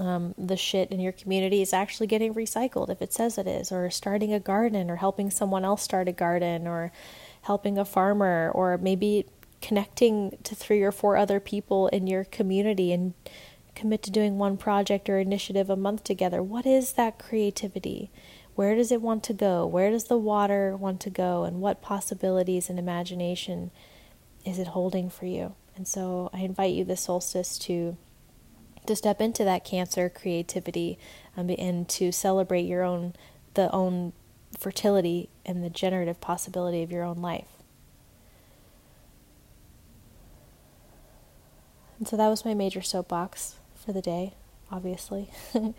um, 0.00 0.34
the 0.38 0.56
shit 0.56 0.90
in 0.90 0.98
your 0.98 1.12
community 1.12 1.60
is 1.60 1.72
actually 1.72 2.06
getting 2.06 2.34
recycled 2.34 2.88
if 2.88 3.02
it 3.02 3.12
says 3.12 3.36
it 3.36 3.46
is, 3.46 3.70
or 3.70 3.90
starting 3.90 4.32
a 4.32 4.40
garden, 4.40 4.90
or 4.90 4.96
helping 4.96 5.30
someone 5.30 5.64
else 5.64 5.82
start 5.82 6.08
a 6.08 6.12
garden, 6.12 6.66
or 6.66 6.90
helping 7.42 7.76
a 7.76 7.84
farmer, 7.84 8.50
or 8.54 8.78
maybe 8.78 9.26
connecting 9.60 10.38
to 10.42 10.54
three 10.54 10.82
or 10.82 10.90
four 10.90 11.18
other 11.18 11.38
people 11.38 11.88
in 11.88 12.06
your 12.06 12.24
community 12.24 12.92
and 12.92 13.12
commit 13.74 14.02
to 14.02 14.10
doing 14.10 14.38
one 14.38 14.56
project 14.56 15.08
or 15.10 15.18
initiative 15.18 15.68
a 15.68 15.76
month 15.76 16.02
together. 16.02 16.42
What 16.42 16.64
is 16.64 16.94
that 16.94 17.18
creativity? 17.18 18.10
Where 18.54 18.74
does 18.74 18.90
it 18.90 19.02
want 19.02 19.22
to 19.24 19.34
go? 19.34 19.66
Where 19.66 19.90
does 19.90 20.04
the 20.04 20.18
water 20.18 20.76
want 20.76 21.00
to 21.02 21.10
go? 21.10 21.44
And 21.44 21.60
what 21.60 21.82
possibilities 21.82 22.70
and 22.70 22.78
imagination 22.78 23.70
is 24.46 24.58
it 24.58 24.68
holding 24.68 25.10
for 25.10 25.26
you? 25.26 25.54
And 25.76 25.86
so 25.86 26.30
I 26.32 26.40
invite 26.40 26.74
you 26.74 26.84
this 26.84 27.02
solstice 27.02 27.58
to 27.60 27.96
to 28.90 28.96
step 28.96 29.20
into 29.20 29.44
that 29.44 29.64
cancer 29.64 30.08
creativity 30.08 30.98
um, 31.36 31.48
and 31.58 31.88
to 31.88 32.10
celebrate 32.10 32.62
your 32.62 32.82
own 32.82 33.14
the 33.54 33.70
own 33.72 34.12
fertility 34.58 35.28
and 35.46 35.64
the 35.64 35.70
generative 35.70 36.20
possibility 36.20 36.82
of 36.82 36.90
your 36.90 37.04
own 37.04 37.22
life. 37.22 37.46
And 41.98 42.08
so 42.08 42.16
that 42.16 42.28
was 42.28 42.44
my 42.44 42.52
major 42.52 42.82
soapbox 42.82 43.56
for 43.76 43.92
the 43.92 44.02
day, 44.02 44.34
obviously. 44.72 45.30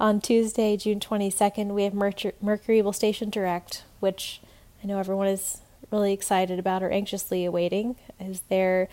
On 0.00 0.20
Tuesday, 0.20 0.76
June 0.76 1.00
22nd, 1.00 1.68
we 1.68 1.82
have 1.84 1.94
Mercury, 1.94 2.82
will 2.82 2.92
station 2.92 3.30
direct, 3.30 3.82
which 3.98 4.40
I 4.82 4.86
know 4.86 4.98
everyone 4.98 5.26
is 5.26 5.60
really 5.90 6.12
excited 6.12 6.58
about 6.58 6.82
or 6.82 6.90
anxiously 6.90 7.44
awaiting. 7.44 7.96
Is 8.20 8.42
there 8.48 8.88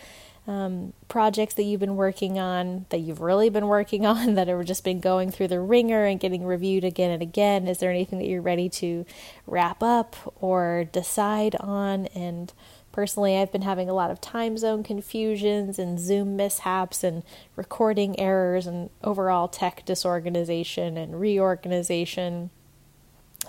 um, 0.48 0.94
projects 1.08 1.54
that 1.54 1.64
you've 1.64 1.80
been 1.80 1.96
working 1.96 2.40
on, 2.40 2.86
that 2.90 3.00
you've 3.00 3.22
really 3.22 3.50
been 3.50 3.68
working 3.68 4.06
on, 4.08 4.36
that 4.36 4.48
have 4.48 4.66
just 4.66 4.84
been 4.84 5.00
going 5.00 5.32
through 5.32 5.50
the 5.50 5.60
wringer 5.60 6.06
and 6.06 6.20
getting 6.20 6.46
reviewed 6.46 6.84
again 6.84 7.12
and 7.12 7.22
again? 7.22 7.68
Is 7.68 7.78
there 7.78 7.92
anything 7.92 8.20
that 8.20 8.28
you're 8.28 8.42
ready 8.42 8.70
to 8.70 9.06
wrap 9.46 9.84
up 9.84 10.16
or 10.42 10.86
decide 10.92 11.56
on? 11.60 12.08
And 12.08 12.52
personally, 12.92 13.38
I've 13.38 13.52
been 13.52 13.62
having 13.62 13.90
a 13.90 13.94
lot 13.94 14.12
of 14.12 14.20
time 14.20 14.58
zone 14.58 14.84
confusions 14.84 15.78
and 15.78 16.00
Zoom 16.00 16.36
mishaps 16.36 17.04
and 17.04 17.24
recording 17.56 18.20
errors 18.20 18.66
and 18.68 18.90
overall 19.04 19.48
tech 19.48 19.86
disorganization 19.86 20.98
and 20.98 21.20
reorganization. 21.20 22.50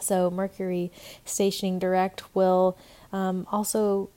So, 0.01 0.31
Mercury 0.31 0.91
stationing 1.25 1.79
direct 1.79 2.35
will 2.35 2.77
um, 3.13 3.47
also 3.53 4.11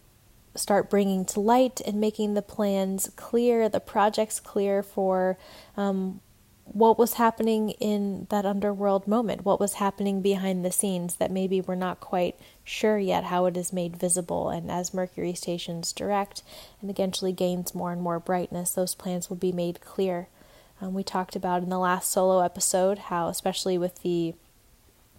start 0.55 0.89
bringing 0.89 1.25
to 1.25 1.39
light 1.39 1.81
and 1.85 1.99
making 1.99 2.33
the 2.33 2.41
plans 2.41 3.11
clear, 3.15 3.69
the 3.69 3.79
projects 3.79 4.39
clear 4.39 4.81
for 4.81 5.37
um, 5.75 6.21
what 6.65 6.97
was 6.97 7.13
happening 7.13 7.69
in 7.71 8.25
that 8.29 8.45
underworld 8.45 9.07
moment, 9.07 9.45
what 9.45 9.59
was 9.59 9.75
happening 9.75 10.21
behind 10.21 10.65
the 10.65 10.71
scenes 10.71 11.17
that 11.17 11.31
maybe 11.31 11.61
we're 11.61 11.75
not 11.75 11.99
quite 11.99 12.35
sure 12.63 12.97
yet 12.97 13.25
how 13.25 13.45
it 13.45 13.55
is 13.55 13.71
made 13.71 13.95
visible. 13.95 14.49
And 14.49 14.71
as 14.71 14.93
Mercury 14.93 15.33
stations 15.33 15.93
direct 15.93 16.41
and 16.81 16.89
eventually 16.89 17.31
gains 17.31 17.75
more 17.75 17.91
and 17.91 18.01
more 18.01 18.19
brightness, 18.19 18.71
those 18.71 18.95
plans 18.95 19.29
will 19.29 19.37
be 19.37 19.51
made 19.51 19.81
clear. 19.81 20.27
Um, 20.81 20.93
we 20.93 21.03
talked 21.03 21.35
about 21.35 21.63
in 21.63 21.69
the 21.69 21.79
last 21.79 22.11
solo 22.11 22.39
episode 22.41 22.97
how, 22.97 23.27
especially 23.27 23.77
with 23.77 24.01
the 24.01 24.33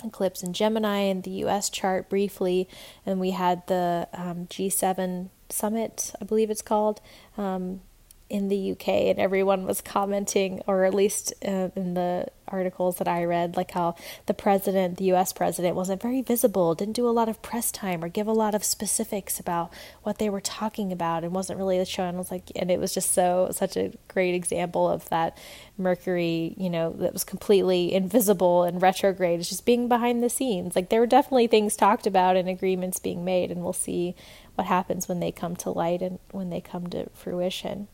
eclipse 0.07 0.43
in 0.43 0.53
Gemini 0.53 1.01
and 1.01 1.23
the 1.23 1.31
US 1.45 1.71
chart 1.71 2.09
briefly, 2.09 2.69
and 3.05 3.21
we 3.21 3.31
had 3.31 3.67
the 3.67 4.09
um, 4.13 4.47
G7 4.47 5.29
summit, 5.49 6.13
I 6.21 6.25
believe 6.25 6.51
it's 6.51 6.63
called, 6.63 7.01
um, 7.37 7.81
in 8.29 8.49
the 8.49 8.73
UK, 8.73 8.89
and 8.89 9.19
everyone 9.19 9.67
was 9.67 9.81
commenting, 9.81 10.61
or 10.67 10.85
at 10.85 10.95
least 10.95 11.33
uh, 11.45 11.69
in 11.77 11.95
the 11.95 12.27
articles 12.49 12.99
that 12.99 13.09
I 13.09 13.25
read, 13.25 13.57
like 13.57 13.71
how 13.73 13.95
the 14.27 14.35
president, 14.35 14.99
the 14.99 15.13
US 15.13 15.33
president, 15.33 15.77
wasn't 15.77 16.03
very 16.03 16.23
visible, 16.23 16.75
didn't 16.75 16.95
do 16.95 17.09
a 17.09 17.11
lot 17.11 17.29
of 17.29 17.41
press 17.43 17.71
time 17.71 18.03
or 18.03 18.09
give 18.09 18.27
a 18.27 18.33
lot 18.33 18.55
of 18.55 18.65
specifics 18.65 19.39
about 19.39 19.73
what 20.03 20.19
they 20.19 20.29
were 20.29 20.41
talking 20.41 20.93
about, 20.93 21.23
and 21.23 21.33
wasn't 21.33 21.59
really 21.59 21.85
showing. 21.85 22.17
I 22.17 22.19
was 22.19 22.31
like, 22.31 22.51
and 22.57 22.71
it 22.71 22.81
was 22.81 22.93
just 22.93 23.13
so, 23.13 23.49
such 23.53 23.77
a 23.77 23.93
great 24.09 24.35
example 24.35 24.89
of 24.89 25.09
that 25.09 25.39
Mercury, 25.79 26.55
you 26.57 26.71
know, 26.71 26.93
that 26.99 27.13
was 27.13 27.25
completely 27.25 27.93
invisible 27.93 28.65
and 28.65 28.83
retrograde, 28.83 29.41
it's 29.41 29.49
just 29.49 29.67
being 29.67 29.89
behind 29.89 30.23
the 30.23 30.31
scenes. 30.31 30.75
Like 30.75 30.89
there 30.89 31.01
were 31.01 31.07
definitely 31.07 31.47
things 31.47 31.77
talked 31.77 32.07
about 32.07 32.37
and 32.37 32.49
agreements 32.49 32.99
being 32.99 33.25
made, 33.25 33.51
and 33.51 33.63
we'll 33.63 33.73
see 33.73 34.17
what 34.57 34.67
happens 34.67 35.07
when 35.07 35.21
they 35.21 35.31
come 35.31 35.55
to 35.57 35.71
light 35.71 36.03
and 36.03 36.19
when 36.33 36.51
they 36.51 36.61
come 36.61 36.89
to 36.89 37.09
fruition. 37.15 37.89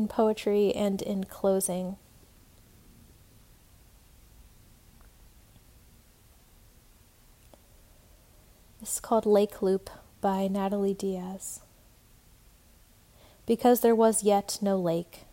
In 0.00 0.08
poetry 0.08 0.72
and 0.72 1.02
in 1.02 1.24
closing. 1.24 1.96
This 8.80 8.94
is 8.94 9.00
called 9.00 9.26
Lake 9.26 9.60
Loop 9.60 9.90
by 10.22 10.48
Natalie 10.48 10.94
Diaz. 10.94 11.60
Because 13.44 13.80
there 13.80 13.94
was 13.94 14.22
yet 14.22 14.58
no 14.62 14.78
lake, 14.78 15.24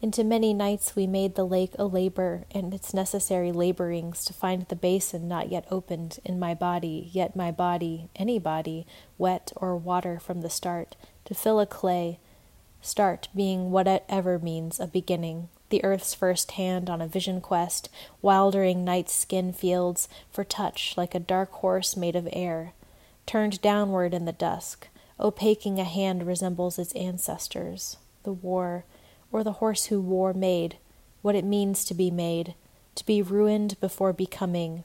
into 0.00 0.22
many 0.22 0.54
nights 0.54 0.94
we 0.94 1.08
made 1.08 1.34
the 1.34 1.46
lake 1.46 1.72
a 1.76 1.84
labor 1.84 2.44
and 2.52 2.72
its 2.72 2.94
necessary 2.94 3.50
laborings 3.50 4.24
to 4.24 4.32
find 4.32 4.66
the 4.68 4.76
basin 4.76 5.26
not 5.26 5.50
yet 5.50 5.66
opened 5.68 6.20
in 6.24 6.38
my 6.38 6.54
body, 6.54 7.10
yet 7.12 7.34
my 7.34 7.50
body, 7.50 8.08
any 8.14 8.38
body, 8.38 8.86
wet 9.18 9.50
or 9.56 9.76
water 9.76 10.20
from 10.20 10.42
the 10.42 10.48
start, 10.48 10.94
to 11.24 11.34
fill 11.34 11.58
a 11.58 11.66
clay 11.66 12.20
Start 12.82 13.28
being 13.34 13.70
whatever 13.70 14.38
means 14.38 14.80
a 14.80 14.86
beginning, 14.86 15.48
the 15.68 15.84
earth's 15.84 16.14
first 16.14 16.52
hand 16.52 16.88
on 16.88 17.02
a 17.02 17.06
vision 17.06 17.40
quest, 17.40 17.88
wildering 18.22 18.84
night's 18.84 19.14
skin 19.14 19.52
fields 19.52 20.08
for 20.30 20.44
touch 20.44 20.94
like 20.96 21.14
a 21.14 21.20
dark 21.20 21.52
horse 21.52 21.96
made 21.96 22.16
of 22.16 22.28
air, 22.32 22.72
turned 23.26 23.60
downward 23.60 24.14
in 24.14 24.24
the 24.24 24.32
dusk, 24.32 24.88
opaquing 25.18 25.78
a 25.78 25.84
hand 25.84 26.26
resembles 26.26 26.78
its 26.78 26.92
ancestors, 26.94 27.98
the 28.22 28.32
war, 28.32 28.84
or 29.30 29.44
the 29.44 29.54
horse 29.54 29.86
who 29.86 30.00
war 30.00 30.32
made, 30.32 30.76
what 31.22 31.34
it 31.34 31.44
means 31.44 31.84
to 31.84 31.94
be 31.94 32.10
made, 32.10 32.54
to 32.94 33.04
be 33.04 33.22
ruined 33.22 33.78
before 33.80 34.12
becoming, 34.12 34.84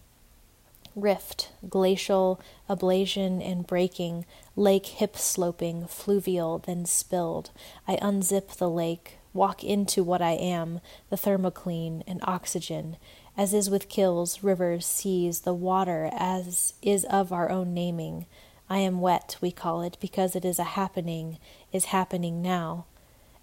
rift, 0.96 1.52
glacial, 1.70 2.40
ablation 2.70 3.46
and 3.46 3.68
breaking, 3.68 4.26
lake 4.56 4.86
hip 4.86 5.18
sloping, 5.18 5.86
fluvial, 5.88 6.60
then 6.60 6.86
spilled. 6.86 7.52
I 7.88 7.98
unzip 7.98 8.56
the 8.56 8.70
lake, 8.70 9.18
walk 9.34 9.64
into 9.64 10.04
what 10.04 10.22
I 10.22 10.32
am, 10.32 10.80
the 11.10 11.18
thermocline 11.18 12.04
and 12.08 12.22
oxygen, 12.24 12.98
as 13.38 13.54
is 13.54 13.70
with 13.70 13.90
kills, 13.90 14.44
rivers, 14.44 14.86
seas, 14.86 15.42
the 15.42 15.54
water, 15.54 16.10
as 16.14 16.74
is 16.82 17.04
of 17.06 17.34
our 17.34 17.50
own 17.50 17.74
naming. 17.74 18.26
I 18.70 18.80
am 18.80 19.02
wet, 19.02 19.36
we 19.42 19.52
call 19.52 19.82
it, 19.82 19.98
because 20.00 20.36
it 20.36 20.46
is 20.46 20.58
a 20.58 20.64
happening, 20.64 21.38
is 21.72 21.86
happening 21.86 22.42
now. 22.42 22.86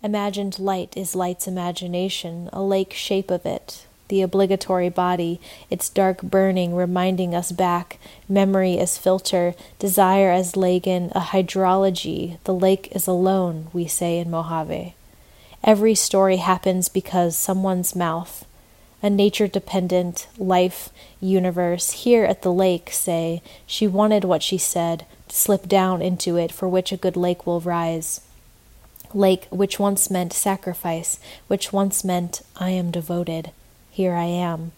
Imagined 0.03 0.59
light 0.59 0.97
is 0.97 1.15
light's 1.15 1.47
imagination, 1.47 2.49
a 2.53 2.63
lake 2.63 2.93
shape 2.93 3.31
of 3.31 3.47
it, 3.47 3.87
the 4.13 4.21
obligatory 4.21 4.91
body, 4.91 5.41
its 5.71 5.89
dark 5.89 6.21
burning 6.21 6.75
reminding 6.75 7.35
us 7.35 7.51
back, 7.51 7.99
memory 8.29 8.79
as 8.79 8.99
filter, 8.99 9.55
desire 9.79 10.31
as 10.31 10.55
lagan, 10.55 11.11
a 11.15 11.21
hydrology, 11.21 12.37
the 12.45 12.53
lake 12.53 12.95
is 12.95 13.07
alone, 13.07 13.69
we 13.73 13.87
say 13.87 14.19
in 14.19 14.31
Mojave. 14.31 14.95
Every 15.65 15.95
story 15.95 16.37
happens 16.37 16.91
because 16.91 17.39
someone's 17.39 17.97
mouth, 17.97 18.45
a 19.03 19.09
nature 19.09 19.49
dependent 19.49 20.29
life 20.37 20.91
universe, 21.19 21.93
here 22.05 22.27
at 22.27 22.43
the 22.43 22.53
lake, 22.53 22.91
say, 22.91 23.41
she 23.67 23.87
wanted 23.87 24.25
what 24.25 24.43
she 24.43 24.59
said, 24.59 25.07
to 25.29 25.35
slip 25.35 25.67
down 25.69 26.03
into 26.03 26.37
it, 26.37 26.53
for 26.53 26.69
which 26.69 26.93
a 26.93 26.99
good 26.99 27.17
lake 27.17 27.47
will 27.47 27.61
rise 27.61 28.21
lake 29.15 29.47
which 29.51 29.79
once 29.79 30.11
meant 30.11 30.33
sacrifice, 30.33 31.19
which 31.47 31.73
once 31.73 32.05
meant 32.05 32.43
I 32.57 32.71
am 32.71 32.91
devoted. 32.91 33.53
Here 33.95 34.15
I 34.15 34.25
am. 34.25 34.73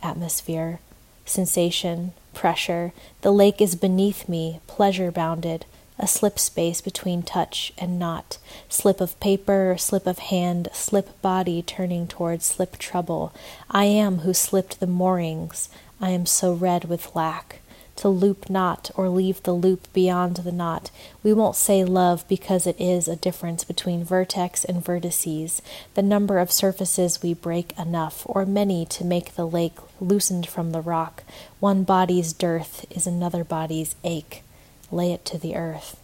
Atmosphere, 0.00 0.78
sensation, 1.24 2.12
pressure. 2.34 2.92
The 3.22 3.32
lake 3.32 3.60
is 3.60 3.74
beneath 3.74 4.28
me, 4.28 4.60
pleasure 4.68 5.10
bounded, 5.10 5.66
a 5.98 6.06
slip 6.06 6.38
space 6.38 6.80
between 6.80 7.24
touch 7.24 7.72
and 7.78 7.98
not, 7.98 8.38
slip 8.68 9.00
of 9.00 9.18
paper, 9.18 9.74
slip 9.76 10.06
of 10.06 10.20
hand, 10.20 10.68
slip 10.72 11.20
body 11.20 11.62
turning 11.62 12.06
towards 12.06 12.46
slip 12.46 12.78
trouble. 12.78 13.34
I 13.68 13.86
am 13.86 14.18
who 14.18 14.32
slipped 14.32 14.78
the 14.78 14.86
moorings. 14.86 15.68
I 16.00 16.10
am 16.10 16.24
so 16.24 16.52
red 16.52 16.84
with 16.84 17.16
lack 17.16 17.59
to 18.00 18.08
loop 18.08 18.48
not 18.48 18.90
or 18.94 19.10
leave 19.10 19.42
the 19.42 19.52
loop 19.52 19.86
beyond 19.92 20.36
the 20.36 20.50
knot. 20.50 20.90
We 21.22 21.34
won't 21.34 21.54
say 21.54 21.84
love 21.84 22.26
because 22.28 22.66
it 22.66 22.80
is 22.80 23.06
a 23.06 23.14
difference 23.14 23.62
between 23.62 24.04
vertex 24.04 24.64
and 24.64 24.82
vertices, 24.82 25.60
the 25.92 26.02
number 26.02 26.38
of 26.38 26.50
surfaces 26.50 27.22
we 27.22 27.34
break 27.34 27.78
enough, 27.78 28.22
or 28.24 28.46
many 28.46 28.86
to 28.86 29.04
make 29.04 29.34
the 29.34 29.46
lake 29.46 29.76
loosened 30.00 30.48
from 30.48 30.72
the 30.72 30.80
rock. 30.80 31.24
One 31.58 31.84
body's 31.84 32.32
dearth 32.32 32.86
is 32.88 33.06
another 33.06 33.44
body's 33.44 33.94
ache. 34.02 34.44
Lay 34.90 35.12
it 35.12 35.26
to 35.26 35.36
the 35.36 35.54
earth. 35.54 36.00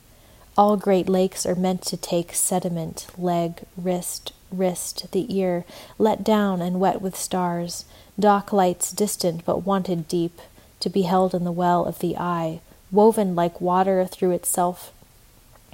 All 0.58 0.76
great 0.76 1.08
lakes 1.08 1.46
are 1.46 1.54
meant 1.54 1.80
to 1.84 1.96
take 1.96 2.34
sediment, 2.34 3.06
leg, 3.16 3.62
wrist, 3.74 4.34
wrist, 4.52 5.12
the 5.12 5.34
ear, 5.34 5.64
let 5.98 6.22
down 6.22 6.60
and 6.60 6.78
wet 6.78 7.00
with 7.00 7.16
stars, 7.16 7.86
dock 8.20 8.52
lights 8.52 8.92
distant 8.92 9.46
but 9.46 9.64
wanted 9.64 10.08
deep, 10.08 10.38
to 10.80 10.88
be 10.88 11.02
held 11.02 11.34
in 11.34 11.44
the 11.44 11.52
well 11.52 11.84
of 11.84 11.98
the 12.00 12.16
eye, 12.16 12.60
woven 12.90 13.34
like 13.34 13.60
water 13.60 14.04
through 14.04 14.32
itself, 14.32 14.92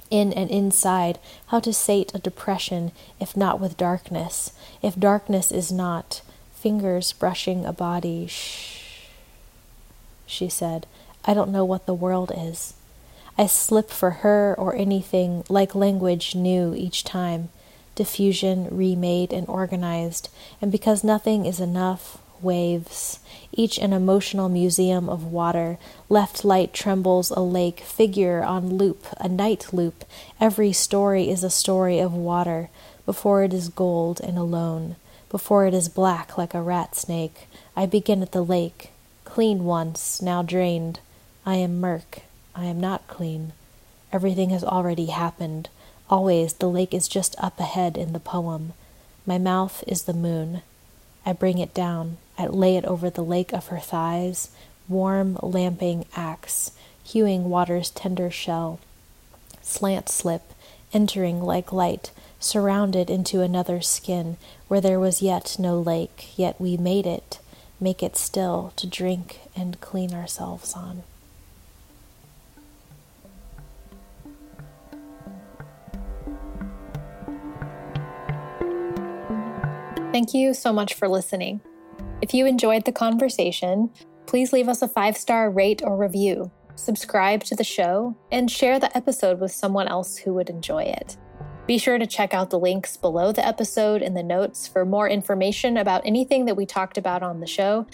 in 0.09 0.31
and 0.33 0.49
inside, 0.51 1.17
how 1.47 1.59
to 1.59 1.73
sate 1.73 2.11
a 2.13 2.19
depression, 2.19 2.91
if 3.19 3.35
not 3.35 3.59
with 3.59 3.77
darkness, 3.77 4.53
if 4.81 4.99
darkness 4.99 5.51
is 5.51 5.71
not, 5.71 6.21
fingers 6.53 7.11
brushing 7.13 7.65
a 7.65 7.73
body. 7.73 8.27
Shh, 8.27 9.07
she 10.25 10.49
said, 10.49 10.85
I 11.25 11.33
don't 11.33 11.51
know 11.51 11.65
what 11.65 11.85
the 11.85 11.93
world 11.93 12.31
is. 12.35 12.73
I 13.37 13.47
slip 13.47 13.89
for 13.89 14.11
her 14.21 14.55
or 14.57 14.75
anything 14.75 15.43
like 15.49 15.73
language 15.73 16.35
new 16.35 16.75
each 16.75 17.03
time, 17.03 17.49
diffusion 17.95 18.67
remade 18.69 19.33
and 19.33 19.47
organized, 19.47 20.29
and 20.61 20.71
because 20.71 21.03
nothing 21.03 21.45
is 21.45 21.59
enough, 21.59 22.19
waves, 22.43 23.19
each 23.51 23.77
an 23.77 23.93
emotional 23.93 24.49
museum 24.49 25.09
of 25.09 25.31
water. 25.31 25.77
Left 26.09 26.43
light 26.43 26.73
trembles 26.73 27.31
a 27.31 27.39
lake, 27.39 27.79
figure 27.79 28.43
on 28.43 28.77
loop, 28.77 29.05
a 29.19 29.29
night 29.29 29.73
loop. 29.73 30.05
Every 30.39 30.73
story 30.73 31.29
is 31.29 31.43
a 31.43 31.49
story 31.49 31.99
of 31.99 32.13
water, 32.13 32.69
before 33.05 33.43
it 33.43 33.53
is 33.53 33.69
gold 33.69 34.19
and 34.19 34.37
alone, 34.37 34.95
before 35.29 35.65
it 35.65 35.73
is 35.73 35.89
black 35.89 36.37
like 36.37 36.53
a 36.53 36.61
rat 36.61 36.95
snake. 36.95 37.47
I 37.75 37.85
begin 37.85 38.21
at 38.21 38.31
the 38.31 38.43
lake, 38.43 38.91
clean 39.25 39.63
once, 39.63 40.21
now 40.21 40.41
drained. 40.41 40.99
I 41.45 41.55
am 41.55 41.79
murk. 41.81 42.21
I 42.55 42.65
am 42.65 42.79
not 42.79 43.07
clean. 43.07 43.53
Everything 44.11 44.51
has 44.51 44.63
already 44.63 45.07
happened. 45.07 45.69
Always 46.09 46.53
the 46.53 46.69
lake 46.69 46.93
is 46.93 47.07
just 47.07 47.35
up 47.39 47.59
ahead 47.59 47.97
in 47.97 48.13
the 48.13 48.19
poem. 48.19 48.73
My 49.25 49.37
mouth 49.37 49.83
is 49.87 50.03
the 50.03 50.13
moon. 50.13 50.61
I 51.25 51.33
bring 51.33 51.57
it 51.57 51.73
down. 51.73 52.17
I 52.37 52.47
lay 52.47 52.77
it 52.77 52.85
over 52.85 53.09
the 53.09 53.23
lake 53.23 53.53
of 53.53 53.67
her 53.67 53.79
thighs, 53.79 54.49
warm, 54.89 55.37
lamping 55.41 56.05
axe, 56.15 56.71
hewing 57.03 57.49
water's 57.49 57.89
tender 57.89 58.31
shell. 58.31 58.79
Slant 59.61 60.09
slip, 60.09 60.53
entering 60.93 61.41
like 61.41 61.71
light, 61.71 62.11
surrounded 62.39 63.09
into 63.09 63.41
another 63.41 63.81
skin, 63.81 64.37
where 64.67 64.81
there 64.81 64.99
was 64.99 65.21
yet 65.21 65.57
no 65.59 65.79
lake, 65.79 66.37
yet 66.37 66.59
we 66.59 66.75
made 66.75 67.05
it, 67.05 67.39
make 67.79 68.03
it 68.03 68.17
still 68.17 68.73
to 68.75 68.87
drink 68.87 69.41
and 69.55 69.79
clean 69.79 70.13
ourselves 70.13 70.73
on. 70.73 71.03
Thank 80.11 80.35
you 80.35 80.53
so 80.53 80.71
much 80.71 80.93
for 80.93 81.07
listening. 81.07 81.61
If 82.23 82.33
you 82.33 82.45
enjoyed 82.45 82.85
the 82.85 82.93
conversation, 82.93 83.89
please 84.27 84.53
leave 84.53 84.69
us 84.69 84.81
a 84.81 84.87
five 84.87 85.17
star 85.17 85.51
rate 85.51 85.81
or 85.83 85.97
review, 85.97 86.49
subscribe 86.75 87.43
to 87.43 87.53
the 87.53 87.65
show, 87.65 88.15
and 88.31 88.49
share 88.49 88.79
the 88.79 88.95
episode 88.95 89.41
with 89.41 89.51
someone 89.51 89.89
else 89.89 90.15
who 90.15 90.33
would 90.35 90.49
enjoy 90.49 90.83
it. 90.83 91.17
Be 91.67 91.77
sure 91.77 91.97
to 91.97 92.07
check 92.07 92.33
out 92.33 92.49
the 92.49 92.57
links 92.57 92.95
below 92.95 93.33
the 93.33 93.45
episode 93.45 94.01
in 94.01 94.13
the 94.13 94.23
notes 94.23 94.69
for 94.69 94.85
more 94.85 95.09
information 95.09 95.75
about 95.75 96.05
anything 96.05 96.45
that 96.45 96.55
we 96.55 96.65
talked 96.65 96.97
about 96.97 97.23
on 97.23 97.41
the 97.41 97.45
show, 97.45 97.85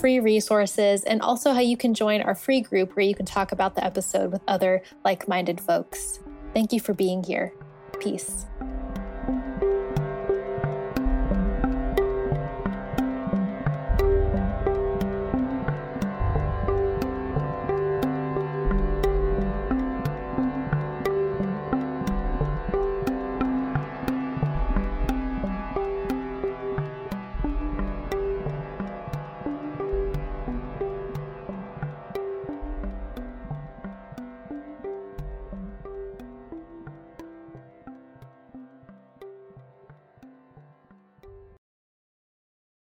free 0.00 0.18
resources, 0.18 1.04
and 1.04 1.20
also 1.20 1.52
how 1.52 1.60
you 1.60 1.76
can 1.76 1.92
join 1.92 2.22
our 2.22 2.34
free 2.34 2.62
group 2.62 2.96
where 2.96 3.04
you 3.04 3.14
can 3.14 3.26
talk 3.26 3.52
about 3.52 3.74
the 3.74 3.84
episode 3.84 4.32
with 4.32 4.40
other 4.48 4.80
like 5.04 5.28
minded 5.28 5.60
folks. 5.60 6.20
Thank 6.54 6.72
you 6.72 6.80
for 6.80 6.94
being 6.94 7.22
here. 7.22 7.52
Peace. 8.00 8.46